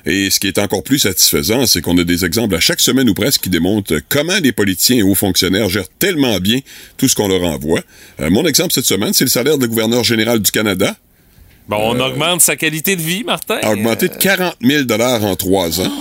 Et 0.08 0.32
ce 0.32 0.40
qui 0.40 0.48
est 0.48 0.58
encore 0.58 0.82
plus 0.82 0.98
satisfaisant, 1.00 1.68
c'est 1.68 1.82
qu'on 1.82 1.98
a 2.00 2.04
des 2.04 2.26
exemples 2.26 2.56
à 2.56 2.60
chaque 2.60 2.82
semaine 2.82 3.08
ou 3.08 3.14
presque 3.14 3.42
qui 3.42 3.50
démontrent 3.52 4.00
comment 4.10 4.40
les 4.42 4.52
politiciens 4.52 4.98
et 4.98 5.04
hauts 5.04 5.14
fonctionnaires 5.16 5.70
gèrent 5.70 5.90
tellement 6.00 6.40
bien 6.40 6.60
tout 6.98 7.08
ce 7.08 7.14
qu'on 7.14 7.28
leur 7.28 7.35
envoie. 7.44 7.82
Euh, 8.20 8.30
mon 8.30 8.46
exemple 8.46 8.72
cette 8.74 8.86
semaine, 8.86 9.14
c'est 9.14 9.26
le 9.26 9.30
salaire 9.30 9.58
de 9.58 9.68
gouverneur 9.68 10.04
général 10.04 10.40
du 10.40 10.52
Canada, 10.52 10.96
Bon, 11.68 11.78
on 11.80 12.00
augmente 12.00 12.42
sa 12.42 12.56
qualité 12.56 12.96
de 12.96 13.02
vie, 13.02 13.24
Martin. 13.24 13.58
a 13.64 13.72
augmenté 13.72 14.08
de 14.08 14.14
40 14.14 14.56
000 14.62 14.84
en 14.92 15.36
trois 15.36 15.82
ans. 15.82 15.92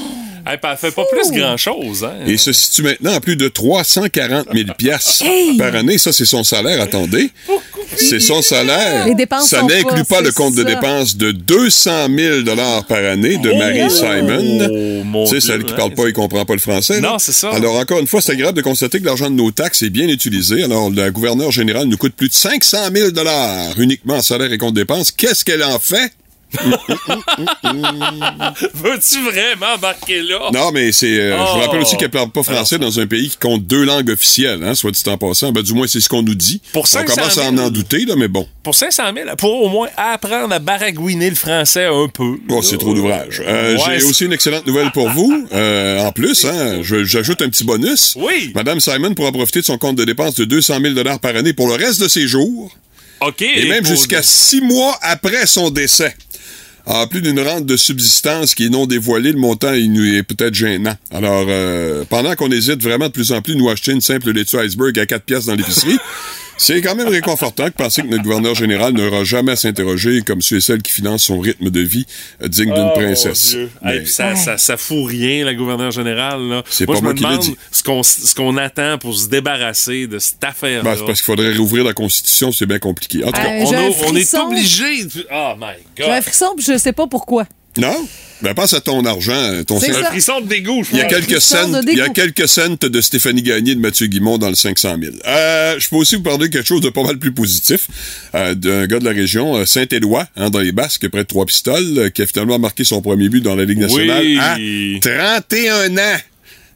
Hey, 0.46 0.58
elle 0.62 0.76
fait 0.76 0.90
pas 0.90 1.04
plus 1.10 1.30
grand-chose, 1.38 2.04
hein. 2.04 2.12
et 2.26 2.36
se 2.36 2.52
situe 2.52 2.82
maintenant 2.82 3.14
à 3.14 3.20
plus 3.20 3.36
de 3.36 3.48
340 3.48 4.48
000 4.52 4.66
piastres 4.76 5.24
Hey! 5.24 5.56
par 5.56 5.74
année. 5.74 5.96
Ça, 5.96 6.12
c'est 6.12 6.26
son 6.26 6.44
salaire, 6.44 6.82
attendez. 6.82 7.30
C'est 7.96 8.20
son 8.20 8.42
salaire. 8.42 9.06
Les 9.06 9.14
dépenses 9.14 9.48
ça 9.48 9.62
n'inclut 9.62 10.04
pas, 10.04 10.16
pas 10.16 10.20
le 10.20 10.26
c'est 10.26 10.34
compte 10.34 10.54
de 10.54 10.62
dépenses 10.62 11.16
de 11.16 11.30
200 11.30 12.08
000 12.14 12.40
par 12.88 12.98
année 13.04 13.38
de 13.38 13.52
Marie 13.52 13.90
Simon. 13.90 14.68
Oh, 14.70 15.04
mon 15.04 15.24
Tu 15.24 15.30
sais, 15.30 15.38
Dieu, 15.38 15.48
celle 15.52 15.64
qui 15.64 15.72
hein. 15.72 15.76
parle 15.76 15.94
pas 15.94 16.08
et 16.08 16.12
comprend 16.12 16.44
pas 16.44 16.54
le 16.54 16.60
français. 16.60 17.00
Non, 17.00 17.18
c'est 17.18 17.32
ça. 17.32 17.50
Alors, 17.50 17.76
encore 17.76 18.00
une 18.00 18.06
fois, 18.06 18.20
c'est 18.20 18.32
agréable 18.32 18.56
de 18.58 18.62
constater 18.62 19.00
que 19.00 19.06
l'argent 19.06 19.30
de 19.30 19.36
nos 19.36 19.50
taxes 19.50 19.82
est 19.82 19.90
bien 19.90 20.08
utilisé. 20.08 20.62
Alors, 20.64 20.90
la 20.90 21.10
gouverneure 21.10 21.52
générale 21.52 21.86
nous 21.86 21.96
coûte 21.96 22.14
plus 22.14 22.28
de 22.28 22.34
500 22.34 22.78
000 22.94 23.10
uniquement 23.78 24.16
en 24.16 24.22
salaire 24.22 24.52
et 24.52 24.58
compte 24.58 24.74
dépenses. 24.74 25.10
Qu'est-ce 25.10 25.44
qu'elle 25.44 25.64
en 25.64 25.78
fait? 25.78 26.12
Veux-tu 28.74 29.22
vraiment 29.24 29.74
embarquer 29.76 30.22
là? 30.22 30.50
Non, 30.52 30.70
mais 30.72 30.92
c'est. 30.92 31.18
euh, 31.18 31.36
Je 31.36 31.42
Oh. 31.42 31.54
vous 31.54 31.60
rappelle 31.60 31.80
aussi 31.82 31.96
qu'elle 31.96 32.10
parle 32.10 32.30
pas 32.30 32.42
français 32.42 32.78
dans 32.78 32.98
un 33.00 33.06
pays 33.06 33.28
qui 33.30 33.36
compte 33.36 33.66
deux 33.66 33.84
langues 33.84 34.10
officielles, 34.10 34.62
hein, 34.62 34.74
soit 34.74 34.90
dit 34.90 35.02
en 35.06 35.18
passant. 35.18 35.52
Ben, 35.52 35.62
du 35.62 35.72
moins, 35.74 35.86
c'est 35.86 36.00
ce 36.00 36.08
qu'on 36.08 36.22
nous 36.22 36.34
dit. 36.34 36.60
Pour 36.72 36.82
On 36.82 36.86
500 36.86 37.14
commence 37.14 37.38
à 37.38 37.42
en 37.48 37.52
000. 37.54 37.66
en 37.66 37.70
douter, 37.70 38.04
là, 38.04 38.14
mais 38.16 38.28
bon. 38.28 38.46
Pour 38.62 38.74
500 38.74 39.02
000, 39.14 39.36
pour 39.36 39.62
au 39.62 39.68
moins 39.68 39.88
apprendre 39.96 40.52
à 40.54 40.58
baragouiner 40.58 41.28
le 41.30 41.36
français 41.36 41.86
un 41.86 42.08
peu. 42.08 42.36
Bon, 42.46 42.62
c'est 42.62 42.78
trop 42.78 42.94
d'ouvrage. 42.94 43.42
Euh, 43.46 43.76
Ouais, 43.76 43.98
J'ai 43.98 44.04
aussi 44.04 44.24
une 44.24 44.32
excellente 44.32 44.66
nouvelle 44.66 44.90
pour 44.92 45.08
vous. 45.10 45.32
Euh, 45.54 46.00
en 46.00 46.10
plus, 46.12 46.44
hein, 46.44 46.80
j'ajoute 46.82 47.40
un 47.42 47.48
petit 47.48 47.64
bonus. 47.64 48.14
Oui. 48.16 48.50
Madame 48.54 48.80
Simon 48.80 49.14
pourra 49.14 49.30
profiter 49.32 49.60
de 49.60 49.64
son 49.64 49.78
compte 49.78 49.96
de 49.96 50.04
dépenses 50.04 50.34
de 50.34 50.44
200 50.44 50.78
000 50.80 50.94
par 51.20 51.36
année 51.36 51.52
pour 51.52 51.68
le 51.68 51.74
reste 51.74 52.00
de 52.00 52.08
ses 52.08 52.26
jours. 52.26 52.72
OK. 53.20 53.42
Et 53.42 53.68
même 53.68 53.84
jusqu'à 53.84 54.22
six 54.22 54.60
mois 54.60 54.98
après 55.00 55.46
son 55.46 55.70
décès. 55.70 56.14
En 56.86 57.06
plus 57.06 57.22
d'une 57.22 57.40
rente 57.40 57.64
de 57.64 57.76
subsistance 57.78 58.54
qui 58.54 58.66
est 58.66 58.68
non 58.68 58.86
dévoilée, 58.86 59.32
le 59.32 59.38
montant 59.38 59.72
il 59.72 59.90
nous 59.92 60.04
est 60.04 60.22
peut-être 60.22 60.54
gênant. 60.54 60.94
Alors, 61.10 61.46
euh, 61.48 62.04
pendant 62.08 62.34
qu'on 62.34 62.50
hésite 62.50 62.82
vraiment 62.82 63.06
de 63.06 63.12
plus 63.12 63.32
en 63.32 63.40
plus 63.40 63.56
nous 63.56 63.70
acheter 63.70 63.92
une 63.92 64.02
simple 64.02 64.30
laitue 64.32 64.58
iceberg 64.58 64.98
à 64.98 65.06
4 65.06 65.24
pièces 65.24 65.46
dans 65.46 65.54
l'épicerie, 65.54 65.98
c'est 66.56 66.80
quand 66.80 66.94
même 66.94 67.08
réconfortant 67.08 67.64
de 67.64 67.70
penser 67.70 68.02
que 68.02 68.06
notre 68.08 68.22
gouverneur 68.22 68.54
général 68.54 68.92
n'aura 68.92 69.24
jamais 69.24 69.52
à 69.52 69.56
s'interroger 69.56 70.22
comme 70.22 70.40
ceux 70.42 70.56
et 70.56 70.60
celles 70.60 70.82
qui 70.82 70.92
financent 70.92 71.24
son 71.24 71.38
rythme 71.40 71.70
de 71.70 71.80
vie 71.80 72.06
euh, 72.42 72.48
digne 72.48 72.72
d'une 72.72 72.90
Oh, 72.90 72.98
princesse. 72.98 73.56
Mais- 73.82 73.96
Hey, 73.98 74.06
ça, 74.06 74.34
ça, 74.36 74.56
ça 74.58 74.76
fout 74.76 75.06
rien, 75.08 75.44
la 75.44 75.54
gouverneure 75.54 75.90
générale. 75.90 76.62
C'est 76.70 76.86
pas 76.86 76.94
je 76.96 77.00
moi 77.02 77.12
me 77.12 77.16
qui 77.18 77.24
l'ai 77.24 77.30
demande 77.30 77.42
dit. 77.44 77.56
ce 77.70 77.82
qu'on 77.82 78.02
ce 78.02 78.34
qu'on 78.34 78.56
attend 78.56 78.98
pour 78.98 79.16
se 79.16 79.28
débarrasser 79.28 80.06
de 80.06 80.18
cette 80.18 80.42
affaire-là. 80.44 80.82
Ben, 80.82 80.96
c'est 80.98 81.04
parce 81.06 81.20
qu'il 81.20 81.26
faudrait 81.26 81.50
réouvrir 81.50 81.84
la 81.84 81.92
Constitution, 81.92 82.52
c'est 82.52 82.66
bien 82.66 82.78
compliqué. 82.78 83.22
En 83.24 83.28
tout 83.28 83.32
cas, 83.40 83.46
Euh, 83.48 83.64
on, 83.64 83.72
a- 84.14 84.18
est 84.18 84.34
obligé. 84.34 85.04
de- 85.04 85.26
Oh 85.32 85.52
my 85.58 85.66
J'ai 85.96 86.04
un 86.04 86.14
God. 86.16 86.22
frisson, 86.22 86.46
puis 86.56 86.64
je 86.66 86.78
sais 86.78 86.92
pas 86.92 87.06
pourquoi. 87.06 87.46
Non? 87.78 88.08
Ben, 88.42 88.52
pense 88.52 88.74
à 88.74 88.80
ton 88.80 89.04
argent, 89.06 89.62
ton 89.66 89.80
C'est. 89.80 89.90
Un 89.94 90.04
frisson 90.04 90.40
de 90.40 90.46
dégoût, 90.48 90.82
je 90.84 90.90
Il 90.92 90.98
y 90.98 91.00
a 91.00 91.04
quelques 91.06 91.28
de 91.28 91.90
il 91.90 91.98
y 91.98 92.00
a 92.02 92.08
quelques 92.08 92.46
cents 92.48 92.76
de 92.80 93.00
Stéphanie 93.00 93.42
Gagné 93.42 93.72
et 93.72 93.74
de 93.74 93.80
Mathieu 93.80 94.06
Guimont 94.06 94.36
dans 94.38 94.48
le 94.48 94.54
500 94.54 94.96
000. 95.00 95.14
Euh, 95.26 95.76
je 95.78 95.88
peux 95.88 95.96
aussi 95.96 96.16
vous 96.16 96.22
parler 96.22 96.48
de 96.48 96.52
quelque 96.52 96.66
chose 96.66 96.82
de 96.82 96.90
pas 96.90 97.02
mal 97.02 97.18
plus 97.18 97.32
positif, 97.32 97.86
euh, 98.34 98.54
d'un 98.54 98.86
gars 98.86 98.98
de 98.98 99.04
la 99.04 99.12
région, 99.12 99.56
euh, 99.56 99.64
Saint-Éloi, 99.64 100.26
hein, 100.36 100.50
dans 100.50 100.58
les 100.60 100.72
Basques, 100.72 101.08
près 101.08 101.22
de 101.22 101.28
Trois-Pistoles, 101.28 101.98
euh, 101.98 102.10
qui 102.10 102.22
a 102.22 102.26
finalement 102.26 102.58
marqué 102.58 102.84
son 102.84 103.00
premier 103.00 103.28
but 103.28 103.40
dans 103.40 103.54
la 103.54 103.64
Ligue 103.64 103.78
nationale 103.78 104.22
Oui. 104.22 104.38
à 104.38 105.40
31 105.40 105.96
ans. 105.96 106.18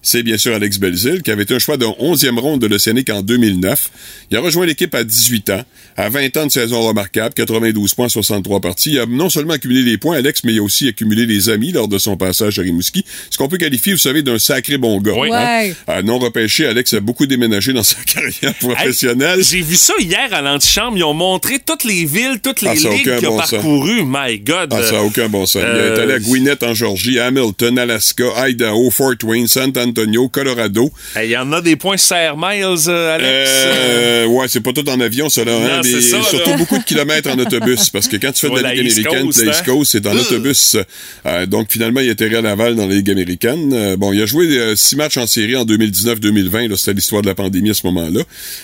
C'est 0.00 0.22
bien 0.22 0.38
sûr 0.38 0.54
Alex 0.54 0.78
Belzil, 0.78 1.22
qui 1.22 1.30
avait 1.30 1.42
été 1.42 1.54
un 1.54 1.58
choix 1.58 1.76
de 1.76 1.84
11e 1.84 2.38
ronde 2.38 2.60
de 2.60 2.66
l'Océanique 2.68 3.10
en 3.10 3.20
2009. 3.20 3.90
Il 4.30 4.36
a 4.36 4.40
rejoint 4.40 4.64
l'équipe 4.64 4.94
à 4.94 5.02
18 5.04 5.50
ans, 5.50 5.62
à 5.96 6.08
20 6.08 6.36
ans 6.36 6.46
de 6.46 6.52
saison 6.52 6.80
remarquable, 6.82 7.34
92 7.34 7.94
points, 7.94 8.08
63 8.08 8.60
parties. 8.60 8.92
Il 8.92 9.00
a 9.00 9.06
non 9.06 9.28
seulement 9.28 9.54
accumulé 9.54 9.82
les 9.82 9.98
points, 9.98 10.16
Alex, 10.16 10.44
mais 10.44 10.52
il 10.54 10.60
a 10.60 10.62
aussi 10.62 10.86
accumulé 10.88 11.26
les 11.26 11.48
amis 11.50 11.72
lors 11.72 11.88
de 11.88 11.98
son 11.98 12.16
passage 12.16 12.58
à 12.58 12.62
Rimouski. 12.62 13.04
Ce 13.28 13.36
qu'on 13.36 13.48
peut 13.48 13.58
qualifier, 13.58 13.92
vous 13.92 13.98
savez, 13.98 14.22
d'un 14.22 14.38
sacré 14.38 14.78
bon 14.78 15.00
gars. 15.00 15.12
Oui. 15.16 15.28
hein? 15.32 15.62
Ouais. 15.62 15.74
Euh, 15.90 16.02
non 16.02 16.18
repêché, 16.20 16.66
Alex 16.66 16.94
a 16.94 17.00
beaucoup 17.00 17.26
déménagé 17.26 17.72
dans 17.72 17.82
sa 17.82 18.00
carrière 18.04 18.54
professionnelle. 18.54 19.40
Hey, 19.40 19.44
J'ai 19.44 19.62
vu 19.62 19.74
ça 19.76 19.94
hier 19.98 20.32
à 20.32 20.40
l'antichambre. 20.40 20.96
Ils 20.96 21.04
ont 21.04 21.12
montré 21.14 21.58
toutes 21.58 21.84
les 21.84 22.04
villes, 22.04 22.38
toutes 22.42 22.62
les 22.62 22.68
Ah, 22.68 22.74
ligues 22.74 23.02
qu'il 23.02 23.10
a 23.12 23.20
bon 23.20 23.36
parcourues. 23.36 24.04
My 24.06 24.38
God. 24.38 24.72
Ah, 24.72 24.82
ça 24.84 24.92
n'a 24.92 25.02
aucun 25.02 25.28
bon 25.28 25.44
sens. 25.44 25.62
Il 25.62 25.68
Euh, 25.68 25.96
est 25.96 26.00
allé 26.00 26.14
à 26.14 26.18
Gwinnett 26.20 26.62
en 26.62 26.72
Georgie, 26.72 27.18
Hamilton, 27.18 27.78
Alaska, 27.80 28.48
Idaho, 28.48 28.90
Fort 28.90 29.14
Wayne, 29.24 29.48
San 29.48 29.72
Antonio, 29.88 30.28
Colorado. 30.28 30.90
Hey, 31.16 31.28
Il 31.28 31.32
y 31.32 31.36
en 31.36 31.52
a 31.52 31.60
des 31.60 31.76
points 31.76 31.96
serre 31.96 32.36
miles, 32.36 32.64
euh, 32.88 33.14
Alex. 33.14 33.50
Euh, 33.50 34.26
ouais, 34.26 34.46
c'est 34.48 34.60
pas 34.60 34.72
tout 34.72 34.88
en 34.88 35.00
avion, 35.00 35.28
ça, 35.28 35.44
là. 35.44 35.52
hein, 35.56 35.76
Non, 35.78 36.00
ça, 36.00 36.22
surtout 36.22 36.50
là. 36.50 36.56
beaucoup 36.56 36.78
de 36.78 36.84
kilomètres 36.84 37.30
en 37.30 37.38
autobus. 37.38 37.90
Parce 37.90 38.08
que 38.08 38.16
quand 38.16 38.32
tu 38.32 38.40
fais 38.40 38.48
de 38.48 38.52
Ouais, 38.54 38.62
la 38.62 38.74
Ligue 38.74 38.92
américaine, 38.92 39.26
Coast, 39.26 39.44
la 39.44 39.52
East 39.52 39.60
hein. 39.60 39.64
Coast, 39.72 39.90
c'est 39.92 40.06
en 40.06 40.16
autobus. 40.16 40.76
Euh, 41.26 41.46
donc, 41.46 41.70
finalement, 41.70 42.00
il 42.00 42.08
a 42.08 42.12
atterri 42.12 42.36
à 42.36 42.40
Laval 42.40 42.74
dans 42.76 42.86
la 42.86 42.94
Ligue 42.94 43.10
américaine. 43.10 43.72
Euh, 43.72 43.96
bon, 43.96 44.12
il 44.12 44.22
a 44.22 44.26
joué 44.26 44.46
euh, 44.58 44.76
six 44.76 44.96
matchs 44.96 45.16
en 45.16 45.26
série 45.26 45.56
en 45.56 45.64
2019-2020. 45.64 46.68
là, 46.68 46.76
C'était 46.76 46.94
l'histoire 46.94 47.22
de 47.22 47.26
la 47.28 47.34
pandémie 47.34 47.70
à 47.70 47.74
ce 47.74 47.86
moment-là. 47.86 48.20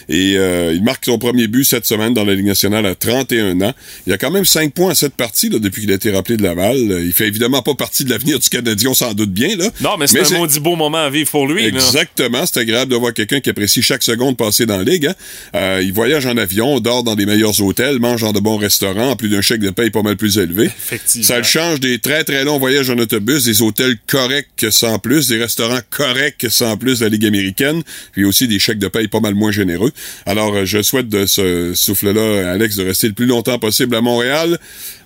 Et 0.08 0.32
il 0.74 0.82
marque 0.82 1.04
son 1.04 1.18
premier 1.18 1.46
but 1.48 1.64
cette 1.64 1.86
semaine 1.86 2.14
dans 2.14 2.24
la 2.24 2.34
Ligue 2.34 2.46
nationale 2.46 2.86
à 2.86 2.94
31 2.94 3.60
ans. 3.62 3.72
Il 4.06 4.12
a 4.12 4.18
quand 4.18 4.30
même 4.30 4.44
5 4.44 4.72
points 4.72 4.90
à 4.92 4.94
cette 4.94 5.14
partie 5.14 5.48
là, 5.48 5.58
depuis 5.58 5.82
qu'il 5.82 5.92
a 5.92 5.94
été 5.94 6.10
rappelé 6.10 6.36
de 6.36 6.42
Laval. 6.42 6.76
Il 7.04 7.12
fait 7.12 7.26
évidemment 7.26 7.62
pas 7.62 7.74
partie 7.74 8.04
de 8.04 8.10
l'avenir 8.10 8.38
du 8.38 8.48
Canadien, 8.48 8.90
on 8.90 8.94
s'en 8.94 9.12
doute 9.14 9.30
bien. 9.32 9.56
Là. 9.56 9.68
non, 9.80 9.96
mais 9.98 10.06
c'est 10.06 10.20
un 10.34 10.38
maudit 10.38 10.60
beau 10.60 10.76
moment 10.76 10.98
à 10.98 11.10
vivre 11.14 11.30
pour 11.30 11.48
lui. 11.48 11.62
là. 11.62 11.68
Exactement. 11.68 12.44
C'est 12.46 12.60
agréable 12.60 12.90
de 12.90 12.96
voir 12.96 13.14
quelqu'un 13.14 13.40
qui 13.40 13.48
apprécie 13.50 13.80
chaque 13.82 14.02
seconde 14.02 14.36
passée 14.36 14.66
dans 14.66 14.76
la 14.76 14.84
ligue. 14.84 15.06
hein. 15.06 15.14
Euh, 15.54 15.80
il 15.82 15.92
voyage 15.92 16.26
en 16.26 16.36
avion, 16.36 16.80
dort 16.80 17.02
dans 17.04 17.14
des 17.14 17.24
meilleurs 17.26 17.60
hôtels, 17.62 17.98
mange 17.98 18.20
dans 18.20 18.32
de 18.32 18.40
bons 18.40 18.56
restaurants, 18.58 19.10
en 19.10 19.16
plus 19.16 19.28
d'un 19.28 19.40
chèque 19.40 19.60
de 19.60 19.70
paye 19.70 19.90
pas 19.90 20.02
mal 20.02 20.16
plus 20.16 20.36
élevé. 20.38 20.64
Effectivement. 20.66 21.26
Ça 21.26 21.38
le 21.38 21.44
change 21.44 21.80
des 21.80 21.98
très 21.98 22.24
très 22.24 22.44
longs 22.44 22.58
voyages 22.58 22.90
en 22.90 22.98
autobus, 22.98 23.44
des 23.44 23.62
hôtels 23.62 23.96
corrects 24.06 24.66
sans 24.70 24.98
plus, 24.98 25.28
des 25.28 25.38
restaurants 25.38 25.80
corrects 25.90 26.46
sans 26.50 26.76
plus 26.76 26.98
de 26.98 27.04
la 27.04 27.08
Ligue 27.10 27.26
américaine, 27.26 27.82
puis 28.12 28.24
aussi 28.24 28.48
des 28.48 28.58
chèques 28.58 28.78
de 28.78 28.88
paye 28.88 29.08
pas 29.08 29.20
mal 29.20 29.34
moins 29.34 29.52
généreux. 29.52 29.92
Alors, 30.26 30.54
euh, 30.54 30.64
je 30.64 30.82
souhaite 30.82 31.08
de 31.08 31.26
ce 31.26 31.72
souffle-là, 31.74 32.52
Alex, 32.52 32.76
de 32.76 32.84
rester 32.84 33.06
le 33.06 33.14
plus 33.14 33.26
longtemps 33.26 33.58
possible 33.58 33.94
à 33.94 34.00
Montréal. 34.00 34.58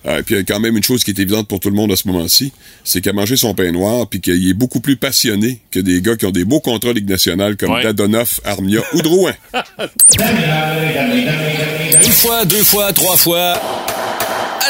Euh, 0.06 0.22
puis 0.22 0.34
il 0.34 0.38
y 0.38 0.40
a 0.40 0.44
quand 0.44 0.60
même 0.60 0.76
une 0.76 0.82
chose 0.82 1.04
qui 1.04 1.10
est 1.10 1.18
évidente 1.18 1.48
pour 1.48 1.60
tout 1.60 1.70
le 1.70 1.76
monde 1.76 1.90
à 1.92 1.96
ce 1.96 2.06
moment-ci, 2.08 2.52
c'est 2.84 3.00
qu'il 3.00 3.10
a 3.10 3.12
mangé 3.12 3.36
son 3.36 3.54
pain 3.54 3.70
noir, 3.72 4.06
puis 4.08 4.20
qu'il 4.20 4.48
est 4.48 4.54
beaucoup 4.54 4.80
plus 4.80 4.96
passionné 4.96 5.60
que 5.70 5.80
des 5.80 6.00
gars 6.00 6.16
qui 6.16 6.26
ont 6.26 6.30
des 6.30 6.44
beaux 6.44 6.60
contrats 6.60 6.92
Ligue 6.92 7.08
nationale 7.08 7.56
comme 7.56 7.72
Ouais. 7.72 7.82
Dadonoff, 7.82 8.40
Armia 8.44 8.80
ou 8.94 9.02
Drouin. 9.02 9.32
Une 12.04 12.12
fois, 12.12 12.44
deux 12.44 12.62
fois, 12.64 12.92
trois 12.92 13.16
fois. 13.16 13.60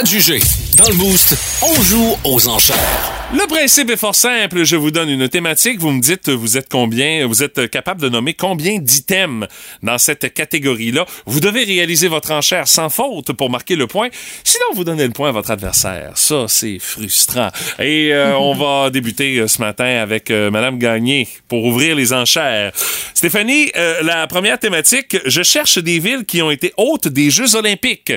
Adjugé. 0.00 0.40
Dans 0.76 0.88
le 0.88 0.94
boost, 0.94 1.36
on 1.62 1.82
joue 1.82 2.16
aux 2.24 2.48
enchères. 2.48 3.17
Le 3.30 3.46
principe 3.46 3.90
est 3.90 3.98
fort 3.98 4.14
simple. 4.14 4.64
Je 4.64 4.74
vous 4.74 4.90
donne 4.90 5.10
une 5.10 5.28
thématique. 5.28 5.78
Vous 5.80 5.90
me 5.90 6.00
dites, 6.00 6.30
vous 6.30 6.56
êtes 6.56 6.70
combien, 6.70 7.26
vous 7.26 7.42
êtes 7.42 7.68
capable 7.68 8.00
de 8.00 8.08
nommer 8.08 8.32
combien 8.32 8.78
d'items 8.78 9.46
dans 9.82 9.98
cette 9.98 10.32
catégorie-là. 10.32 11.04
Vous 11.26 11.40
devez 11.40 11.64
réaliser 11.64 12.08
votre 12.08 12.30
enchère 12.30 12.66
sans 12.66 12.88
faute 12.88 13.34
pour 13.34 13.50
marquer 13.50 13.76
le 13.76 13.86
point. 13.86 14.08
Sinon, 14.44 14.64
vous 14.74 14.82
donnez 14.82 15.06
le 15.06 15.12
point 15.12 15.28
à 15.28 15.32
votre 15.32 15.50
adversaire. 15.50 16.12
Ça, 16.16 16.46
c'est 16.48 16.78
frustrant. 16.78 17.50
Et 17.78 18.14
euh, 18.14 18.34
on 18.38 18.54
va 18.54 18.88
débuter 18.88 19.36
euh, 19.36 19.46
ce 19.46 19.60
matin 19.60 20.00
avec 20.00 20.30
euh, 20.30 20.50
Madame 20.50 20.78
Gagné 20.78 21.28
pour 21.48 21.66
ouvrir 21.66 21.96
les 21.96 22.14
enchères. 22.14 22.72
Stéphanie, 23.12 23.70
euh, 23.76 24.02
la 24.04 24.26
première 24.26 24.58
thématique, 24.58 25.18
je 25.26 25.42
cherche 25.42 25.76
des 25.76 25.98
villes 25.98 26.24
qui 26.24 26.40
ont 26.40 26.50
été 26.50 26.72
hôtes 26.78 27.08
des 27.08 27.28
Jeux 27.28 27.56
olympiques. 27.56 28.14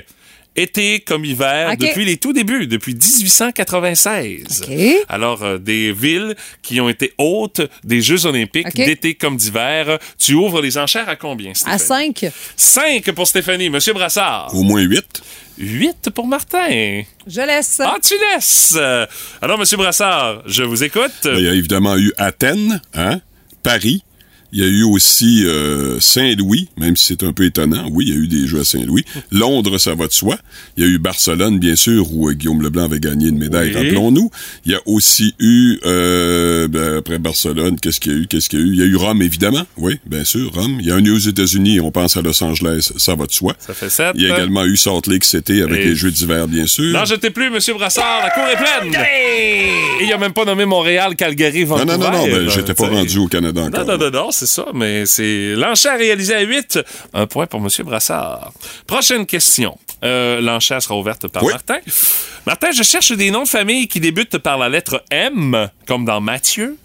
Été 0.55 0.99
comme 0.99 1.23
hiver, 1.23 1.77
depuis 1.77 2.03
les 2.03 2.17
tout 2.17 2.33
débuts, 2.33 2.67
depuis 2.67 2.93
1896. 2.93 4.63
OK. 4.67 4.75
Alors, 5.07 5.43
euh, 5.43 5.57
des 5.57 5.93
villes 5.93 6.35
qui 6.61 6.81
ont 6.81 6.89
été 6.89 7.13
hôtes 7.17 7.61
des 7.85 8.01
Jeux 8.01 8.25
olympiques 8.25 8.75
d'été 8.75 9.15
comme 9.15 9.37
d'hiver. 9.37 9.97
Tu 10.17 10.33
ouvres 10.33 10.61
les 10.61 10.77
enchères 10.77 11.07
à 11.07 11.15
combien, 11.15 11.51
À 11.65 11.77
Stéphanie? 11.77 12.13
5. 12.19 12.31
5 12.57 13.11
pour 13.13 13.27
Stéphanie. 13.27 13.69
Monsieur 13.69 13.93
Brassard. 13.93 14.53
Au 14.53 14.63
moins 14.63 14.81
8. 14.81 15.21
8 15.57 16.09
pour 16.09 16.27
Martin. 16.27 17.03
Je 17.27 17.41
laisse. 17.41 17.79
Ah, 17.81 17.95
tu 18.03 18.13
laisses. 18.33 18.77
Alors, 19.41 19.57
Monsieur 19.57 19.77
Brassard, 19.77 20.43
je 20.47 20.63
vous 20.63 20.83
écoute. 20.83 21.11
Il 21.25 21.39
y 21.45 21.47
a 21.47 21.53
évidemment 21.53 21.97
eu 21.97 22.11
Athènes, 22.17 22.81
hein? 22.93 23.21
Paris. 23.63 24.03
Il 24.53 24.59
y 24.59 24.63
a 24.63 24.67
eu 24.67 24.83
aussi 24.83 25.45
euh, 25.45 25.99
Saint-Louis, 25.99 26.67
même 26.77 26.97
si 26.97 27.07
c'est 27.07 27.23
un 27.23 27.31
peu 27.33 27.45
étonnant. 27.45 27.87
Oui, 27.91 28.05
il 28.07 28.13
y 28.13 28.17
a 28.17 28.19
eu 28.19 28.27
des 28.27 28.47
jeux 28.47 28.59
à 28.59 28.63
Saint-Louis. 28.65 29.05
Londres, 29.31 29.77
ça 29.77 29.95
va 29.95 30.07
de 30.07 30.11
soi. 30.13 30.37
Il 30.77 30.83
y 30.83 30.87
a 30.87 30.89
eu 30.89 30.97
Barcelone, 30.99 31.57
bien 31.59 31.75
sûr, 31.75 32.13
où 32.13 32.29
euh, 32.29 32.33
Guillaume 32.33 32.61
Leblanc 32.61 32.83
avait 32.85 32.99
gagné 32.99 33.29
une 33.29 33.37
médaille, 33.37 33.69
Oui. 33.73 33.75
rappelons-nous. 33.83 34.29
Il 34.65 34.71
y 34.73 34.75
a 34.75 34.81
aussi 34.85 35.35
eu, 35.39 35.79
euh, 35.85 36.67
ben, 36.67 36.97
après 36.97 37.17
Barcelone, 37.19 37.77
qu'est-ce 37.79 37.99
qu'il 37.99 38.11
y 38.11 38.15
a 38.15 38.17
eu? 38.19 38.27
Qu'est-ce 38.27 38.49
qu'il 38.49 38.59
y 38.59 38.63
a 38.63 38.65
eu? 38.65 38.73
Il 38.73 38.79
y 38.79 38.83
a 38.83 38.85
eu 38.85 38.95
Rome, 38.95 39.21
évidemment. 39.21 39.65
Oui, 39.77 39.99
bien 40.05 40.23
sûr, 40.25 40.51
Rome. 40.53 40.77
Il 40.79 40.85
y 40.87 40.91
a 40.91 40.95
un 40.95 41.05
aux 41.11 41.17
États-Unis, 41.17 41.79
on 41.79 41.91
pense 41.91 42.15
à 42.17 42.21
Los 42.21 42.43
Angeles, 42.43 42.91
ça 42.97 43.15
va 43.15 43.25
de 43.25 43.31
soi. 43.31 43.55
Ça 43.59 43.73
fait 43.73 43.89
7. 43.89 44.11
Il 44.15 44.21
y 44.23 44.31
a 44.31 44.35
également 44.35 44.65
eu 44.65 44.75
Salt 44.77 45.07
Lake 45.09 45.23
City 45.23 45.61
avec 45.61 45.79
Et- 45.81 45.85
les 45.85 45.95
Jeux 45.95 46.11
d'hiver, 46.11 46.47
bien 46.47 46.67
sûr. 46.67 46.91
N'en 46.93 47.05
jetez 47.05 47.29
plus, 47.29 47.49
Monsieur 47.49 47.73
Brassard. 47.73 48.21
La 48.23 48.29
cour 48.31 48.43
est 48.43 48.57
pleine. 48.57 49.01
Et 49.99 50.05
il 50.05 50.11
a 50.13 50.17
même 50.17 50.33
pas 50.33 50.45
nommé 50.45 50.65
Montréal, 50.65 51.15
Calgary, 51.15 51.61
non, 51.65 51.75
Vancouver. 51.77 51.97
non, 51.97 51.97
non, 51.97 52.11
non, 52.11 52.25
ben, 52.25 52.33
Euh, 52.33 52.49
j'étais 52.49 52.73
pas 52.73 52.87
rendu 52.87 53.17
au 53.17 53.27
Canada 53.27 53.61
Non, 53.61 53.67
encore. 53.67 53.85
non, 53.85 53.97
non, 53.97 54.11
non, 54.11 54.31
c'est 54.41 54.47
ça, 54.47 54.65
mais 54.73 55.05
c'est 55.05 55.53
l'enchère 55.55 55.97
réalisée 55.99 56.33
à 56.35 56.41
8. 56.41 56.79
Un 57.13 57.27
point 57.27 57.45
pour 57.45 57.59
M. 57.59 57.67
Brassard. 57.85 58.51
Prochaine 58.87 59.25
question. 59.27 59.77
Euh, 60.03 60.41
l'enchère 60.41 60.81
sera 60.81 60.97
ouverte 60.97 61.27
par 61.27 61.43
Oui. 61.43 61.51
Martin. 61.51 61.77
Martin, 62.47 62.71
je 62.75 62.81
cherche 62.81 63.11
des 63.11 63.29
noms 63.29 63.43
de 63.43 63.47
famille 63.47 63.87
qui 63.87 63.99
débutent 63.99 64.39
par 64.39 64.57
la 64.57 64.67
lettre 64.67 65.03
M, 65.11 65.69
comme 65.85 66.05
dans 66.05 66.19
Mathieu, 66.21 66.75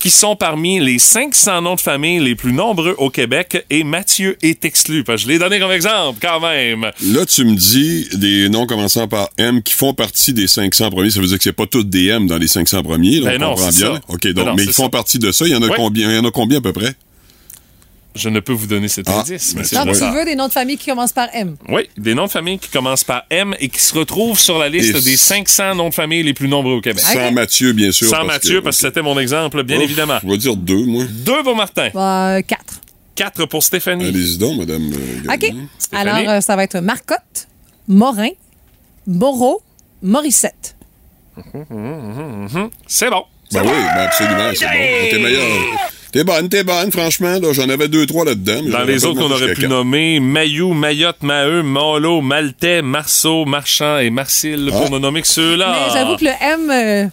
qui 0.00 0.10
sont 0.10 0.34
parmi 0.34 0.80
les 0.80 0.98
500 0.98 1.62
noms 1.62 1.76
de 1.76 1.80
famille 1.80 2.18
les 2.18 2.34
plus 2.34 2.52
nombreux 2.52 2.96
au 2.98 3.10
Québec, 3.10 3.64
et 3.70 3.84
Mathieu 3.84 4.36
est 4.42 4.64
exclu. 4.64 5.04
Parce 5.04 5.22
que 5.22 5.28
je 5.28 5.32
l'ai 5.32 5.38
donné 5.38 5.60
comme 5.60 5.70
exemple, 5.70 6.18
quand 6.20 6.40
même. 6.40 6.90
Là, 7.00 7.24
tu 7.26 7.44
me 7.44 7.54
dis 7.54 8.08
des 8.14 8.48
noms 8.48 8.66
commençant 8.66 9.06
par 9.06 9.28
M 9.38 9.62
qui 9.62 9.74
font 9.74 9.94
partie 9.94 10.32
des 10.32 10.48
500 10.48 10.90
premiers. 10.90 11.10
Ça 11.10 11.20
veut 11.20 11.28
dire 11.28 11.38
que 11.38 11.44
c'est 11.44 11.52
pas 11.52 11.66
tous 11.66 11.84
des 11.84 12.06
M 12.08 12.26
dans 12.26 12.38
les 12.38 12.48
500 12.48 12.82
premiers. 12.82 13.20
Là, 13.20 13.30
Ben 13.30 13.42
on 13.44 13.50
non, 13.50 13.54
comprend 13.54 13.68
bien. 13.70 13.94
ça. 13.94 14.00
OK, 14.08 14.22
Ben 14.24 14.32
donc, 14.32 14.46
non, 14.46 14.54
mais 14.56 14.64
ils 14.64 14.72
font 14.72 14.84
ça. 14.84 14.88
partie 14.88 15.20
de 15.20 15.30
ça. 15.30 15.46
Il 15.46 15.52
y 15.52 15.54
en 15.54 15.62
a 15.62 15.68
combien? 15.68 16.10
Il 16.10 16.16
y 16.16 16.18
en 16.18 16.24
a 16.24 16.32
combien 16.32 16.58
à 16.58 16.60
peu 16.60 16.72
près? 16.72 16.92
Je 18.14 18.28
ne 18.28 18.38
peux 18.38 18.52
vous 18.52 18.66
donner 18.68 18.86
cet 18.86 19.08
Ah, 19.08 19.20
indice, 19.20 19.56
c'est 19.64 19.74
Donc, 19.74 19.92
tu 19.96 20.04
veux 20.10 20.24
des 20.24 20.36
noms 20.36 20.46
de 20.46 20.52
famille 20.52 20.76
qui 20.76 20.86
commencent 20.88 21.12
par 21.12 21.28
M. 21.32 21.56
Oui, 21.68 21.88
des 21.98 22.14
noms 22.14 22.26
de 22.26 22.30
famille 22.30 22.58
qui 22.60 22.68
commencent 22.68 23.02
par 23.02 23.24
M 23.28 23.56
et 23.58 23.68
qui 23.68 23.80
se 23.80 23.92
retrouvent 23.92 24.38
sur 24.38 24.56
la 24.58 24.68
liste 24.68 24.90
Et 24.96 25.00
des 25.00 25.14
s- 25.14 25.20
500 25.22 25.74
noms 25.74 25.88
de 25.88 25.94
famille 25.94 26.22
les 26.22 26.32
plus 26.34 26.46
nombreux 26.46 26.74
au 26.74 26.80
Québec. 26.80 27.02
Sans 27.02 27.32
Mathieu, 27.32 27.72
bien 27.72 27.90
sûr. 27.90 28.08
Sans 28.08 28.24
Mathieu, 28.24 28.62
parce 28.62 28.76
que 28.80 28.86
c'était 28.86 29.02
mon 29.02 29.18
exemple, 29.18 29.62
bien 29.64 29.78
Ouf, 29.78 29.82
évidemment. 29.84 30.18
Je 30.22 30.28
vais 30.28 30.38
dire 30.38 30.54
deux, 30.56 30.84
moi. 30.86 31.04
Deux 31.08 31.42
pour 31.42 31.56
Martin, 31.56 31.90
Euh, 31.94 32.40
4. 32.42 32.80
quatre 33.16 33.46
pour 33.46 33.62
Stéphanie. 33.64 34.06
Allez-y 34.06 34.38
donc, 34.38 34.58
madame. 34.58 34.92
euh, 34.92 35.34
OK. 35.34 35.52
Stéphanie? 35.78 36.08
Alors, 36.10 36.30
euh, 36.34 36.40
ça 36.40 36.54
va 36.54 36.62
être 36.62 36.78
Marcotte, 36.78 37.48
Morin, 37.88 38.30
Moreau, 39.08 39.60
Morissette. 40.02 40.76
C'est 42.86 43.10
bon. 43.10 43.24
Ben 43.52 43.62
oui, 43.62 43.70
ben 43.70 44.00
absolument, 44.02 44.50
c'est 44.54 44.64
bon. 44.66 44.72
T'es 45.10 45.18
meilleur. 45.18 45.50
T'es 46.14 46.22
bonne, 46.22 46.48
t'es 46.48 46.62
bonne, 46.62 46.92
franchement. 46.92 47.40
Là, 47.42 47.52
j'en 47.52 47.68
avais 47.68 47.88
deux, 47.88 48.06
trois 48.06 48.24
là-dedans. 48.24 48.62
Dans 48.70 48.84
les 48.84 49.04
autres 49.04 49.20
qu'on 49.20 49.32
aurait 49.34 49.52
pu 49.52 49.66
nommer, 49.66 50.20
Mayou, 50.20 50.72
Mayotte, 50.72 51.24
Maheu, 51.24 51.64
Malo, 51.64 52.20
Maltais, 52.20 52.82
Marceau, 52.82 53.44
Marchand 53.46 53.98
et 53.98 54.10
Marcille, 54.10 54.68
pour 54.70 54.84
Ah. 54.86 54.90
ne 54.90 54.98
nommer 55.00 55.22
que 55.22 55.26
ceux-là. 55.26 55.74
Mais 55.88 55.92
j'avoue 55.92 56.16
que 56.16 56.24
le 56.24 56.30
M, 56.40 56.70
euh, 56.70 57.08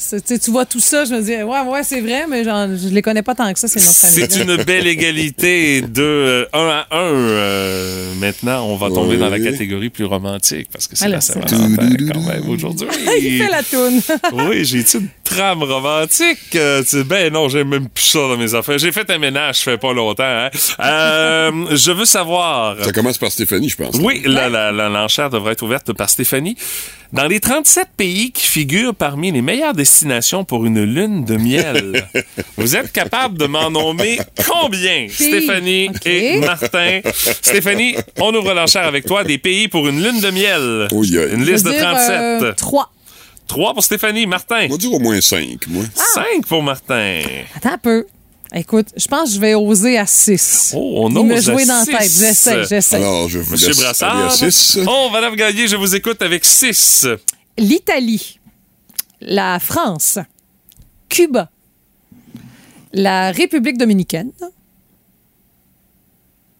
tu 0.00 0.18
sais, 0.24 0.38
tu 0.38 0.50
vois 0.50 0.64
tout 0.66 0.80
ça, 0.80 1.04
je 1.04 1.12
me 1.14 1.20
dis, 1.20 1.32
ouais, 1.36 1.60
ouais, 1.70 1.82
c'est 1.82 2.00
vrai, 2.00 2.26
mais 2.28 2.42
genre, 2.44 2.66
je 2.74 2.88
les 2.88 3.02
connais 3.02 3.22
pas 3.22 3.34
tant 3.34 3.52
que 3.52 3.58
ça, 3.58 3.68
ces 3.68 3.78
noms 3.80 3.86
de 3.86 3.92
famille. 3.92 4.26
C'est 4.30 4.42
une 4.42 4.56
belle 4.64 4.86
égalité 4.86 5.82
de 5.82 6.48
1 6.52 6.58
à 6.58 6.86
1. 6.96 8.14
maintenant, 8.20 8.64
on 8.66 8.76
va 8.76 8.88
tomber 8.88 9.16
dans 9.16 9.28
la 9.28 9.38
catégorie 9.40 9.90
plus 9.90 10.04
romantique 10.04 10.68
parce 10.72 10.86
que 10.88 10.96
c'est 10.96 11.08
la 11.08 11.20
c'est- 11.20 11.34
Saint-Valentin 11.34 11.96
quand 12.12 12.20
même 12.22 12.48
aujourd'hui. 12.48 12.88
Il 13.20 13.38
fait 13.42 13.50
la 13.50 13.62
toune. 13.62 14.00
Oui, 14.32 14.64
j'ai 14.64 14.78
une 14.98 15.08
trame 15.24 15.62
romantique? 15.62 16.38
Euh, 16.54 16.82
tu 16.82 16.88
sais, 16.88 17.04
ben 17.04 17.32
non, 17.32 17.48
j'ai 17.48 17.64
même 17.64 17.88
plus 17.88 18.04
ça 18.04 18.18
dans 18.20 18.36
mes 18.36 18.54
affaires. 18.54 18.78
J'ai 18.78 18.92
fait 18.92 19.08
un 19.10 19.18
ménage, 19.18 19.56
ça 19.56 19.72
fait 19.72 19.78
pas 19.78 19.92
longtemps. 19.92 20.22
hein. 20.24 20.50
Euh, 20.80 21.50
je 21.76 21.92
veux 21.92 22.04
savoir. 22.04 22.76
Ça 22.84 22.92
commence 22.92 23.18
par 23.18 23.30
Stéphanie, 23.30 23.68
je 23.68 23.76
pense. 23.76 23.96
Oui, 23.96 24.22
la- 24.24 24.48
la- 24.48 24.72
la- 24.72 24.88
l'enchère 24.88 25.30
devrait 25.30 25.52
être 25.52 25.62
ouverte 25.62 25.92
par 25.92 26.08
Stéphanie. 26.10 26.56
Dans 27.12 27.26
les 27.26 27.40
37 27.40 27.88
pays 27.96 28.30
qui 28.30 28.46
figurent 28.46 28.94
parmi 28.94 29.32
les 29.32 29.42
meilleures 29.42 29.74
destinations 29.74 30.44
pour 30.44 30.64
une 30.64 30.82
lune 30.84 31.24
de 31.24 31.36
miel, 31.36 32.06
vous 32.56 32.76
êtes 32.76 32.92
capable 32.92 33.36
de 33.36 33.46
m'en 33.46 33.68
nommer 33.70 34.18
combien, 34.48 35.08
Stéphanie 35.10 35.90
et 36.04 36.38
Martin? 36.38 37.00
Stéphanie, 37.42 37.96
on 38.20 38.32
ouvre 38.32 38.54
l'enchère 38.54 38.86
avec 38.86 39.06
toi 39.06 39.24
des 39.24 39.38
pays 39.38 39.66
pour 39.66 39.88
une 39.88 40.00
lune 40.02 40.20
de 40.20 40.30
miel. 40.30 40.88
A- 40.88 41.34
Une 41.34 41.44
Je 41.44 41.50
liste 41.50 41.64
veux 41.66 41.72
de 41.72 41.76
dire, 41.78 41.90
37. 41.90 42.42
euh, 42.42 42.52
3. 42.56 42.92
3 43.48 43.74
pour 43.74 43.82
Stéphanie. 43.82 44.26
Martin. 44.26 44.66
On 44.68 44.72
va 44.72 44.76
dire 44.76 44.92
au 44.92 45.00
moins 45.00 45.20
cinq, 45.20 45.66
moi. 45.66 45.82
5 45.94 46.46
pour 46.46 46.62
Martin. 46.62 47.22
Attends 47.56 47.72
un 47.72 47.78
peu. 47.78 48.06
Écoute, 48.52 48.88
je 48.96 49.06
pense 49.06 49.28
que 49.28 49.34
je 49.36 49.40
vais 49.40 49.54
oser 49.54 49.96
à 49.96 50.06
6. 50.06 50.74
Oh, 50.76 51.04
on 51.04 51.08
Il 51.10 51.26
me 51.26 51.34
ose 51.36 51.48
à 51.48 51.52
jouer 51.52 51.64
dans 51.66 51.78
la 51.78 51.84
six. 51.84 51.90
tête. 51.92 52.02
J'essaie, 52.02 52.64
j'essaie. 52.64 52.96
Alors, 52.96 53.28
je 53.28 53.38
vous 53.38 53.52
Monsieur 53.52 53.74
Brassard. 53.74 54.26
à 54.26 54.30
six. 54.30 54.78
Oh, 54.88 55.08
Madame 55.12 55.36
Gagné, 55.36 55.68
je 55.68 55.76
vous 55.76 55.94
écoute 55.94 56.20
avec 56.20 56.44
6. 56.44 57.06
L'Italie, 57.58 58.40
la 59.20 59.60
France, 59.60 60.18
Cuba, 61.08 61.48
la 62.92 63.30
République 63.30 63.78
dominicaine. 63.78 64.32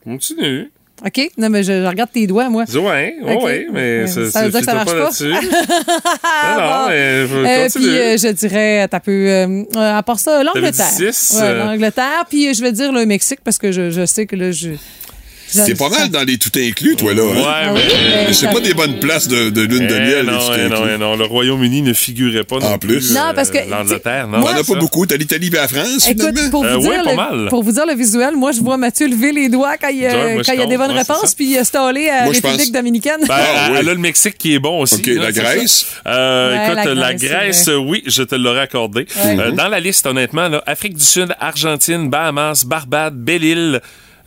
Continue. 0.05 0.71
OK? 1.05 1.31
Non, 1.39 1.49
mais 1.49 1.63
je, 1.63 1.73
je 1.83 1.87
regarde 1.87 2.11
tes 2.13 2.27
doigts, 2.27 2.49
moi. 2.51 2.65
Ouais, 2.75 3.15
ouais, 3.23 3.35
Ok. 3.35 3.43
ouais, 3.45 3.67
mais 3.73 4.07
ça, 4.07 4.31
ça 4.31 4.43
veut 4.45 4.51
dire 4.51 4.61
que 4.61 4.67
ça 4.67 4.75
marche 4.75 4.91
pas? 4.93 4.99
là-dessus. 4.99 5.29
non, 5.31 6.61
non, 6.61 6.89
mais 6.89 7.27
je 7.27 7.35
Euh, 7.37 7.63
continue. 7.65 7.85
puis 7.87 7.99
euh, 7.99 8.17
je 8.19 8.29
dirais, 8.29 8.89
t'as 8.89 9.01
peu, 9.01 9.11
euh, 9.11 9.63
euh, 9.77 9.99
à 9.99 10.03
part 10.03 10.19
ça, 10.19 10.43
l'Angleterre. 10.43 10.87
Ouais, 11.01 11.11
euh. 11.41 11.65
l'Angleterre. 11.65 12.25
Puis 12.29 12.49
euh, 12.49 12.53
je 12.53 12.61
vais 12.63 12.73
dire 12.73 12.93
le 12.93 13.07
Mexique 13.07 13.41
parce 13.45 13.59
que 13.59 13.73
je, 13.73 13.91
je 13.91 14.05
sais 14.05 14.27
que 14.27 14.37
là, 14.37 14.51
je. 14.51 14.71
T'es 15.67 15.75
pas 15.75 15.89
mal 15.89 16.09
dans 16.11 16.23
les 16.23 16.39
tout 16.39 16.51
inclus, 16.57 16.97
toi, 16.97 17.13
là. 17.15 17.23
hein? 17.23 17.35
Ouais, 17.37 17.43
Ah 17.47 17.73
mais... 17.73 17.81
oui, 17.81 17.83
mais- 17.91 18.25
Mais 18.29 18.33
c'est 18.33 18.51
pas 18.53 18.61
des 18.61 18.75
bonnes 18.75 18.99
places 19.01 19.29
de, 19.29 19.51
de 19.51 19.61
lune 19.63 19.87
de 19.87 19.95
Eh 19.97 20.01
miel, 20.01 20.27
les 20.27 20.33
non, 20.33 20.39
tout 20.39 20.53
eh 20.57 20.69
non, 20.69 20.77
inclus. 20.77 20.91
eh 20.95 20.99
non, 20.99 21.17
le 21.17 21.25
Royaume-Uni 21.25 21.83
ne 21.83 21.93
figurait 21.93 22.45
pas 22.45 22.59
non 22.59 22.67
En 22.75 22.79
plus. 22.79 23.13
Non, 23.15 23.33
parce 23.35 23.51
que, 23.51 23.59
euh, 23.59 23.63
l'Angleterre, 23.69 24.27
tu 24.27 24.31
non? 24.39 24.43
T'en 24.43 24.49
as 24.49 24.57
c'est 24.65 24.73
pas 24.75 24.79
beaucoup? 24.81 25.07
T'as 25.07 25.17
l'Italie 25.17 25.49
et 25.49 25.51
la 25.51 25.69
France, 25.69 26.09
Écoute, 26.09 26.51
pour 26.51 26.63
vous, 26.65 26.69
Euh, 26.69 26.79
dire 26.79 26.91
ouais, 26.91 27.03
pas 27.05 27.11
le, 27.11 27.17
mal. 27.17 27.49
pour 27.51 27.63
vous 27.63 27.73
dire 27.73 27.87
le 27.87 27.95
visuel, 27.95 28.37
moi, 28.37 28.53
je 28.53 28.61
vois 28.61 28.77
Mathieu 28.77 29.09
lever 29.09 29.33
les 29.33 29.49
doigts 29.49 29.77
quand 29.81 29.89
il, 29.89 30.05
euh, 30.05 30.35
moi, 30.35 30.43
quand 30.45 30.53
y 30.53 30.63
a 30.63 30.67
des 30.67 30.77
bonnes 30.77 30.93
ouais, 30.93 31.03
c'est 31.05 31.13
réponses, 31.13 31.35
puis 31.35 31.59
euh, 31.59 31.65
staller 31.65 32.09
à 32.09 32.25
Moi, 32.25 32.35
je 32.35 32.41
République 32.41 32.73
dominicaine. 32.73 33.21
Ben, 33.27 33.35
Ah, 33.37 33.67
elle 33.69 33.73
oui. 33.73 33.79
a 33.79 33.83
le 33.95 33.97
Mexique 33.97 34.39
qui 34.39 34.55
est 34.55 34.59
bon 34.59 34.81
aussi. 34.81 34.97
OK, 34.97 35.07
là, 35.07 35.15
la 35.25 35.33
c'est. 35.33 35.41
Grèce? 35.41 35.87
Euh, 36.07 36.57
Ouais, 36.57 36.65
écoute, 36.73 36.85
la 36.85 36.95
la 36.95 37.15
Grèce, 37.15 37.63
c'est 37.65 37.75
oui, 37.75 38.03
je 38.07 38.23
te 38.23 38.35
l'aurais 38.35 38.61
accordé. 38.63 39.07
Dans 39.57 39.69
la 39.69 39.81
liste, 39.81 40.07
honnêtement, 40.07 40.49
là, 40.49 40.63
Afrique 40.67 40.95
du 40.97 41.05
Sud, 41.05 41.35
Argentine, 41.41 42.09
Bahamas, 42.11 42.65
Barbade, 42.67 43.15
Belle-Île, 43.17 43.81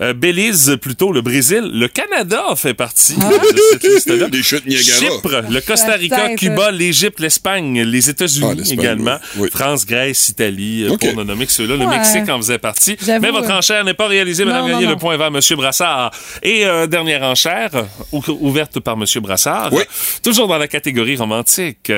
euh, 0.04 0.14
Belize, 0.14 0.78
plutôt, 0.82 1.12
le 1.12 1.22
Brésil. 1.22 1.72
Le 1.74 1.88
Canada 1.88 2.44
fait 2.56 2.74
partie 2.74 3.16
Ah. 3.22 3.30
de 3.30 3.60
cette 3.72 3.84
liste-là. 3.84 4.28
Les 4.32 4.44
chutes 4.44 4.66
Niagara. 4.66 5.00
Chypre, 5.00 5.42
le 5.50 5.62
Costa 5.62 5.94
Rica. 5.94 6.36
Cuba, 6.36 6.72
l'Égypte, 6.72 7.20
l'Espagne, 7.20 7.82
les 7.82 8.08
Ah, 8.08 8.12
États-Unis 8.12 8.56
l'Espagne, 8.58 8.80
également, 8.80 9.18
oui. 9.38 9.50
France, 9.52 9.86
Grèce, 9.86 10.30
Italie, 10.30 10.84
euh, 10.84 10.92
OK. 10.92 11.00
pour 11.00 11.16
ne 11.16 11.24
nommer 11.24 11.46
que 11.46 11.52
ceux-là. 11.52 11.76
Le 11.76 11.86
Ouais. 11.86 11.98
Mexique 11.98 12.30
en 12.30 12.38
faisait 12.38 12.58
partie. 12.60 12.98
Mais 13.22 13.32
votre 13.32 13.52
enchère 13.52 13.84
n'est 13.84 13.94
pas 13.94 14.08
réalisée, 14.08 14.46
Madame 14.46 14.68
Gagné. 14.68 14.86
Le 14.88 14.96
point 14.98 15.18
va 15.18 15.26
à 15.26 15.28
M. 15.30 15.40
Brassard. 15.56 16.12
Et 16.42 16.66
euh, 16.66 16.86
dernière 16.88 17.24
enchère, 17.24 17.70
ou- 18.12 18.22
ouverte 18.42 18.80
par 18.80 18.96
M. 18.96 19.06
Brassard. 19.22 19.72
Oui. 19.74 19.84
Toujours 20.24 20.48
dans 20.48 20.58
la 20.58 20.68
catégorie 20.68 21.16
romantique. 21.16 21.92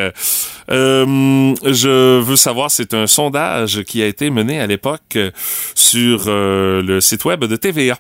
Euh, 0.72 1.54
je 1.64 2.20
veux 2.20 2.36
savoir, 2.36 2.72
c'est 2.72 2.94
un 2.94 3.08
sondage 3.08 3.84
qui 3.84 4.02
a 4.02 4.08
été 4.08 4.30
mené 4.30 4.60
à 4.60 4.68
l'époque 4.68 5.02
euh, 5.16 5.32
sur 5.76 6.24
euh, 6.28 6.82
le 6.82 7.02
site 7.02 7.26
web 7.26 7.44
de 7.46 7.56
TVA. 7.56 7.95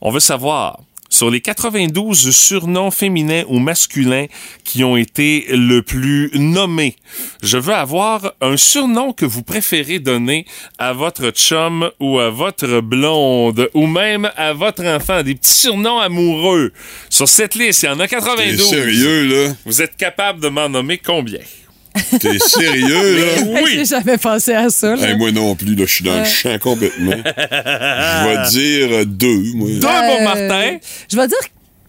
On 0.00 0.10
veut 0.10 0.20
savoir, 0.20 0.80
sur 1.08 1.30
les 1.30 1.40
92 1.40 2.30
surnoms 2.30 2.90
féminins 2.90 3.44
ou 3.48 3.58
masculins 3.58 4.26
qui 4.64 4.84
ont 4.84 4.96
été 4.96 5.46
le 5.50 5.80
plus 5.82 6.30
nommés. 6.34 6.96
Je 7.42 7.58
veux 7.58 7.74
avoir 7.74 8.32
un 8.40 8.56
surnom 8.56 9.12
que 9.12 9.24
vous 9.24 9.42
préférez 9.42 9.98
donner 9.98 10.46
à 10.78 10.92
votre 10.92 11.30
chum 11.30 11.90
ou 12.00 12.18
à 12.18 12.30
votre 12.30 12.80
blonde 12.80 13.70
ou 13.74 13.86
même 13.86 14.30
à 14.36 14.52
votre 14.52 14.84
enfant, 14.84 15.22
des 15.22 15.34
petits 15.34 15.54
surnoms 15.54 15.98
amoureux. 15.98 16.72
Sur 17.08 17.28
cette 17.28 17.54
liste, 17.54 17.84
il 17.84 17.86
y 17.86 17.88
en 17.88 18.00
a 18.00 18.08
92. 18.08 18.56
T'es 18.56 18.76
sérieux, 18.76 19.26
là? 19.26 19.54
Vous 19.64 19.82
êtes 19.82 19.96
capable 19.96 20.40
de 20.40 20.48
m'en 20.48 20.68
nommer 20.68 20.98
combien? 20.98 21.40
T'es 22.20 22.38
sérieux, 22.38 23.16
là? 23.18 23.24
Oui. 23.62 23.70
J'ai 23.74 23.84
jamais 23.84 24.18
pensé 24.18 24.52
à 24.54 24.68
ça. 24.70 24.96
là. 24.96 25.08
Hey, 25.10 25.16
moi 25.16 25.30
non 25.32 25.54
plus, 25.54 25.74
là, 25.74 25.84
je 25.86 25.92
suis 25.94 26.04
dans 26.04 26.18
le 26.18 26.24
champ 26.24 26.58
complètement. 26.58 27.12
Je 27.12 28.28
vais 28.28 28.50
dire 28.50 28.88
euh, 28.98 29.04
deux, 29.04 29.42
moi. 29.54 29.68
Deux 29.70 29.80
pour 29.80 29.90
Euh, 29.90 30.24
Martin. 30.24 30.78
Je 31.10 31.16
vais 31.16 31.28
dire 31.28 31.38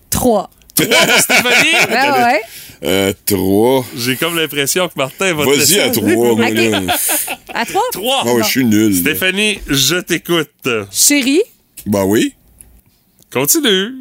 trois. 0.09 0.49
Stéphanie? 0.75 1.75
Ben 1.89 2.11
ouais. 2.13 2.41
Euh, 2.84 3.13
trois. 3.25 3.84
J'ai 3.97 4.15
comme 4.17 4.38
l'impression 4.38 4.88
que 4.88 4.93
Martin 4.97 5.34
va 5.34 5.45
te 5.45 5.49
Vas-y 5.49 5.79
à 5.79 5.89
trois, 5.89 6.09
moi, 6.11 6.32
Ok. 6.47 6.53
là. 6.53 6.79
À 7.55 7.65
trois? 7.65 7.82
Trois. 7.91 8.23
Ah 8.25 8.34
ouais, 8.34 8.43
je 8.43 8.47
suis 8.49 8.63
nul. 8.65 8.95
Stéphanie, 8.95 9.59
je 9.67 9.95
t'écoute. 9.95 10.67
Chérie? 10.91 11.41
Bah 11.88 12.03
oui. 12.05 12.34
Continue. 13.32 13.91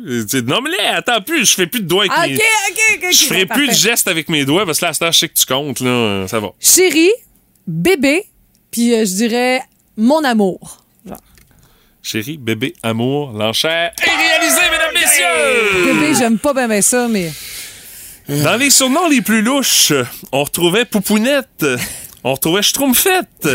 Non, 0.47 0.61
mais 0.61 0.71
là, 0.71 0.97
attends 0.97 1.21
plus. 1.21 1.51
Je 1.51 1.55
fais 1.55 1.67
plus 1.67 1.81
de 1.81 1.87
doigts 1.89 2.05
avec 2.09 2.31
mes... 2.31 2.37
OK, 2.37 2.43
OK, 2.71 3.05
OK. 3.05 3.13
Je 3.13 3.25
ferai 3.25 3.47
plus 3.47 3.69
de 3.69 3.73
gestes 3.73 4.07
avec 4.07 4.29
mes 4.29 4.45
doigts 4.45 4.65
parce 4.65 4.79
que 4.79 4.85
là, 4.85 4.93
à 5.01 5.11
je 5.11 5.19
sais 5.19 5.29
que 5.29 5.35
tu 5.35 5.47
comptes, 5.47 5.81
là. 5.81 6.27
Ça 6.29 6.39
va. 6.39 6.53
Chérie, 6.61 7.11
bébé, 7.67 8.25
puis 8.71 8.95
euh, 8.95 9.05
je 9.05 9.15
dirais 9.15 9.63
mon 9.97 10.23
amour. 10.23 10.85
Genre. 11.07 11.19
Chérie, 12.03 12.37
bébé, 12.37 12.75
amour, 12.83 13.33
l'enchère 13.33 13.93
est 14.01 14.17
réalisée, 14.17 14.61
mesdames, 14.71 14.95
messieurs! 14.95 15.95
Bébé, 15.95 16.15
j'aime 16.15 16.39
pas 16.39 16.53
bien 16.53 16.81
ça, 16.81 17.09
mais. 17.09 17.33
Dans 18.29 18.57
les 18.57 18.71
surnoms 18.71 19.09
les 19.09 19.23
plus 19.23 19.43
louches, 19.43 19.93
on 20.33 20.45
retrouvait 20.45 20.85
Poupounette. 20.85 21.65
On 22.25 22.33
retrouvait 22.35 22.63
Schtroumpfette. 22.63 23.49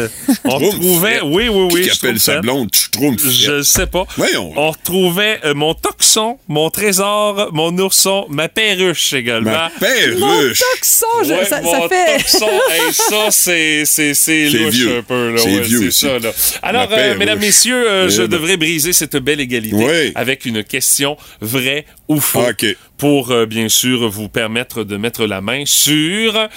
On 0.45 0.55
retrouvait... 0.57 1.20
Oui, 1.24 1.49
oui, 1.49 1.68
oui. 1.74 1.82
Qui 1.84 1.89
appelle 1.89 2.20
sa 2.20 2.34
Schtroumpfette. 2.38 2.41
blonde 2.41 2.74
Schtroumpf? 2.74 3.30
Je 3.30 3.62
sais 3.64 3.88
pas. 3.88 4.05
Voyons. 4.18 4.53
On 4.55 4.72
retrouvait 4.72 5.39
euh, 5.43 5.53
mon 5.53 5.74
toxon, 5.74 6.38
mon 6.47 6.70
trésor, 6.70 7.49
mon 7.51 7.78
ourson, 7.80 8.26
ma 8.30 8.47
perruche 8.47 9.14
également. 9.14 9.51
Ma 9.51 9.72
perruche. 9.80 10.20
Mon 10.20 10.41
toxon, 10.41 11.05
je- 11.24 11.34
Ouais, 11.34 11.45
ça, 11.45 11.62
mon 11.62 11.72
ça 11.82 11.89
fait. 11.89 12.18
toxon, 12.18 12.49
hey, 12.72 12.93
ça, 12.93 13.32
c'est, 13.32 13.84
c'est, 13.86 14.14
c'est 14.14 14.49
C'est 14.49 14.57
louche 14.57 14.74
vieux. 14.76 14.97
un 14.97 15.03
peu. 15.03 15.32
Là, 15.34 15.41
C'est 15.43 15.53
ouais, 15.55 15.62
vieux 15.62 15.91
c'est 15.91 16.07
ça, 16.07 16.20
là. 16.20 16.32
Alors, 16.62 16.88
euh, 16.91 17.16
mesdames, 17.18 17.39
messieurs, 17.39 17.89
euh, 17.89 18.09
je 18.09 18.22
devrais 18.24 18.57
briser 18.57 18.93
cette 18.93 19.18
belle 19.18 19.39
égalité 19.41 19.76
Oui. 19.76 20.12
avec 20.16 20.45
une 20.45 20.64
question 20.64 21.18
vraie 21.41 21.86
ou 22.07 22.20
faux. 22.20 22.41
OK. 22.49 22.66
Pour, 23.02 23.32
euh, 23.32 23.47
bien 23.47 23.68
sûr, 23.68 24.08
vous 24.10 24.30
permettre 24.30 24.84
de 24.84 24.95
mettre 24.95 25.26
la 25.26 25.41
main 25.41 25.64
sur 25.66 26.47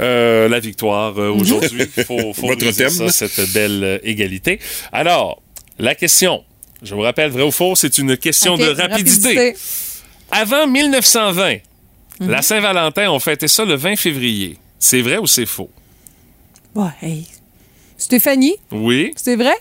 euh, 0.00 0.48
la 0.48 0.60
victoire 0.60 1.18
euh, 1.18 1.28
aujourd'hui. 1.30 1.86
Faut, 2.06 2.32
faut 2.32 2.46
Votre 2.46 2.70
thème. 2.70 2.88
ça, 2.88 3.08
cette 3.10 3.52
belle 3.52 3.82
euh, 3.82 3.98
égalité. 4.04 4.60
Alors, 4.92 5.42
la 5.76 5.96
question, 5.96 6.44
je 6.84 6.94
vous 6.94 7.00
rappelle, 7.00 7.32
vrai 7.32 7.42
ou 7.42 7.50
faux, 7.50 7.74
c'est 7.74 7.98
une 7.98 8.16
question 8.16 8.56
de 8.56 8.66
rapidité. 8.68 9.54
Avant 10.30 10.68
1920, 10.68 11.56
Mhm. 12.20 12.30
la 12.30 12.42
Saint-Valentin, 12.42 13.10
on 13.10 13.18
fêtait 13.18 13.48
ça 13.48 13.64
le 13.64 13.74
20 13.74 13.96
février. 13.96 14.56
C'est 14.78 15.02
vrai 15.02 15.18
ou 15.18 15.26
c'est 15.26 15.46
faux? 15.46 15.70
Ouais, 16.76 16.90
hey. 17.02 17.26
Stéphanie, 17.96 18.54
Oui. 18.70 19.12
c'est 19.16 19.34
vrai? 19.36 19.54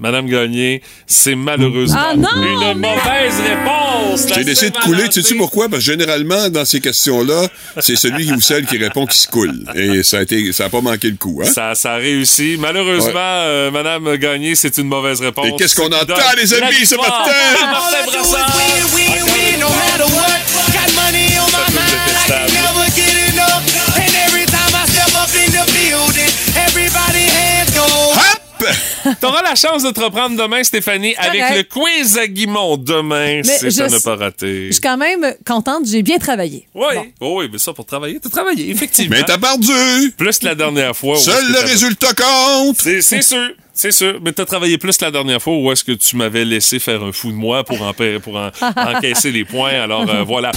Madame 0.00 0.26
Gagné, 0.28 0.80
c'est 1.06 1.34
malheureusement 1.34 1.98
Ah 2.00 2.16
non, 2.16 2.28
une 2.42 2.78
mauvaise 2.78 3.38
réponse. 3.46 4.26
J'ai 4.34 4.44
décidé 4.44 4.70
de 4.70 4.76
couler, 4.78 5.08
tu 5.10 5.20
sais 5.20 5.34
pourquoi? 5.34 5.68
Parce 5.68 5.84
que 5.84 5.90
généralement, 5.92 6.48
dans 6.48 6.64
ces 6.64 6.80
questions-là, 6.80 7.48
c'est 7.80 7.96
celui 7.96 8.32
ou 8.32 8.40
celle 8.40 8.64
qui 8.64 8.78
répond 8.78 9.04
qui 9.04 9.18
se 9.18 9.28
coule. 9.28 9.62
Et 9.74 10.02
ça 10.02 10.18
a 10.18 10.22
été, 10.22 10.52
ça 10.52 10.64
a 10.64 10.68
pas 10.70 10.80
manqué 10.80 11.10
le 11.10 11.16
coup, 11.16 11.42
hein? 11.44 11.46
Ça, 11.52 11.74
ça 11.74 11.92
a 11.92 11.96
réussi. 11.96 12.56
Malheureusement, 12.58 13.10
Ouais. 13.10 13.46
euh, 13.46 13.70
Madame 13.70 14.16
Gagné, 14.16 14.54
c'est 14.54 14.78
une 14.78 14.88
mauvaise 14.88 15.20
réponse. 15.20 15.46
Et 15.48 15.52
qu'est-ce 15.56 15.74
qu'on 15.76 15.86
entend, 15.92 16.14
les 16.36 16.54
amis, 16.54 16.86
ce 16.86 16.94
matin? 16.96 17.30
T'auras 29.20 29.42
la 29.42 29.54
chance 29.54 29.82
de 29.82 29.90
te 29.90 30.00
reprendre 30.00 30.36
demain, 30.36 30.62
Stéphanie, 30.64 31.14
avec 31.16 31.42
le 31.56 31.62
quiz 31.64 32.18
à 32.18 32.26
Guimont 32.26 32.76
demain, 32.76 33.42
si 33.42 33.66
à 33.66 33.70
je- 33.70 33.94
ne 33.94 33.98
pas 33.98 34.16
rater. 34.16 34.66
Je 34.68 34.72
suis 34.72 34.80
quand 34.80 34.96
même 34.96 35.34
contente, 35.46 35.86
j'ai 35.86 36.02
bien 36.02 36.18
travaillé. 36.18 36.66
Oui, 36.74 36.94
oh 37.20 37.38
oui, 37.38 37.48
mais 37.52 37.58
ça 37.58 37.72
pour 37.72 37.86
travailler, 37.86 38.18
t'as 38.20 38.28
travaillé, 38.30 38.70
effectivement. 38.70 39.16
Mais 39.16 39.24
t'as 39.24 39.38
perdu! 39.38 40.12
Plus 40.16 40.42
la 40.42 40.54
dernière 40.54 40.96
fois. 40.96 41.16
Seul 41.18 41.46
que 41.46 41.52
le 41.52 41.60
résultat 41.60 42.12
compte! 42.14 42.76
C'est 42.80 43.02
c'est 43.02 43.22
sûr, 43.22 43.50
c'est 43.80 43.92
sûr. 43.92 44.18
Mais 44.22 44.32
t'as 44.32 44.44
travaillé 44.44 44.76
plus 44.78 45.00
la 45.00 45.10
dernière 45.10 45.40
fois 45.40 45.56
où 45.56 45.72
est-ce 45.72 45.84
que 45.84 45.92
tu 45.92 46.16
m'avais 46.16 46.44
laissé 46.44 46.78
faire 46.78 47.02
un 47.02 47.12
fou 47.12 47.30
de 47.30 47.36
moi 47.36 47.64
pour, 47.64 47.80
en, 47.82 47.92
pour 48.22 48.36
en- 48.36 48.50
encaisser 48.76 49.32
les 49.32 49.44
points. 49.44 49.80
Alors 49.82 50.08
euh, 50.08 50.22
voilà. 50.22 50.52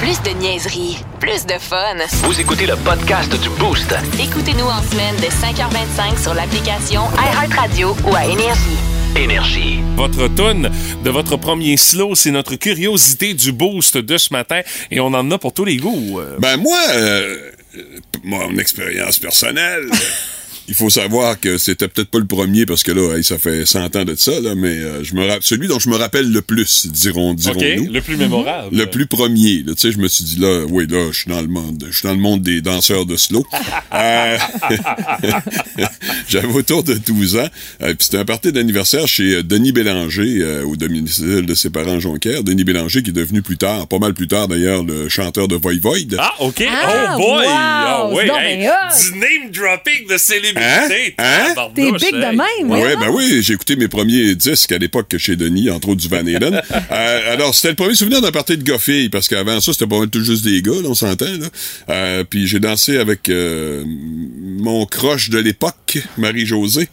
Plus 0.00 0.20
de 0.22 0.30
niaiserie, 0.38 0.98
plus 1.20 1.46
de 1.46 1.54
fun. 1.58 1.94
Vous 2.24 2.40
écoutez 2.40 2.66
le 2.66 2.76
podcast 2.76 3.30
du 3.40 3.48
Boost. 3.50 3.94
Écoutez-nous 4.20 4.64
en 4.66 4.82
semaine 4.82 5.14
de 5.16 5.26
5h25 5.26 6.20
sur 6.22 6.34
l'application 6.34 7.02
iHeartRadio 7.16 7.96
ou 8.10 8.14
à 8.16 8.24
Énergie. 8.26 8.78
Énergie. 9.16 9.78
Votre 9.94 10.26
tune 10.34 10.68
de 11.04 11.10
votre 11.10 11.36
premier 11.36 11.76
slow, 11.76 12.16
c'est 12.16 12.32
notre 12.32 12.56
curiosité 12.56 13.32
du 13.34 13.52
boost 13.52 13.96
de 13.96 14.18
ce 14.18 14.32
matin 14.32 14.62
et 14.90 14.98
on 14.98 15.06
en 15.06 15.30
a 15.30 15.38
pour 15.38 15.52
tous 15.54 15.64
les 15.64 15.76
goûts. 15.76 16.18
Euh, 16.18 16.36
Ben 16.40 16.56
moi, 16.56 16.76
euh, 16.94 17.36
euh, 17.76 17.82
mon 18.24 18.58
expérience 18.58 19.20
personnelle, 19.20 19.84
il 20.68 20.74
faut 20.74 20.90
savoir 20.90 21.38
que 21.38 21.58
c'était 21.58 21.88
peut-être 21.88 22.10
pas 22.10 22.18
le 22.18 22.26
premier 22.26 22.66
parce 22.66 22.82
que 22.82 22.92
là, 22.92 23.16
hey, 23.16 23.24
ça 23.24 23.38
fait 23.38 23.66
100 23.66 23.96
ans 23.96 24.04
de 24.04 24.14
ça, 24.14 24.40
là, 24.40 24.54
mais 24.54 24.78
euh, 24.78 25.04
je 25.04 25.14
me 25.14 25.28
celui 25.40 25.68
dont 25.68 25.78
je 25.78 25.88
me 25.88 25.96
rappelle 25.96 26.30
le 26.30 26.42
plus, 26.42 26.86
dirons, 26.86 27.32
OK, 27.32 27.36
dirons-nous. 27.36 27.92
le 27.92 28.00
plus 28.00 28.16
mémorable. 28.16 28.76
Le 28.76 28.86
plus 28.86 29.06
premier, 29.06 29.62
tu 29.64 29.74
sais, 29.76 29.92
je 29.92 29.98
me 29.98 30.08
suis 30.08 30.24
dit 30.24 30.36
là, 30.38 30.64
oui, 30.68 30.86
là, 30.88 31.08
je 31.12 31.18
suis 31.20 31.30
dans 31.30 31.40
le 31.40 31.48
monde, 31.48 31.84
je 31.90 31.98
suis 31.98 32.06
dans 32.06 32.14
le 32.14 32.20
monde 32.20 32.42
des 32.42 32.60
danseurs 32.60 33.06
de 33.06 33.16
slow. 33.16 33.44
Euh, 33.94 34.38
J'avais 36.28 36.48
autour 36.48 36.82
de 36.82 36.94
12 36.94 37.36
ans, 37.36 37.48
euh, 37.82 37.94
puis 37.94 37.96
c'était 38.00 38.18
un 38.18 38.24
party 38.24 38.50
d'anniversaire 38.50 39.06
chez 39.06 39.42
Denis 39.42 39.70
Bélanger 39.72 40.38
euh, 40.40 40.64
au 40.64 40.74
domicile 40.74 41.46
de 41.46 41.54
ses 41.54 41.70
parents 41.70 42.00
Jonquière. 42.00 42.42
Denis 42.42 42.64
Bélanger 42.64 43.02
qui 43.02 43.10
est 43.10 43.14
devenu 43.14 43.42
plus 43.42 43.56
tard, 43.56 43.86
pas 43.86 43.98
mal 43.98 44.12
plus 44.14 44.26
tard 44.26 44.48
d'ailleurs, 44.48 44.82
le 44.82 45.08
chanteur 45.08 45.46
de 45.46 45.54
Voivode. 45.54 46.16
Ah, 46.18 46.32
OK. 46.40 46.64
Ah, 46.68 47.14
oh 47.14 47.18
boy! 47.18 47.46
wow! 47.46 47.52
Ah 47.52 48.08
oui, 48.12 48.22
hey, 48.36 48.58
du 48.58 49.18
name 49.18 49.50
dropping 49.52 50.08
de 50.08 50.16
célébrité. 50.16 50.53
Hein? 50.56 50.88
Hein? 51.18 51.48
Tabarnouche, 51.48 52.00
T'es 52.00 52.06
big 52.12 52.14
de 52.20 52.26
même, 52.26 52.70
Ouais, 52.70 52.78
voyons. 52.80 53.00
ben 53.00 53.08
oui, 53.12 53.42
j'ai 53.42 53.54
écouté 53.54 53.76
mes 53.76 53.88
premiers 53.88 54.34
disques 54.34 54.72
à 54.72 54.78
l'époque 54.78 55.14
chez 55.18 55.36
Denis, 55.36 55.70
entre 55.70 55.88
autres 55.90 56.00
du 56.00 56.08
Van 56.08 56.18
Halen. 56.18 56.60
Euh, 56.90 57.32
alors, 57.32 57.54
c'était 57.54 57.68
le 57.70 57.74
premier 57.74 57.94
souvenir 57.94 58.20
d'un 58.20 58.30
party 58.30 58.56
de 58.56 58.62
gars-filles, 58.62 59.08
parce 59.08 59.26
qu'avant 59.28 59.60
ça, 59.60 59.72
c'était 59.72 59.86
pas 59.86 59.98
mal 59.98 60.08
tout 60.08 60.22
juste 60.22 60.44
des 60.44 60.60
gars, 60.62 60.72
là, 60.72 60.88
on 60.88 60.94
s'entend, 60.94 61.24
là. 61.24 61.46
Euh, 61.88 62.24
puis 62.28 62.46
j'ai 62.46 62.60
dansé 62.60 62.98
avec 62.98 63.28
euh, 63.28 63.84
mon 63.86 64.86
crush 64.86 65.30
de 65.30 65.38
l'époque, 65.38 65.98
Marie-Josée, 66.18 66.88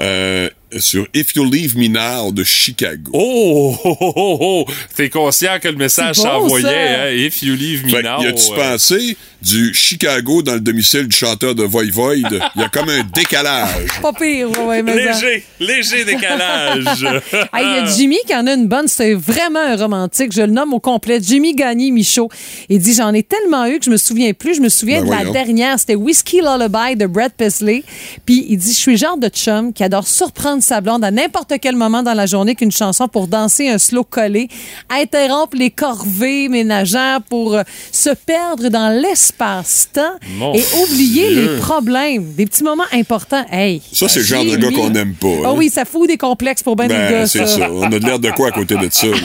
euh, 0.00 0.48
sur 0.78 1.06
If 1.14 1.34
You 1.34 1.44
Leave 1.44 1.76
Me 1.76 1.88
Now 1.88 2.32
de 2.32 2.44
Chicago. 2.44 3.10
Oh, 3.12 3.76
oh, 3.84 3.96
oh, 4.00 4.12
oh, 4.16 4.38
oh. 4.40 4.72
T'es 4.96 5.08
conscient 5.10 5.58
que 5.60 5.68
le 5.68 5.76
message 5.76 6.16
s'envoyait, 6.16 6.62
ça. 6.66 7.02
hein? 7.04 7.10
If 7.12 7.42
you 7.42 7.54
leave 7.54 7.84
me 7.86 7.90
Fait 7.90 8.02
now. 8.02 8.22
y 8.22 8.26
a-tu 8.26 8.52
euh, 8.52 8.56
pensé 8.72 9.16
du 9.42 9.72
Chicago 9.74 10.42
dans 10.42 10.54
le 10.54 10.60
domicile 10.60 11.06
du 11.08 11.16
chanteur 11.16 11.54
de 11.54 11.62
Voivode? 11.64 12.40
Il 12.56 12.60
y 12.62 12.64
a 12.64 12.68
comme 12.68 12.88
un 12.88 13.02
décalage. 13.14 14.00
Pas 14.02 14.12
pire, 14.12 14.50
ouais, 14.50 14.64
ouais, 14.66 14.82
mais 14.82 15.04
ça. 15.12 15.20
Léger, 15.20 15.44
léger 15.60 16.04
décalage. 16.04 16.84
Hey, 17.52 17.64
Il 17.64 17.76
y 17.76 17.78
a 17.78 17.84
Jimmy 17.86 18.18
qui 18.26 18.34
en 18.34 18.46
a 18.46 18.52
une 18.54 18.66
bonne, 18.68 18.88
c'est 18.88 19.14
vraiment 19.14 19.60
un 19.60 19.76
romantique. 19.76 20.32
Je 20.32 20.42
le 20.42 20.48
nomme 20.52 20.72
au 20.74 20.80
complet. 20.80 21.18
Jimmy 21.22 21.54
Gagné 21.54 21.90
Michaud. 21.90 22.28
Il 22.68 22.78
dit 22.80 22.94
J'en 22.94 23.12
ai 23.14 23.22
tellement 23.22 23.66
eu 23.66 23.78
que 23.78 23.84
je 23.84 23.90
me 23.90 23.96
souviens 23.96 24.32
plus. 24.32 24.56
Je 24.56 24.60
me 24.60 24.68
souviens 24.68 25.02
Ben 25.02 25.08
de 25.22 25.24
la 25.26 25.30
dernière. 25.32 25.78
C'était 25.78 25.94
Whiskey 25.94 26.38
Lullaby 26.38 26.96
de 26.96 27.06
Brad 27.06 27.32
Paisley. 27.32 27.82
Puis 28.24 28.46
il 28.48 28.58
dit 28.58 28.72
Je 28.72 28.78
suis 28.78 28.96
genre 28.96 29.16
de 29.18 29.28
chum 29.28 29.72
qui 29.72 29.82
adore 29.84 30.06
surprendre 30.06 30.62
sa 30.66 30.80
blonde 30.80 31.04
à 31.04 31.10
n'importe 31.10 31.54
quel 31.62 31.76
moment 31.76 32.02
dans 32.02 32.12
la 32.14 32.26
journée 32.26 32.54
qu'une 32.54 32.72
chanson 32.72 33.08
pour 33.08 33.28
danser 33.28 33.68
un 33.68 33.78
slow 33.78 34.04
collé, 34.04 34.48
interrompre 34.90 35.56
les 35.56 35.70
corvées 35.70 36.48
ménagères 36.48 37.20
pour 37.28 37.54
euh, 37.54 37.62
se 37.92 38.10
perdre 38.10 38.68
dans 38.68 38.90
l'espace-temps 38.90 40.16
et 40.54 40.64
oublier 40.82 41.28
Dieu. 41.28 41.54
les 41.54 41.60
problèmes. 41.60 42.32
Des 42.34 42.46
petits 42.46 42.64
moments 42.64 42.84
importants. 42.92 43.44
Hey, 43.50 43.80
Ça, 43.92 44.08
c'est 44.08 44.20
le 44.20 44.24
genre 44.26 44.44
de 44.44 44.56
gars 44.56 44.70
qu'on 44.72 44.90
n'aime 44.90 45.14
pas. 45.14 45.28
Ah 45.44 45.48
hein? 45.48 45.54
oui, 45.56 45.70
ça 45.70 45.84
fout 45.84 46.08
des 46.08 46.16
complexes 46.18 46.62
pour 46.62 46.74
ben 46.76 46.88
des 46.88 46.94
Ben, 46.94 47.10
gars, 47.10 47.26
c'est 47.26 47.46
ça. 47.46 47.70
On 47.70 47.84
a 47.84 47.98
de 47.98 48.04
l'air 48.04 48.18
de 48.18 48.30
quoi 48.30 48.48
à 48.48 48.50
côté 48.50 48.74
de 48.76 48.88
ça? 48.90 49.06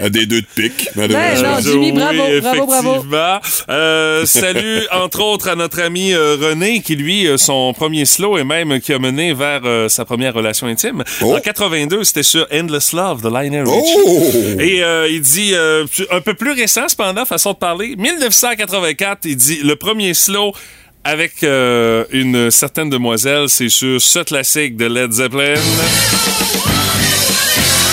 À 0.00 0.08
des 0.08 0.26
deux 0.26 0.40
de 0.42 0.46
pique, 0.54 0.88
Ben 0.94 1.08
non, 1.10 1.60
Jimmy, 1.60 1.92
bravo, 1.92 2.22
Oui, 2.28 2.40
bravo, 2.40 3.02
bravo. 3.04 3.40
Euh, 3.68 4.24
salut, 4.26 4.82
entre 4.92 5.20
autres, 5.22 5.48
à 5.48 5.54
notre 5.56 5.80
ami 5.82 6.12
euh, 6.12 6.36
René, 6.40 6.80
qui, 6.80 6.94
lui, 6.96 7.26
euh, 7.26 7.36
son 7.36 7.72
premier 7.72 8.04
slow 8.04 8.38
et 8.38 8.44
même 8.44 8.80
qui 8.80 8.92
a 8.92 8.98
mené 8.98 9.32
vers 9.34 9.60
euh, 9.64 9.88
sa 9.88 10.04
première 10.04 10.17
première 10.18 10.34
relation 10.34 10.66
intime. 10.66 11.04
Oh. 11.22 11.36
En 11.36 11.40
82, 11.40 12.02
c'était 12.02 12.24
sur 12.24 12.44
Endless 12.52 12.92
Love 12.92 13.22
de 13.22 13.28
Lionel 13.28 13.64
Oh. 13.68 13.80
Richie. 13.80 14.56
Et 14.60 14.82
euh, 14.82 15.06
il 15.08 15.20
dit, 15.20 15.52
euh, 15.54 15.86
un 16.10 16.20
peu 16.20 16.34
plus 16.34 16.50
récent 16.50 16.88
cependant, 16.88 17.24
façon 17.24 17.52
de 17.52 17.58
parler, 17.58 17.94
1984, 17.96 19.20
il 19.26 19.36
dit, 19.36 19.60
le 19.62 19.76
premier 19.76 20.14
slow 20.14 20.52
avec 21.04 21.44
euh, 21.44 22.04
une 22.10 22.50
certaine 22.50 22.90
demoiselle, 22.90 23.48
c'est 23.48 23.68
sur 23.68 24.00
ce 24.00 24.18
classique 24.24 24.76
de 24.76 24.86
Led 24.86 25.12
Zeppelin. 25.12 25.54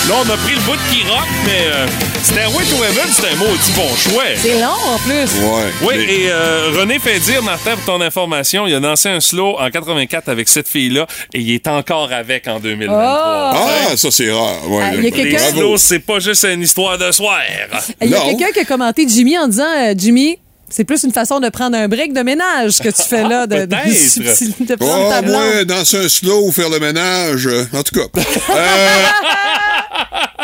Là, 0.08 0.14
on 0.24 0.30
a 0.30 0.36
pris 0.36 0.54
le 0.54 0.60
bout 0.60 0.78
qui 0.92 1.02
rock, 1.10 1.26
mais 1.44 1.66
euh, 1.66 1.86
Stairway 2.22 2.64
to 2.64 2.76
Heaven, 2.84 3.10
c'est 3.10 3.26
un 3.28 3.34
maudit 3.36 3.72
bon 3.74 3.96
choix. 3.96 4.22
C'est 4.36 4.60
long 4.60 4.68
en 4.68 4.98
plus. 4.98 5.40
Ouais. 5.40 5.72
Oui, 5.82 5.94
Mais- 5.96 6.14
et 6.14 6.30
euh, 6.30 6.70
René 6.78 7.00
fait 7.00 7.18
dire, 7.18 7.42
Martin, 7.42 7.74
pour 7.74 7.96
ton 7.96 8.00
information, 8.00 8.68
il 8.68 8.74
a 8.76 8.78
dansé 8.80 9.08
un 9.08 9.18
slow 9.18 9.56
en 9.58 9.68
84 9.68 10.28
avec 10.28 10.48
cette 10.48 10.68
fille-là 10.68 11.06
et 11.34 11.40
il 11.40 11.50
est 11.52 11.66
encore 11.66 12.12
avec 12.12 12.46
en 12.46 12.60
2023. 12.60 13.02
Ah, 13.04 13.96
ça, 13.96 14.10
c'est 14.12 14.30
rare. 14.30 14.70
Ouais, 14.70 14.82
Ah, 14.84 14.90
il 14.92 14.96
y 14.96 14.98
a 14.98 15.02
Les 15.02 15.10
quelqu'un- 15.10 15.38
slows, 15.50 15.76
c'est 15.76 15.98
pas 15.98 16.20
juste 16.20 16.44
une 16.44 16.62
histoire 16.62 16.96
de 16.98 17.10
soir. 17.10 17.40
Il 18.00 18.08
y 18.08 18.14
a 18.14 18.20
quelqu'un 18.20 18.52
qui 18.52 18.60
a 18.60 18.64
commenté 18.64 19.06
Jimmy 19.08 19.36
en 19.36 19.48
disant 19.48 19.64
euh, 19.76 19.92
Jimmy, 19.96 20.38
c'est 20.68 20.84
plus 20.84 21.02
une 21.04 21.12
façon 21.12 21.38
de 21.40 21.48
prendre 21.48 21.76
un 21.76 21.88
break 21.88 22.12
de 22.12 22.22
ménage 22.22 22.78
que 22.78 22.88
tu 22.88 23.02
fais 23.02 23.22
là, 23.26 23.46
de, 23.46 23.56
de, 23.56 23.64
de, 23.66 24.64
de 24.66 24.74
prendre 24.74 25.06
Oh, 25.06 25.10
ta 25.10 25.22
blonde. 25.22 25.34
moi, 25.36 25.64
danser 25.64 25.98
un 26.04 26.08
slow 26.08 26.46
ou 26.48 26.52
faire 26.52 26.68
le 26.68 26.78
ménage. 26.80 27.46
euh, 27.46 27.64
En 27.72 27.82
tout 27.82 27.94
cas. 27.94 28.06
Euh, 28.50 28.88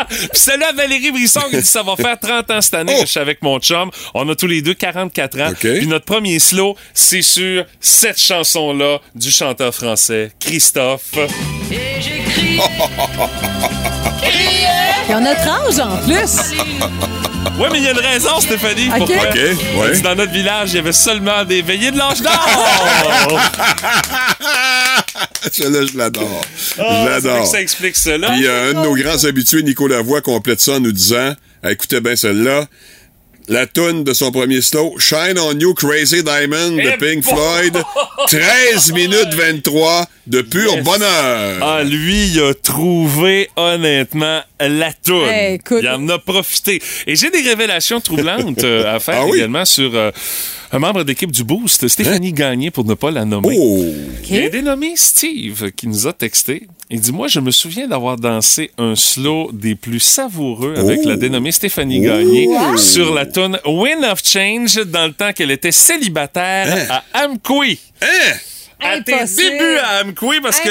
Puis 0.09 0.27
celle-là, 0.33 0.71
Valérie 0.73 1.11
Brisson, 1.11 1.41
qui 1.49 1.57
dit 1.57 1.65
ça 1.65 1.81
va 1.83 1.95
faire 1.95 2.17
30 2.19 2.51
ans 2.51 2.61
cette 2.61 2.73
année 2.75 2.93
Oh. 2.97 3.01
que 3.01 3.05
je 3.05 3.11
suis 3.11 3.19
avec 3.19 3.41
mon 3.41 3.59
chum. 3.59 3.89
On 4.13 4.27
a 4.29 4.35
tous 4.35 4.47
les 4.47 4.61
deux 4.61 4.73
44 4.73 5.41
ans. 5.41 5.53
Puis 5.59 5.87
notre 5.87 6.05
premier 6.05 6.39
slow, 6.39 6.75
c'est 6.93 7.21
sur 7.21 7.65
cette 7.79 8.19
chanson-là 8.19 8.99
du 9.15 9.31
chanteur 9.31 9.73
français 9.73 10.31
Christophe. 10.39 11.11
Il 15.05 15.11
y 15.11 15.15
en 15.15 15.25
a 15.25 15.35
tranche 15.35 15.79
en 15.79 15.97
plus. 15.97 16.53
Ouais, 17.59 17.69
mais 17.71 17.77
il 17.79 17.83
y 17.83 17.87
a 17.87 17.91
une 17.91 17.99
raison, 17.99 18.39
Stéphanie. 18.39 18.87
OK. 18.89 18.97
Pourquoi? 18.97 19.15
OK, 19.29 19.35
Elle 19.35 19.55
ouais. 19.79 19.91
dit, 19.93 20.01
Dans 20.01 20.15
notre 20.15 20.31
village, 20.31 20.71
il 20.71 20.75
y 20.75 20.79
avait 20.79 20.91
seulement 20.91 21.43
des 21.45 21.61
veillées 21.61 21.91
de 21.91 21.97
l'âge 21.97 22.21
d'or. 22.21 23.39
Celle-là, 25.51 25.85
je 25.91 25.97
l'adore. 25.97 26.41
Ah, 26.45 26.49
je 26.77 26.81
vrai 26.83 27.09
l'adore. 27.09 27.41
que 27.43 27.47
ça 27.49 27.61
explique 27.61 27.95
cela. 27.95 28.31
Puis 28.31 28.47
euh, 28.47 28.71
un 28.71 28.73
de 28.73 28.79
nos 28.87 28.95
grands 28.95 29.23
habitués, 29.25 29.61
Nico 29.61 29.87
Lavoie, 29.87 30.21
complète 30.21 30.61
ça 30.61 30.73
en 30.73 30.79
nous 30.79 30.91
disant 30.91 31.33
Ah, 31.61 31.71
écoutez 31.71 31.99
bien 32.01 32.15
celle-là. 32.15 32.65
La 33.49 33.67
toune 33.67 34.05
de 34.05 34.13
son 34.13 34.31
premier 34.31 34.61
slow, 34.61 34.97
Shine 34.99 35.37
on 35.37 35.59
You 35.59 35.73
Crazy 35.73 36.23
Diamond 36.23 36.71
de 36.77 36.81
Eh 36.81 36.97
Pink 36.97 37.25
bon! 37.25 37.35
Floyd, 37.35 37.77
13 38.27 38.91
minutes 38.93 39.33
23 39.33 40.07
de 40.27 40.41
pur 40.41 40.73
Yes. 40.75 40.83
bonheur. 40.83 41.57
Ah, 41.61 41.83
lui, 41.83 42.27
il 42.27 42.39
a 42.41 42.53
trouvé 42.53 43.49
honnêtement 43.57 44.39
la 44.61 44.93
toune. 44.93 45.27
Hey, 45.27 45.55
écoute. 45.55 45.79
il 45.81 45.89
en 45.89 46.07
a 46.07 46.19
profité. 46.19 46.81
Et 47.05 47.17
j'ai 47.17 47.29
des 47.31 47.41
révélations 47.41 47.99
troublantes 47.99 48.63
euh, 48.63 48.95
à 48.95 49.01
faire 49.01 49.19
Ah 49.23 49.25
oui? 49.25 49.39
également 49.39 49.65
sur 49.65 49.93
euh, 49.93 50.11
un 50.71 50.79
membre 50.79 51.03
d'équipe 51.03 51.31
du 51.31 51.43
Boost, 51.43 51.85
Stéphanie 51.89 52.31
Gagné, 52.31 52.71
pour 52.71 52.85
ne 52.85 52.93
pas 52.93 53.11
la 53.11 53.25
nommer. 53.25 53.57
Oh! 53.59 53.85
Il 54.29 54.37
un 54.45 54.49
dénommé 54.49 54.93
Steve 54.95 55.71
qui 55.71 55.87
nous 55.89 56.07
a 56.07 56.13
texté. 56.13 56.67
Il 56.93 56.99
dit 57.01 57.11
Moi, 57.11 57.27
je 57.27 57.39
me 57.39 57.49
souviens 57.49 57.87
d'avoir 57.87 58.17
dansé 58.17 58.69
un 58.77 58.95
slow 58.95 59.49
des 59.51 59.73
plus 59.73 59.99
savoureux 59.99 60.75
avec 60.77 60.99
Oh. 61.03 61.09
la 61.09 61.15
dénommée 61.17 61.51
Stéphanie 61.51 61.99
Gagné 62.01 62.47
sur 62.77 63.11
la 63.13 63.25
tune 63.25 63.57
Win 63.65 64.05
of 64.05 64.21
Change 64.23 64.75
dans 64.85 65.07
le 65.07 65.11
temps 65.13 65.33
qu'elle 65.33 65.49
était 65.49 65.71
célibataire 65.71 66.87
à 66.91 67.25
Amqui. 67.25 67.79
Hein? 68.01 68.05
À 68.85 69.01
tes 69.01 69.13
débuts 69.35 69.77
à 69.83 70.01
Amqui, 70.03 70.41
parce 70.41 70.59
que 70.59 70.69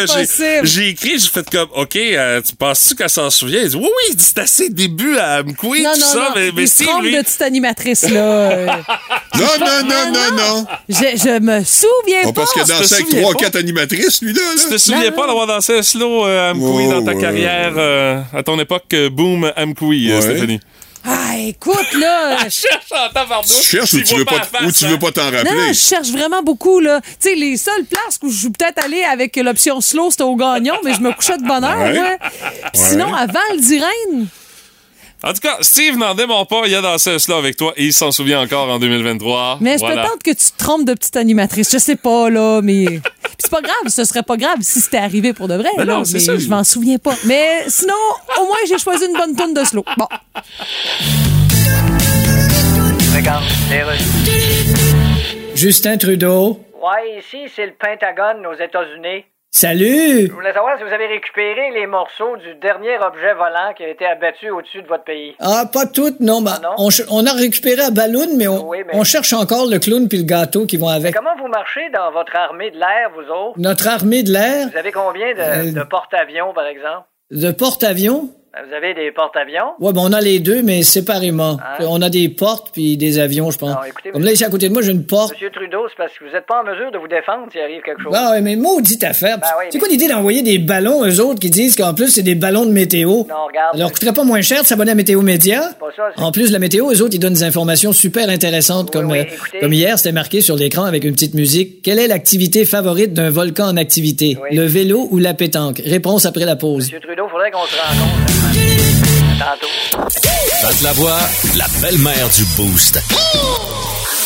j'ai- 0.64 0.88
écrit, 0.90 1.18
j'ai 1.18 1.28
fait 1.28 1.48
comme, 1.50 1.68
OK, 1.74 1.96
euh, 1.96 2.40
tu 2.42 2.54
penses-tu 2.54 2.94
qu'elle 2.94 3.08
s'en 3.10 3.30
souvient? 3.30 3.60
Il 3.62 3.68
dit, 3.70 3.76
oui, 3.76 3.82
oui, 4.08 4.14
c'est 4.18 4.38
à 4.38 4.46
ses 4.46 4.68
débuts 4.68 5.16
à 5.18 5.42
Non, 5.42 5.52
tout 5.54 5.74
non, 5.82 5.94
ça. 5.94 6.18
non. 6.18 6.24
Mais, 6.36 6.50
mais 6.54 6.62
il 6.62 6.68
se 6.68 6.74
Steve, 6.74 6.86
trompe 6.88 7.02
lui, 7.04 7.16
de 7.16 7.22
petite 7.22 7.42
animatrice, 7.42 8.08
là. 8.10 8.20
Euh, 9.34 9.38
Non, 9.38 9.46
non, 9.60 9.88
non, 9.88 10.12
non, 10.12 10.36
non. 10.36 10.66
je, 10.90 10.94
je 10.94 11.40
me 11.40 11.64
souviens 11.64 12.20
On 12.24 12.32
pas. 12.32 12.42
pense 12.42 12.52
qu'il 12.52 12.60
a 12.62 12.64
tu 12.66 12.70
te 12.72 12.78
dansé 12.78 12.94
avec 12.94 13.06
souviens 13.06 13.22
trois, 13.22 13.32
pas? 13.32 13.38
quatre 13.40 13.56
animatrices, 13.56 14.20
lui, 14.22 14.32
là. 14.34 14.40
tu 14.62 14.68
te 14.74 14.78
souviens 14.78 15.04
Non, 15.10 15.16
pas 15.16 15.26
d'avoir 15.26 15.46
dansé 15.46 15.78
un 15.78 15.82
slow 15.82 16.26
euh, 16.26 16.50
Amqui 16.52 16.60
Ouais, 16.62 16.88
dans 16.88 17.02
ta 17.04 17.12
ouais. 17.14 17.20
carrière, 17.20 17.72
euh, 17.76 18.20
à 18.34 18.42
ton 18.42 18.58
époque, 18.60 18.84
euh, 18.92 19.08
boom 19.08 19.44
euh, 19.44 19.52
Ouais. 19.82 20.20
Stéphanie? 20.20 20.60
Ah, 21.04 21.36
écoute, 21.38 21.92
là. 21.98 22.38
Cherche 22.48 22.92
en 22.92 23.12
tabarnouche. 23.12 23.48
Tu 23.60 23.62
cherches 23.76 23.94
ou 23.94 24.02
tu 24.02 24.14
veux 24.16 24.24
pas, 24.24 24.42
ou 24.64 24.70
tu 24.70 24.84
hein? 24.84 24.88
veux 24.88 24.98
pas 24.98 25.10
t'en 25.10 25.30
Non, 25.30 25.36
rappeler? 25.38 25.54
non, 25.54 25.68
je 25.68 25.72
cherche 25.72 26.08
vraiment 26.10 26.42
beaucoup, 26.42 26.78
là. 26.80 27.00
Tu 27.20 27.30
sais, 27.30 27.34
les 27.34 27.56
seules 27.56 27.84
places 27.84 28.18
où 28.22 28.30
je 28.30 28.38
suis 28.38 28.50
peut-être 28.50 28.84
allée 28.84 29.02
avec 29.04 29.34
l'option 29.36 29.80
slow, 29.80 30.10
c'était 30.10 30.22
au 30.22 30.36
gagnon, 30.36 30.74
mais 30.84 30.94
je 30.94 31.00
me 31.00 31.12
couchais 31.12 31.38
de 31.38 31.46
bonne 31.46 31.64
heure, 31.64 31.76
Ouais. 31.78 31.98
ouais. 31.98 32.18
Puis 32.72 32.82
Sinon, 32.90 33.12
à 33.14 33.26
Val 33.26 33.58
d'Irène, 33.60 34.26
En 35.24 35.32
tout 35.32 35.40
cas, 35.40 35.56
Steve 35.60 35.96
n'en 35.98 36.14
dément 36.14 36.44
pas, 36.46 36.62
il 36.66 36.74
a 36.74 36.80
dansé 36.80 37.10
un 37.10 37.18
slow 37.20 37.36
avec 37.36 37.56
toi 37.56 37.72
et 37.76 37.84
il 37.84 37.92
s'en 37.92 38.10
souvient 38.10 38.40
encore 38.40 38.68
en 38.68 38.78
2023. 38.80 39.58
mais 39.60 39.74
je 39.74 39.78
Voilà. 39.78 40.02
peut-être 40.02 40.22
que 40.22 40.30
tu 40.30 40.50
te 40.52 40.58
trompes 40.58 40.84
de 40.84 40.94
petite 40.94 41.16
animatrice? 41.16 41.70
Je 41.70 41.78
sais 41.78 41.94
pas, 41.96 42.28
là, 42.28 42.60
mais. 42.60 42.84
Puis 42.86 43.00
c'est 43.38 43.50
pas 43.50 43.60
grave, 43.60 43.88
ce 43.88 44.04
serait 44.04 44.24
pas 44.24 44.36
grave 44.36 44.56
si 44.62 44.80
c'était 44.80 44.96
arrivé 44.96 45.32
pour 45.32 45.46
de 45.46 45.54
vrai, 45.54 45.70
là, 45.78 45.84
non, 45.84 46.04
c'est 46.04 46.14
mais 46.14 46.18
ça. 46.20 46.36
je 46.38 46.48
m'en 46.48 46.64
souviens 46.64 46.98
pas. 46.98 47.14
Mais 47.24 47.64
sinon, 47.68 47.94
au 48.40 48.46
moins, 48.46 48.56
j'ai 48.68 48.78
choisi 48.78 49.06
une 49.06 49.16
bonne 49.16 49.36
tonne 49.36 49.54
de 49.54 49.62
slow. 49.64 49.84
Bon. 49.96 50.08
Justin 55.54 55.96
Trudeau. 55.98 56.60
Ouais, 56.82 57.18
ici, 57.18 57.50
c'est 57.54 57.66
le 57.66 57.72
Pentagone 57.78 58.44
aux 58.46 58.54
États-Unis. 58.54 59.24
Salut! 59.54 60.28
Je 60.28 60.32
voulais 60.32 60.54
savoir 60.54 60.78
si 60.78 60.82
vous 60.82 60.92
avez 60.94 61.06
récupéré 61.08 61.70
les 61.74 61.86
morceaux 61.86 62.38
du 62.38 62.54
dernier 62.54 62.96
objet 62.96 63.34
volant 63.34 63.74
qui 63.76 63.84
a 63.84 63.88
été 63.90 64.06
abattu 64.06 64.48
au-dessus 64.50 64.80
de 64.80 64.88
votre 64.88 65.04
pays. 65.04 65.36
Ah, 65.40 65.64
pas 65.70 65.84
toutes, 65.84 66.20
non. 66.20 66.40
Ben, 66.40 66.58
non? 66.62 66.70
On, 67.10 67.26
a 67.26 67.32
récupéré 67.34 67.82
à 67.82 67.90
Balloon, 67.90 68.28
mais 68.38 68.48
on, 68.48 68.66
Oui, 68.66 68.78
mais- 68.86 68.94
on 68.96 69.04
cherche 69.04 69.34
encore 69.34 69.66
le 69.66 69.78
clown 69.78 70.08
puis 70.08 70.16
le 70.16 70.24
gâteau 70.24 70.64
qui 70.64 70.78
vont 70.78 70.88
avec. 70.88 71.14
Comment 71.14 71.36
vous 71.38 71.48
marchez 71.48 71.90
dans 71.90 72.10
votre 72.12 72.34
armée 72.34 72.70
de 72.70 72.78
l'air, 72.78 73.10
vous 73.14 73.30
autres? 73.30 73.58
Notre 73.58 73.88
armée 73.88 74.22
de 74.22 74.32
l'air, 74.32 74.68
Vous 74.72 74.78
avez 74.78 74.90
combien 74.90 75.34
de, 75.34 75.40
Euh, 75.40 75.72
de 75.80 75.82
porte-avions, 75.84 76.54
par 76.54 76.64
exemple? 76.64 77.06
de 77.30 77.50
porte-avions? 77.50 78.30
Ben, 78.54 78.60
Vous 78.68 78.74
avez 78.74 78.92
des 78.92 79.10
porte-avions? 79.12 79.72
Ouais, 79.80 79.94
ben 79.94 80.02
on 80.04 80.12
a 80.12 80.20
les 80.20 80.38
deux, 80.38 80.62
mais 80.62 80.82
séparément. 80.82 81.58
Hein? 81.58 81.84
On 81.88 82.02
a 82.02 82.10
des 82.10 82.28
portes 82.28 82.68
puis 82.70 82.98
des 82.98 83.18
avions, 83.18 83.50
je 83.50 83.56
pense. 83.56 83.70
Non, 83.70 83.82
écoutez, 83.88 84.10
Comme 84.10 84.22
là, 84.24 84.32
ici 84.32 84.44
à 84.44 84.50
côté 84.50 84.68
de 84.68 84.74
moi, 84.74 84.82
j'ai 84.82 84.90
une 84.92 85.06
porte. 85.06 85.32
Monsieur 85.32 85.48
Trudeau, 85.50 85.86
c'est 85.88 85.96
parce 85.96 86.12
que 86.18 86.24
vous 86.24 86.30
n'êtes 86.32 86.44
pas 86.44 86.60
en 86.60 86.64
mesure 86.70 86.92
de 86.92 86.98
vous 86.98 87.08
défendre 87.08 87.46
s'il 87.50 87.62
arrive 87.62 87.80
quelque 87.80 88.02
chose. 88.02 88.12
Ah 88.14 88.32
ouais, 88.32 88.42
mais 88.42 88.56
maudite 88.56 89.02
affaire. 89.04 89.38
Ben 89.38 89.46
oui, 89.58 89.64
c'est 89.70 89.76
mais- 89.76 89.80
quoi 89.80 89.88
l'idée 89.88 90.06
d'envoyer 90.08 90.42
des 90.42 90.58
ballons, 90.58 91.02
eux 91.02 91.18
autres, 91.22 91.40
qui 91.40 91.48
disent 91.48 91.76
qu'en 91.76 91.94
plus, 91.94 92.08
c'est 92.08 92.22
des 92.22 92.34
ballons 92.34 92.66
de 92.66 92.72
météo? 92.72 93.08
Non, 93.08 93.46
regarde. 93.48 93.72
Ça 93.72 93.78
leur 93.78 93.90
coûterait 93.90 94.12
pas 94.12 94.24
moins 94.24 94.42
cher 94.42 94.60
de 94.60 94.66
s'abonner 94.66 94.92
à 94.92 94.94
Météo 94.96 95.22
Média? 95.22 95.62
pas 95.80 95.86
ça, 95.96 96.02
c'est- 96.14 96.22
En 96.22 96.30
plus, 96.30 96.52
la 96.52 96.58
météo, 96.58 96.92
eux 96.92 97.00
autres, 97.02 97.14
ils 97.14 97.18
donnent 97.20 97.32
des 97.32 97.44
informations 97.44 97.92
super 97.92 98.28
intéressantes, 98.28 98.90
comme, 98.90 99.10
oui, 99.10 99.20
euh, 99.20 99.22
écoutez. 99.22 99.60
comme 99.60 99.72
hier, 99.72 99.96
c'était 99.96 100.12
marqué 100.12 100.42
sur 100.42 100.56
l'écran 100.56 100.84
avec 100.84 101.04
une 101.04 101.12
petite 101.14 101.32
musique. 101.34 101.80
Quelle 101.82 101.98
est 101.98 102.06
l'activité 102.06 102.66
favorite 102.66 103.14
d'un 103.14 103.30
volcan 103.30 103.64
en 103.68 103.78
activité? 103.78 104.36
Le 104.50 104.64
vélo 104.66 105.08
ou 105.10 105.16
la 105.18 105.32
pétanque? 105.32 105.80
Réponse 105.86 106.26
après 106.26 106.44
la 106.44 106.56
pause. 106.56 106.84
Monsieur 106.84 107.00
Trudeau, 107.00 107.28
faudrait 107.30 107.50
qu'on 107.50 107.64
se 107.64 107.76
rencontre. 107.76 108.41
Tantôt. 109.42 109.66
Pat 110.62 110.80
la 110.82 110.92
voix, 110.92 111.18
la 111.56 111.66
belle-mère 111.80 112.28
du 112.28 112.44
Boost. 112.56 113.00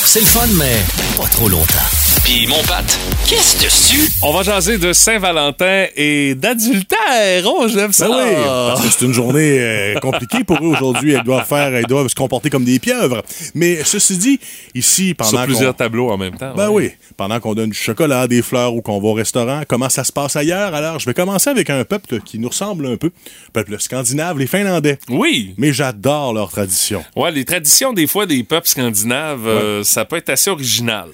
C'est 0.04 0.20
le 0.20 0.26
fun, 0.26 0.46
mais 0.58 0.84
pas 1.16 1.28
trop 1.28 1.48
longtemps. 1.48 2.05
Puis 2.24 2.46
mon 2.48 2.60
Pat, 2.64 2.84
qu'est-ce 3.28 3.62
dessus? 3.62 4.10
On 4.22 4.32
va 4.32 4.42
jaser 4.42 4.78
de 4.78 4.92
Saint-Valentin 4.92 5.86
et 5.94 6.34
d'adultère. 6.34 7.44
Oh, 7.46 7.66
j'aime 7.68 7.92
ça. 7.92 8.08
Ben 8.08 8.16
oui, 8.16 8.34
parce 8.44 8.82
que 8.82 8.88
c'est 8.90 9.04
une 9.04 9.12
journée 9.12 9.58
euh, 9.60 9.94
compliquée 10.00 10.42
pour 10.42 10.56
eux 10.58 10.66
aujourd'hui. 10.68 11.12
Elles 11.12 11.22
doivent 11.22 11.46
faire, 11.46 11.72
elles 11.74 11.86
doivent 11.86 12.08
se 12.08 12.14
comporter 12.16 12.50
comme 12.50 12.64
des 12.64 12.80
pieuvres. 12.80 13.22
Mais 13.54 13.82
ceci 13.84 14.18
dit, 14.18 14.40
ici, 14.74 15.14
pendant 15.14 15.30
Sur 15.30 15.38
qu'on- 15.40 15.44
plusieurs 15.46 15.74
tableaux 15.76 16.10
en 16.10 16.18
même 16.18 16.36
temps. 16.36 16.52
Ben 16.56 16.68
ouais. 16.68 16.84
oui, 16.86 16.90
pendant 17.16 17.38
qu'on 17.38 17.54
donne 17.54 17.70
du 17.70 17.78
chocolat, 17.78 18.26
des 18.26 18.42
fleurs 18.42 18.74
ou 18.74 18.82
qu'on 18.82 19.00
va 19.00 19.08
au 19.08 19.12
restaurant, 19.12 19.62
comment 19.68 19.88
ça 19.88 20.02
se 20.02 20.12
passe 20.12 20.34
ailleurs? 20.34 20.74
Alors, 20.74 20.98
je 20.98 21.06
vais 21.06 21.14
commencer 21.14 21.50
avec 21.50 21.70
un 21.70 21.84
peuple 21.84 22.20
qui 22.20 22.40
nous 22.40 22.48
ressemble 22.48 22.86
un 22.86 22.96
peu, 22.96 23.10
peuple 23.52 23.76
scandinave, 23.78 24.38
les 24.38 24.48
Finlandais. 24.48 24.98
Oui. 25.08 25.54
Mais 25.58 25.72
j'adore 25.72 26.34
leur 26.34 26.50
tradition. 26.50 27.04
Ouais, 27.14 27.30
les 27.30 27.44
traditions 27.44 27.92
des 27.92 28.08
fois 28.08 28.26
des 28.26 28.42
peuples 28.42 28.68
scandinaves, 28.68 29.46
euh, 29.46 29.84
ça 29.84 30.04
peut 30.04 30.16
être 30.16 30.30
assez 30.30 30.50
original. 30.50 31.06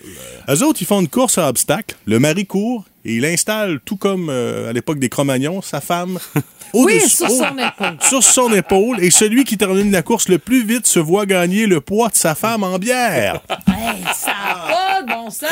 Eux 0.49 0.63
autres, 0.65 0.79
ils 0.81 0.87
une 1.01 1.09
course 1.09 1.39
à 1.39 1.49
obstacles. 1.49 1.97
Le 2.07 2.19
mari 2.19 2.47
court 2.47 2.85
et 3.05 3.17
il 3.17 3.25
installe, 3.25 3.81
tout 3.85 3.97
comme 3.97 4.29
euh, 4.31 4.71
à 4.71 4.73
l'époque 4.73 4.99
des 4.99 5.09
Cro-Magnons, 5.09 5.63
sa 5.63 5.81
femme 5.81 6.19
Oui, 6.75 7.01
sur 7.01 7.29
son 7.29 7.59
épaule. 7.59 7.97
sur 8.01 8.23
son 8.23 8.53
épaule. 8.55 9.03
Et 9.05 9.11
celui 9.11 9.45
qui 9.45 9.59
termine 9.59 9.91
la 9.93 10.01
course 10.03 10.29
le 10.29 10.39
plus 10.39 10.65
vite 10.65 10.87
se 10.87 10.99
voit 10.99 11.27
gagner 11.27 11.67
le 11.67 11.81
poids 11.83 12.09
de 12.09 12.15
sa 12.17 12.35
femme 12.35 12.63
en 12.65 12.79
bière. 12.79 13.41
Hey, 13.85 13.99
ça 14.15 14.31
a 14.31 14.69
pas 14.71 15.03
de 15.03 15.09
bon 15.09 15.29
sens. 15.29 15.49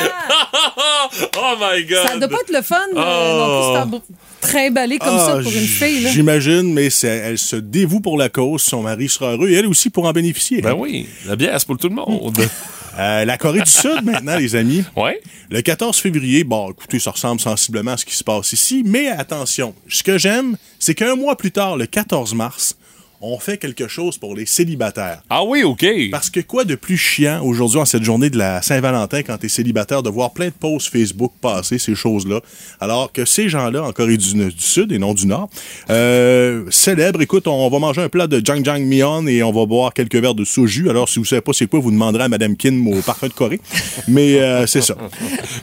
oh 1.36 1.55
my 1.61 1.84
God. 1.84 2.07
Ça 2.07 2.16
doit 2.16 2.28
pas 2.28 2.36
être 2.42 2.53
le 2.55 2.62
fun 2.62 2.76
euh, 2.94 2.96
Oh. 2.96 3.76
non 3.90 3.98
plus, 4.01 4.14
trimballer 4.40 4.98
comme 4.98 5.18
ça 5.18 5.34
Ah, 5.38 5.42
pour 5.42 5.53
une 5.53 5.66
fille. 5.66 6.03
Là. 6.05 6.11
J'imagine, 6.11 6.72
mais 6.72 6.86
elle 7.03 7.38
se 7.38 7.57
dévoue 7.57 8.01
pour 8.01 8.16
la 8.16 8.28
cause. 8.28 8.62
Son 8.62 8.82
mari 8.82 9.09
sera 9.09 9.32
heureux 9.32 9.48
et 9.51 9.55
elle 9.55 9.66
aussi 9.66 9.90
pour 9.90 10.07
en 10.07 10.12
bénéficier. 10.12 10.62
Ben 10.62 10.74
oui, 10.74 11.09
la 11.26 11.34
bière, 11.34 11.59
c'est 11.59 11.66
pour 11.66 11.76
tout 11.76 11.88
le 11.88 11.94
monde. 11.96 12.38
Euh, 12.98 13.24
la 13.24 13.36
Corée 13.36 13.61
du 13.62 13.70
Sud, 13.70 14.05
maintenant, 14.05 14.36
les 14.36 14.55
amis. 14.55 14.84
Ouais. 14.96 15.20
Le 15.51 15.61
14 15.61 15.96
février, 15.98 16.44
bon, 16.44 16.70
écoutez, 16.70 16.98
ça 17.01 17.11
ressemble 17.11 17.39
sensiblement 17.41 17.93
à 17.93 17.97
ce 17.97 18.05
qui 18.05 18.14
se 18.14 18.24
passe 18.24 18.53
ici, 18.53 18.82
mais 18.84 19.09
attention, 19.09 19.74
ce 19.88 20.03
que 20.03 20.18
j'aime, 20.18 20.57
c'est 20.78 20.95
qu'un 20.95 21.16
mois 21.16 21.36
plus 21.36 21.51
tard, 21.51 21.76
le 21.76 21.86
14 21.86 22.34
mars, 22.34 22.76
on 23.22 23.38
fait 23.38 23.58
quelque 23.58 23.86
chose 23.86 24.16
pour 24.16 24.34
les 24.34 24.46
célibataires. 24.46 25.22
Ah 25.28 25.44
oui, 25.44 25.62
OK. 25.62 25.84
Parce 26.10 26.30
que 26.30 26.40
quoi 26.40 26.64
de 26.64 26.74
plus 26.74 26.96
chiant 26.96 27.42
aujourd'hui 27.44 27.78
en 27.78 27.84
cette 27.84 28.02
journée 28.02 28.30
de 28.30 28.38
la 28.38 28.62
Saint-Valentin 28.62 29.22
quand 29.22 29.36
t'es 29.36 29.48
célibataire 29.48 30.02
de 30.02 30.08
voir 30.08 30.32
plein 30.32 30.46
de 30.46 30.54
posts 30.58 30.90
Facebook 30.90 31.32
passer 31.40 31.78
ces 31.78 31.94
choses-là, 31.94 32.40
alors 32.80 33.12
que 33.12 33.24
ces 33.24 33.48
gens-là 33.48 33.84
en 33.84 33.92
Corée 33.92 34.16
du, 34.16 34.32
du 34.32 34.52
Sud 34.58 34.92
et 34.92 34.98
non 34.98 35.12
du 35.12 35.26
Nord 35.26 35.50
euh, 35.90 36.64
célèbrent. 36.70 37.20
Écoute, 37.20 37.46
on 37.46 37.68
va 37.68 37.78
manger 37.78 38.02
un 38.02 38.08
plat 38.08 38.26
de 38.26 38.40
Jang 38.44 38.64
Myeon 38.64 39.26
et 39.26 39.42
on 39.42 39.52
va 39.52 39.66
boire 39.66 39.92
quelques 39.92 40.16
verres 40.16 40.34
de 40.34 40.44
soju. 40.44 40.88
Alors 40.88 41.08
si 41.08 41.18
vous 41.18 41.24
savez 41.24 41.42
pas 41.42 41.52
c'est 41.52 41.66
quoi, 41.66 41.80
vous 41.80 41.90
demanderez 41.90 42.24
à 42.24 42.28
Madame 42.28 42.56
Kim 42.56 42.88
au 42.88 43.02
parfum 43.02 43.28
de 43.28 43.32
Corée. 43.32 43.60
Mais 44.08 44.40
euh, 44.40 44.66
c'est 44.66 44.82
ça. 44.82 44.96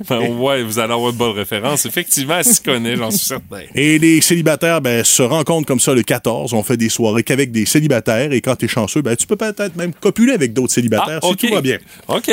Ben, 0.10 0.20
ouais, 0.38 0.64
vous 0.64 0.80
allez 0.80 0.94
avoir 0.94 1.10
une 1.12 1.18
bonne 1.18 1.36
référence. 1.36 1.86
Effectivement, 1.86 2.38
elle 2.38 2.46
s'y 2.46 2.62
connaît, 2.62 2.96
j'en 2.96 3.12
suis 3.12 3.26
certain. 3.26 3.62
Et 3.76 4.00
les 4.00 4.22
célibataires 4.22 4.80
ben, 4.80 5.04
se 5.04 5.22
rencontrent 5.22 5.66
comme 5.66 5.80
ça 5.80 5.94
le 5.94 6.04
14. 6.04 6.54
On 6.54 6.64
fait 6.64 6.78
des 6.78 6.90
soirées 6.90 7.24
qu'avec 7.24 7.47
des 7.52 7.66
célibataires. 7.66 8.32
Et 8.32 8.42
quand 8.42 8.56
tu 8.56 8.66
es 8.66 8.68
chanceux, 8.68 9.02
ben, 9.02 9.16
tu 9.16 9.28
peux 9.28 9.36
peut-être 9.36 9.76
même 9.76 9.94
copuler 9.94 10.34
avec 10.34 10.54
d'autres 10.54 10.74
célibataires 10.74 11.20
Ah, 11.24 11.26
si 11.28 11.32
OK. 11.34 11.38
tout 11.40 11.54
va 11.54 11.62
bien. 11.62 11.78
OK. 12.08 12.32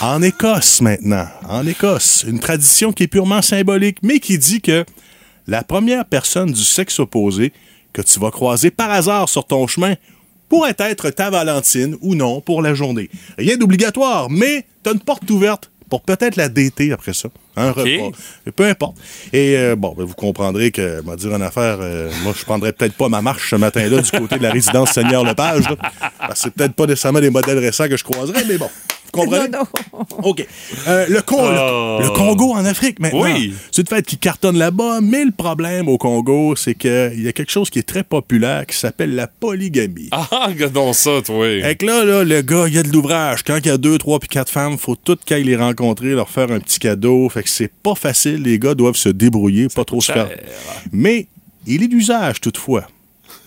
En 0.00 0.22
Écosse 0.22 0.80
maintenant, 0.80 1.26
en 1.48 1.66
Écosse, 1.66 2.24
une 2.26 2.40
tradition 2.40 2.92
qui 2.92 3.04
est 3.04 3.08
purement 3.08 3.42
symbolique, 3.42 3.98
mais 4.02 4.20
qui 4.20 4.38
dit 4.38 4.60
que 4.60 4.84
la 5.46 5.62
première 5.62 6.04
personne 6.04 6.52
du 6.52 6.62
sexe 6.64 6.98
opposé 6.98 7.52
que 7.92 8.02
tu 8.02 8.18
vas 8.18 8.30
croiser 8.30 8.70
par 8.70 8.90
hasard 8.90 9.28
sur 9.28 9.46
ton 9.46 9.66
chemin 9.66 9.94
pourrait 10.48 10.76
être 10.78 11.10
ta 11.10 11.30
Valentine 11.30 11.96
ou 12.00 12.14
non 12.14 12.40
pour 12.40 12.62
la 12.62 12.74
journée. 12.74 13.08
Rien 13.38 13.56
d'obligatoire, 13.56 14.30
mais 14.30 14.66
tu 14.82 14.90
as 14.90 14.92
une 14.92 15.00
porte 15.00 15.28
ouverte 15.30 15.70
pour 15.88 16.02
peut-être 16.02 16.36
la 16.36 16.48
dater 16.48 16.92
après 16.92 17.14
ça. 17.14 17.28
Un 17.56 17.70
repas. 17.72 18.16
Peu 18.56 18.64
importe. 18.64 18.96
Et 19.32 19.56
euh, 19.56 19.76
bon, 19.76 19.94
ben, 19.96 20.04
vous 20.04 20.14
comprendrez 20.14 20.70
que, 20.70 21.02
va 21.04 21.16
dire 21.16 21.34
une 21.34 21.42
affaire, 21.42 21.78
euh, 21.80 22.10
moi, 22.22 22.32
je 22.36 22.44
prendrais 22.44 22.72
peut-être 22.72 22.94
pas 22.94 23.08
ma 23.08 23.22
marche 23.22 23.50
ce 23.50 23.56
matin-là 23.56 24.00
du 24.00 24.10
côté 24.10 24.38
de 24.38 24.42
la 24.42 24.50
résidence 24.50 24.90
Seigneur 24.90 25.24
Lepage. 25.24 25.68
là. 25.68 25.76
Parce 26.18 26.34
que 26.34 26.38
c'est 26.38 26.54
peut-être 26.54 26.74
pas 26.74 26.86
nécessairement 26.86 27.20
des 27.20 27.30
modèles 27.30 27.58
récents 27.58 27.88
que 27.88 27.96
je 27.96 28.04
croiserais, 28.04 28.44
mais 28.48 28.58
bon. 28.58 28.70
Vous 29.14 29.22
comprenez? 29.22 29.48
Non, 29.48 29.64
OK. 30.28 30.46
Euh, 30.88 31.06
le, 31.08 31.22
Con- 31.22 31.50
le- 31.50 31.58
Oh. 31.60 31.98
le 32.02 32.10
Congo 32.10 32.52
en 32.52 32.64
Afrique 32.64 32.98
maintenant. 33.00 33.22
Oui. 33.22 33.54
C'est 33.72 33.82
une 33.82 33.88
fête 33.88 34.06
qui 34.06 34.16
cartonne 34.18 34.58
là-bas, 34.58 35.00
mais 35.00 35.24
le 35.24 35.30
problème 35.30 35.88
au 35.88 35.98
Congo, 35.98 36.56
c'est 36.56 36.74
qu'il 36.74 37.20
y 37.22 37.28
a 37.28 37.32
quelque 37.32 37.50
chose 37.52 37.70
qui 37.70 37.78
est 37.78 37.82
très 37.88 38.02
populaire 38.04 38.66
qui 38.66 38.76
s'appelle 38.76 39.14
la 39.14 39.26
polygamie. 39.26 40.08
Ah, 40.12 40.46
regardons 40.48 40.92
ça, 40.92 41.20
toi. 41.24 41.46
Fait 41.62 41.76
que 41.76 41.86
là, 41.86 42.04
là, 42.04 42.24
le 42.24 42.42
gars, 42.42 42.64
il 42.68 42.74
y 42.74 42.78
a 42.78 42.82
de 42.82 42.88
l'ouvrage. 42.90 43.42
Quand 43.44 43.56
il 43.58 43.66
y 43.66 43.70
a 43.70 43.78
deux, 43.78 43.98
trois 43.98 44.18
puis 44.18 44.28
quatre 44.28 44.50
femmes, 44.50 44.76
faut 44.78 44.96
toutes 44.96 45.24
qu'ils 45.24 45.44
les 45.46 45.56
rencontrer, 45.56 46.10
leur 46.10 46.28
faire 46.28 46.50
un 46.50 46.60
petit 46.60 46.78
cadeau. 46.78 47.28
Fait 47.28 47.42
que 47.42 47.48
c'est 47.50 47.70
pas 47.72 47.94
facile. 47.94 48.42
Les 48.42 48.58
gars 48.58 48.74
doivent 48.74 48.96
se 48.96 49.08
débrouiller, 49.08 49.68
pas 49.68 49.84
trop 49.84 50.00
se 50.00 50.12
faire. 50.12 50.28
cher. 50.28 50.38
Mais 50.92 51.26
il 51.66 51.82
est 51.82 51.88
d'usage, 51.88 52.40
toutefois, 52.40 52.86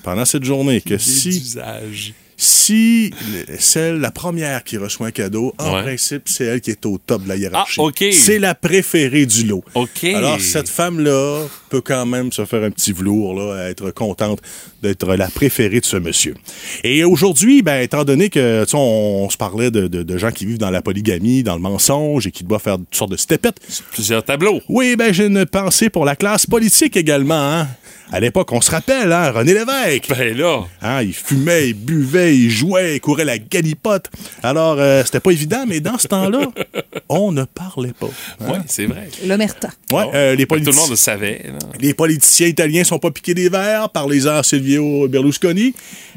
pendant 0.03 0.26
cette 0.26 0.43
journée, 0.43 0.82
que 0.82 0.97
si, 0.97 1.30
D'usage. 1.30 2.13
Si 2.40 3.10
le- 3.48 3.56
celle, 3.60 3.96
la 4.00 4.12
première 4.12 4.64
qui 4.64 4.78
reçoit 4.78 5.08
un 5.08 5.12
cadeau, 5.12 5.54
en 5.58 5.74
Ouais. 5.76 5.82
principe, 5.82 6.24
c'est 6.30 6.46
elle 6.46 6.62
qui 6.62 6.70
est 6.70 6.86
au 6.86 7.00
top 7.00 7.24
de 7.24 7.30
la 7.30 7.36
hiérarchie. 7.36 7.80
Ah, 7.80 7.86
OK. 7.86 8.06
C'est 8.14 8.38
la 8.38 8.54
préférée 8.54 9.26
du 9.26 9.44
lot. 9.46 9.64
Alors, 10.04 10.40
cette 10.40 10.70
femme-là 10.70 11.46
peut 11.70 11.82
quand 11.82 12.06
même 12.06 12.32
se 12.32 12.46
faire 12.46 12.64
un 12.64 12.70
petit 12.70 12.94
velours, 12.94 13.34
là, 13.34 13.70
être 13.70 13.90
contente 13.92 14.40
d'être 14.84 15.16
la 15.16 15.28
préférée 15.30 15.80
de 15.80 15.86
ce 15.86 15.98
monsieur. 15.98 16.36
Et 16.84 17.04
aujourd'hui, 17.04 17.64
ben, 17.64 17.82
étant 17.82 18.04
donné 18.04 18.30
que, 18.30 18.64
tu 18.66 18.70
sais, 18.72 18.78
on, 18.78 19.26
on 19.26 19.30
se 19.32 19.38
parlait 19.38 19.72
de, 19.72 19.88
de- 19.88 20.04
de 20.04 20.18
gens 20.18 20.32
qui 20.32 20.46
vivent 20.46 20.60
dans 20.60 20.70
la 20.70 20.84
polygamie, 20.84 21.42
dans 21.42 21.56
le 21.56 21.62
mensonge 21.62 22.28
et 22.28 22.32
qui 22.32 22.44
doivent 22.44 22.62
faire 22.62 22.78
toutes 22.78 22.96
sortes 22.96 23.12
de 23.12 23.18
stepettes. 23.18 23.58
Plusieurs 23.92 24.24
tableaux. 24.24 24.62
Oui, 24.70 24.96
ben, 24.96 25.12
j'ai 25.12 25.26
une 25.26 25.46
pensée 25.48 25.90
pour 25.90 26.06
la 26.06 26.16
classe 26.16 26.46
politique 26.46 26.96
également, 26.96 27.34
hein. 27.54 27.68
À 28.10 28.22
l'époque, 28.22 28.53
on 28.53 28.62
se 28.62 28.72
rappelle, 28.72 29.12
hein, 29.12 29.32
René 29.32 29.53
Lévesque. 29.53 30.08
Ben 30.10 30.36
là. 30.38 30.62
Hein, 30.82 31.01
il 31.01 31.14
fumait, 31.14 31.70
il 31.70 31.74
buvait, 31.74 32.38
il 32.38 32.49
jouait, 32.49 32.95
il 32.95 32.99
courait 33.01 33.26
la 33.26 33.38
galipote. 33.38 34.10
Alors, 34.43 34.78
euh, 34.80 35.03
c'était 35.03 35.20
pas 35.20 35.32
évident, 35.32 35.66
mais 35.68 35.82
dans 35.82 35.97
ce 35.97 36.08
temps-là, 36.08 36.39
on 37.10 37.34
ne 37.34 37.43
parlait 37.43 37.91
pas. 37.99 38.08
hein. 38.39 38.45
Oui, 38.47 38.58
c'est 38.68 38.86
vrai. 38.86 39.10
L'omerta. 39.26 39.70
Ouais, 39.91 40.05
euh, 40.14 40.36
les, 40.36 40.45
Tout 40.45 40.55
le 40.55 40.72
monde 40.72 40.89
le 40.91 40.95
savait. 40.95 41.51
les 41.82 41.93
politiciens 41.93 42.47
italiens 42.47 42.86
sont 42.86 42.97
pas 42.99 43.12
piqués 43.12 43.34
des 43.34 43.49
verres, 43.49 43.89
parlez-en 43.89 44.38
à 44.38 44.43
Silvio 44.43 45.10
Berlusconi, 45.10 45.74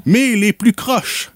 mais 0.06 0.36
les 0.36 0.52
plus 0.52 0.72
croches, 0.72 1.32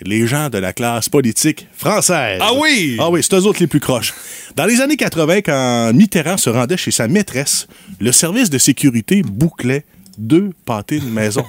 les 0.00 0.26
gens 0.26 0.48
de 0.48 0.56
la 0.56 0.72
classe 0.72 1.10
politique 1.10 1.66
française. 1.76 2.40
Ah 2.42 2.52
oui! 2.54 2.96
Ah 2.98 3.10
oui, 3.10 3.20
c'est 3.22 3.34
eux 3.34 3.44
autres 3.44 3.60
les 3.60 3.66
plus 3.66 3.80
croches. 3.80 4.14
Dans 4.56 4.64
les 4.64 4.80
années 4.80 4.96
80, 4.96 5.42
quand 5.42 5.92
Mitterrand 5.92 6.38
se 6.38 6.48
rendait 6.48 6.78
chez 6.78 6.92
sa 6.92 7.08
maîtresse, 7.08 7.66
le 8.00 8.10
service 8.12 8.48
de 8.48 8.56
sécurité 8.56 9.22
bouclait 9.22 9.84
deux 10.18 10.50
pâtés 10.66 11.00
de 11.00 11.06
maison. 11.06 11.44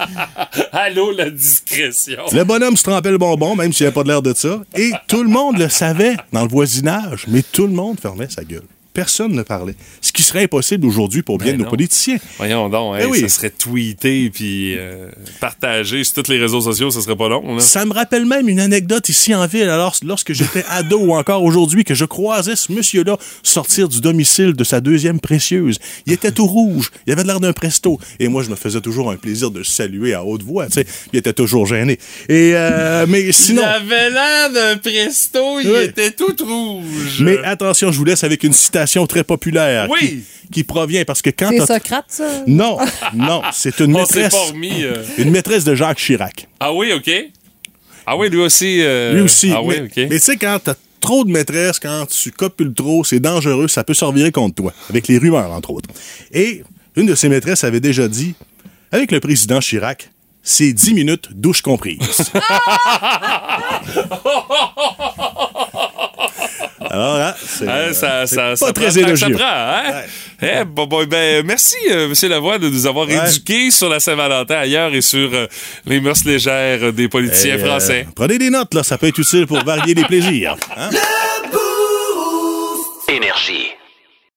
Allô, 0.72 1.10
la 1.10 1.30
discrétion. 1.30 2.22
Le 2.32 2.44
bonhomme 2.44 2.76
se 2.76 2.82
trempait 2.84 3.10
le 3.10 3.18
bonbon, 3.18 3.56
même 3.56 3.72
s'il 3.72 3.86
avait 3.86 3.94
pas 3.94 4.02
de 4.02 4.08
l'air 4.08 4.22
de 4.22 4.34
ça. 4.34 4.60
Et 4.76 4.92
tout 5.08 5.22
le 5.22 5.28
monde 5.28 5.58
le 5.58 5.68
savait 5.68 6.16
dans 6.32 6.42
le 6.42 6.48
voisinage, 6.48 7.24
mais 7.28 7.42
tout 7.42 7.66
le 7.66 7.72
monde 7.72 7.98
fermait 7.98 8.28
sa 8.28 8.44
gueule. 8.44 8.62
Personne 8.94 9.32
ne 9.32 9.42
parlait. 9.42 9.74
Ce 10.00 10.12
qui 10.12 10.22
serait 10.22 10.44
impossible 10.44 10.86
aujourd'hui 10.86 11.22
pour 11.22 11.36
bien 11.38 11.52
Ben 11.52 11.58
nos 11.58 11.64
non. 11.64 11.70
politiciens. 11.70 12.18
Voyons 12.38 12.68
donc, 12.68 12.94
Eh 12.98 13.02
hey, 13.02 13.08
oui. 13.10 13.20
ça 13.22 13.28
serait 13.28 13.50
tweeté 13.50 14.30
puis 14.30 14.76
euh, 14.78 15.08
partagé 15.40 16.04
sur 16.04 16.22
tous 16.22 16.30
les 16.30 16.38
réseaux 16.38 16.60
sociaux, 16.60 16.90
ça 16.92 17.00
serait 17.00 17.16
pas 17.16 17.28
long. 17.28 17.56
Là. 17.56 17.60
Ça 17.60 17.84
me 17.84 17.92
rappelle 17.92 18.24
même 18.24 18.48
une 18.48 18.60
anecdote 18.60 19.08
ici 19.08 19.34
en 19.34 19.46
ville, 19.48 19.68
alors 19.68 19.96
lorsque 20.04 20.32
j'étais 20.32 20.64
ado 20.68 20.98
ou 21.00 21.14
encore 21.14 21.42
aujourd'hui, 21.42 21.82
que 21.82 21.94
je 21.94 22.04
croisais 22.04 22.54
ce 22.54 22.70
monsieur-là 22.72 23.18
sortir 23.42 23.88
du 23.88 24.00
domicile 24.00 24.52
de 24.52 24.62
sa 24.62 24.80
deuxième 24.80 25.18
précieuse. 25.18 25.78
Il 26.06 26.12
était 26.12 26.30
tout 26.30 26.46
rouge, 26.46 26.92
il 27.08 27.12
avait 27.12 27.24
l'air 27.24 27.40
d'un 27.40 27.52
presto. 27.52 27.98
Et 28.20 28.28
moi, 28.28 28.44
je 28.44 28.50
me 28.50 28.54
faisais 28.56 28.80
toujours 28.80 29.10
un 29.10 29.16
plaisir 29.16 29.50
de 29.50 29.58
le 29.58 29.64
saluer 29.64 30.14
à 30.14 30.24
haute 30.24 30.44
voix, 30.44 30.66
tu 30.66 30.74
sais. 30.74 30.86
Il 31.12 31.18
était 31.18 31.32
toujours 31.32 31.66
gêné. 31.66 31.98
Et, 32.28 32.52
euh, 32.54 33.06
mais 33.08 33.32
sinon... 33.32 33.62
Il 33.62 33.92
avait 33.92 34.10
l'air 34.10 34.50
d'un 34.52 34.76
presto, 34.76 35.58
il 35.60 35.68
Ouais. 35.70 35.86
était 35.86 36.12
tout 36.12 36.36
rouge. 36.40 37.18
Mais 37.20 37.38
attention, 37.44 37.90
je 37.90 37.98
vous 37.98 38.04
laisse 38.04 38.22
avec 38.22 38.44
une 38.44 38.52
citation 38.52 38.83
très 39.08 39.24
populaire. 39.24 39.88
Oui. 39.90 40.24
Qui, 40.46 40.50
qui 40.52 40.64
provient 40.64 41.04
parce 41.04 41.22
que 41.22 41.30
quand 41.30 41.50
C'est 41.50 41.66
Socrate, 41.66 42.04
ça? 42.08 42.24
Non, 42.46 42.78
non, 43.14 43.42
c'est 43.52 43.78
une 43.80 43.92
maîtresse. 43.92 44.32
pas 44.34 44.52
remis. 44.52 44.84
euh. 44.84 45.02
Une 45.18 45.30
maîtresse 45.30 45.64
de 45.64 45.74
Jacques 45.74 45.98
Chirac. 45.98 46.46
Ah 46.60 46.72
oui, 46.72 46.92
OK. 46.92 47.10
Ah 48.06 48.16
oui, 48.16 48.28
lui 48.28 48.40
aussi. 48.40 48.80
euh, 48.82 49.14
Lui 49.14 49.20
aussi. 49.22 49.50
Ah 49.54 49.62
oui, 49.62 49.76
mais 49.80 49.86
OK. 49.86 49.96
mais 50.10 50.18
tu 50.18 50.24
sais, 50.24 50.36
quand 50.36 50.58
t'as 50.62 50.74
trop 51.00 51.24
de 51.24 51.30
maîtresses, 51.30 51.78
quand 51.78 52.06
tu 52.06 52.30
copules 52.30 52.74
trop, 52.74 53.04
c'est 53.04 53.20
dangereux, 53.20 53.68
ça 53.68 53.84
peut 53.84 53.94
se 53.94 54.04
revirer 54.04 54.32
contre 54.32 54.56
toi, 54.56 54.72
avec 54.90 55.08
les 55.08 55.18
rumeurs, 55.18 55.50
entre 55.52 55.70
autres. 55.70 55.88
Et 56.32 56.62
une 56.96 57.06
de 57.06 57.14
ses 57.14 57.28
maîtresses 57.28 57.64
avait 57.64 57.80
déjà 57.80 58.08
dit, 58.08 58.34
avec 58.92 59.10
le 59.12 59.20
président 59.20 59.60
Chirac, 59.60 60.10
c'est 60.42 60.72
10 60.74 60.92
minutes 60.94 61.28
douche 61.32 61.62
comprise. 61.62 61.98
Alors, 66.94 67.16
hein, 67.16 67.34
c'est 67.44 67.68
Hein, 67.68 67.92
ça, 67.92 68.06
euh, 68.12 68.26
ça, 68.26 68.42
pas 68.50 68.56
ça 68.56 68.72
très 68.72 68.84
prend 68.86 68.86
que 68.86 68.92
ça 68.92 69.00
élogieux. 69.00 69.34
prend, 69.34 69.44
hein? 69.46 70.02
Eh, 70.40 70.64
bon, 70.64 70.86
bon, 70.86 71.04
ben, 71.06 71.44
merci, 71.44 71.74
euh, 71.90 72.06
M. 72.22 72.30
Lavoie, 72.30 72.58
de 72.58 72.68
nous 72.68 72.86
avoir 72.86 73.08
Ouais. 73.08 73.18
éduqués 73.28 73.70
sur 73.72 73.88
la 73.88 73.98
Saint-Valentin 73.98 74.54
ailleurs 74.56 74.94
et 74.94 75.00
sur 75.00 75.30
euh, 75.34 75.46
les 75.86 76.00
mœurs 76.00 76.24
légères 76.24 76.92
des 76.92 77.08
politiciens 77.08 77.56
Et, 77.56 77.62
euh, 77.62 77.66
français. 77.66 78.06
prenez 78.14 78.38
des 78.38 78.50
notes, 78.50 78.72
là, 78.74 78.82
ça 78.84 78.96
peut 78.96 79.08
être 79.08 79.18
utile 79.18 79.46
pour 79.46 79.62
varier 79.64 79.94
les 79.94 80.04
plaisirs. 80.04 80.56
hein? 80.76 80.90
Énergie. 83.08 83.68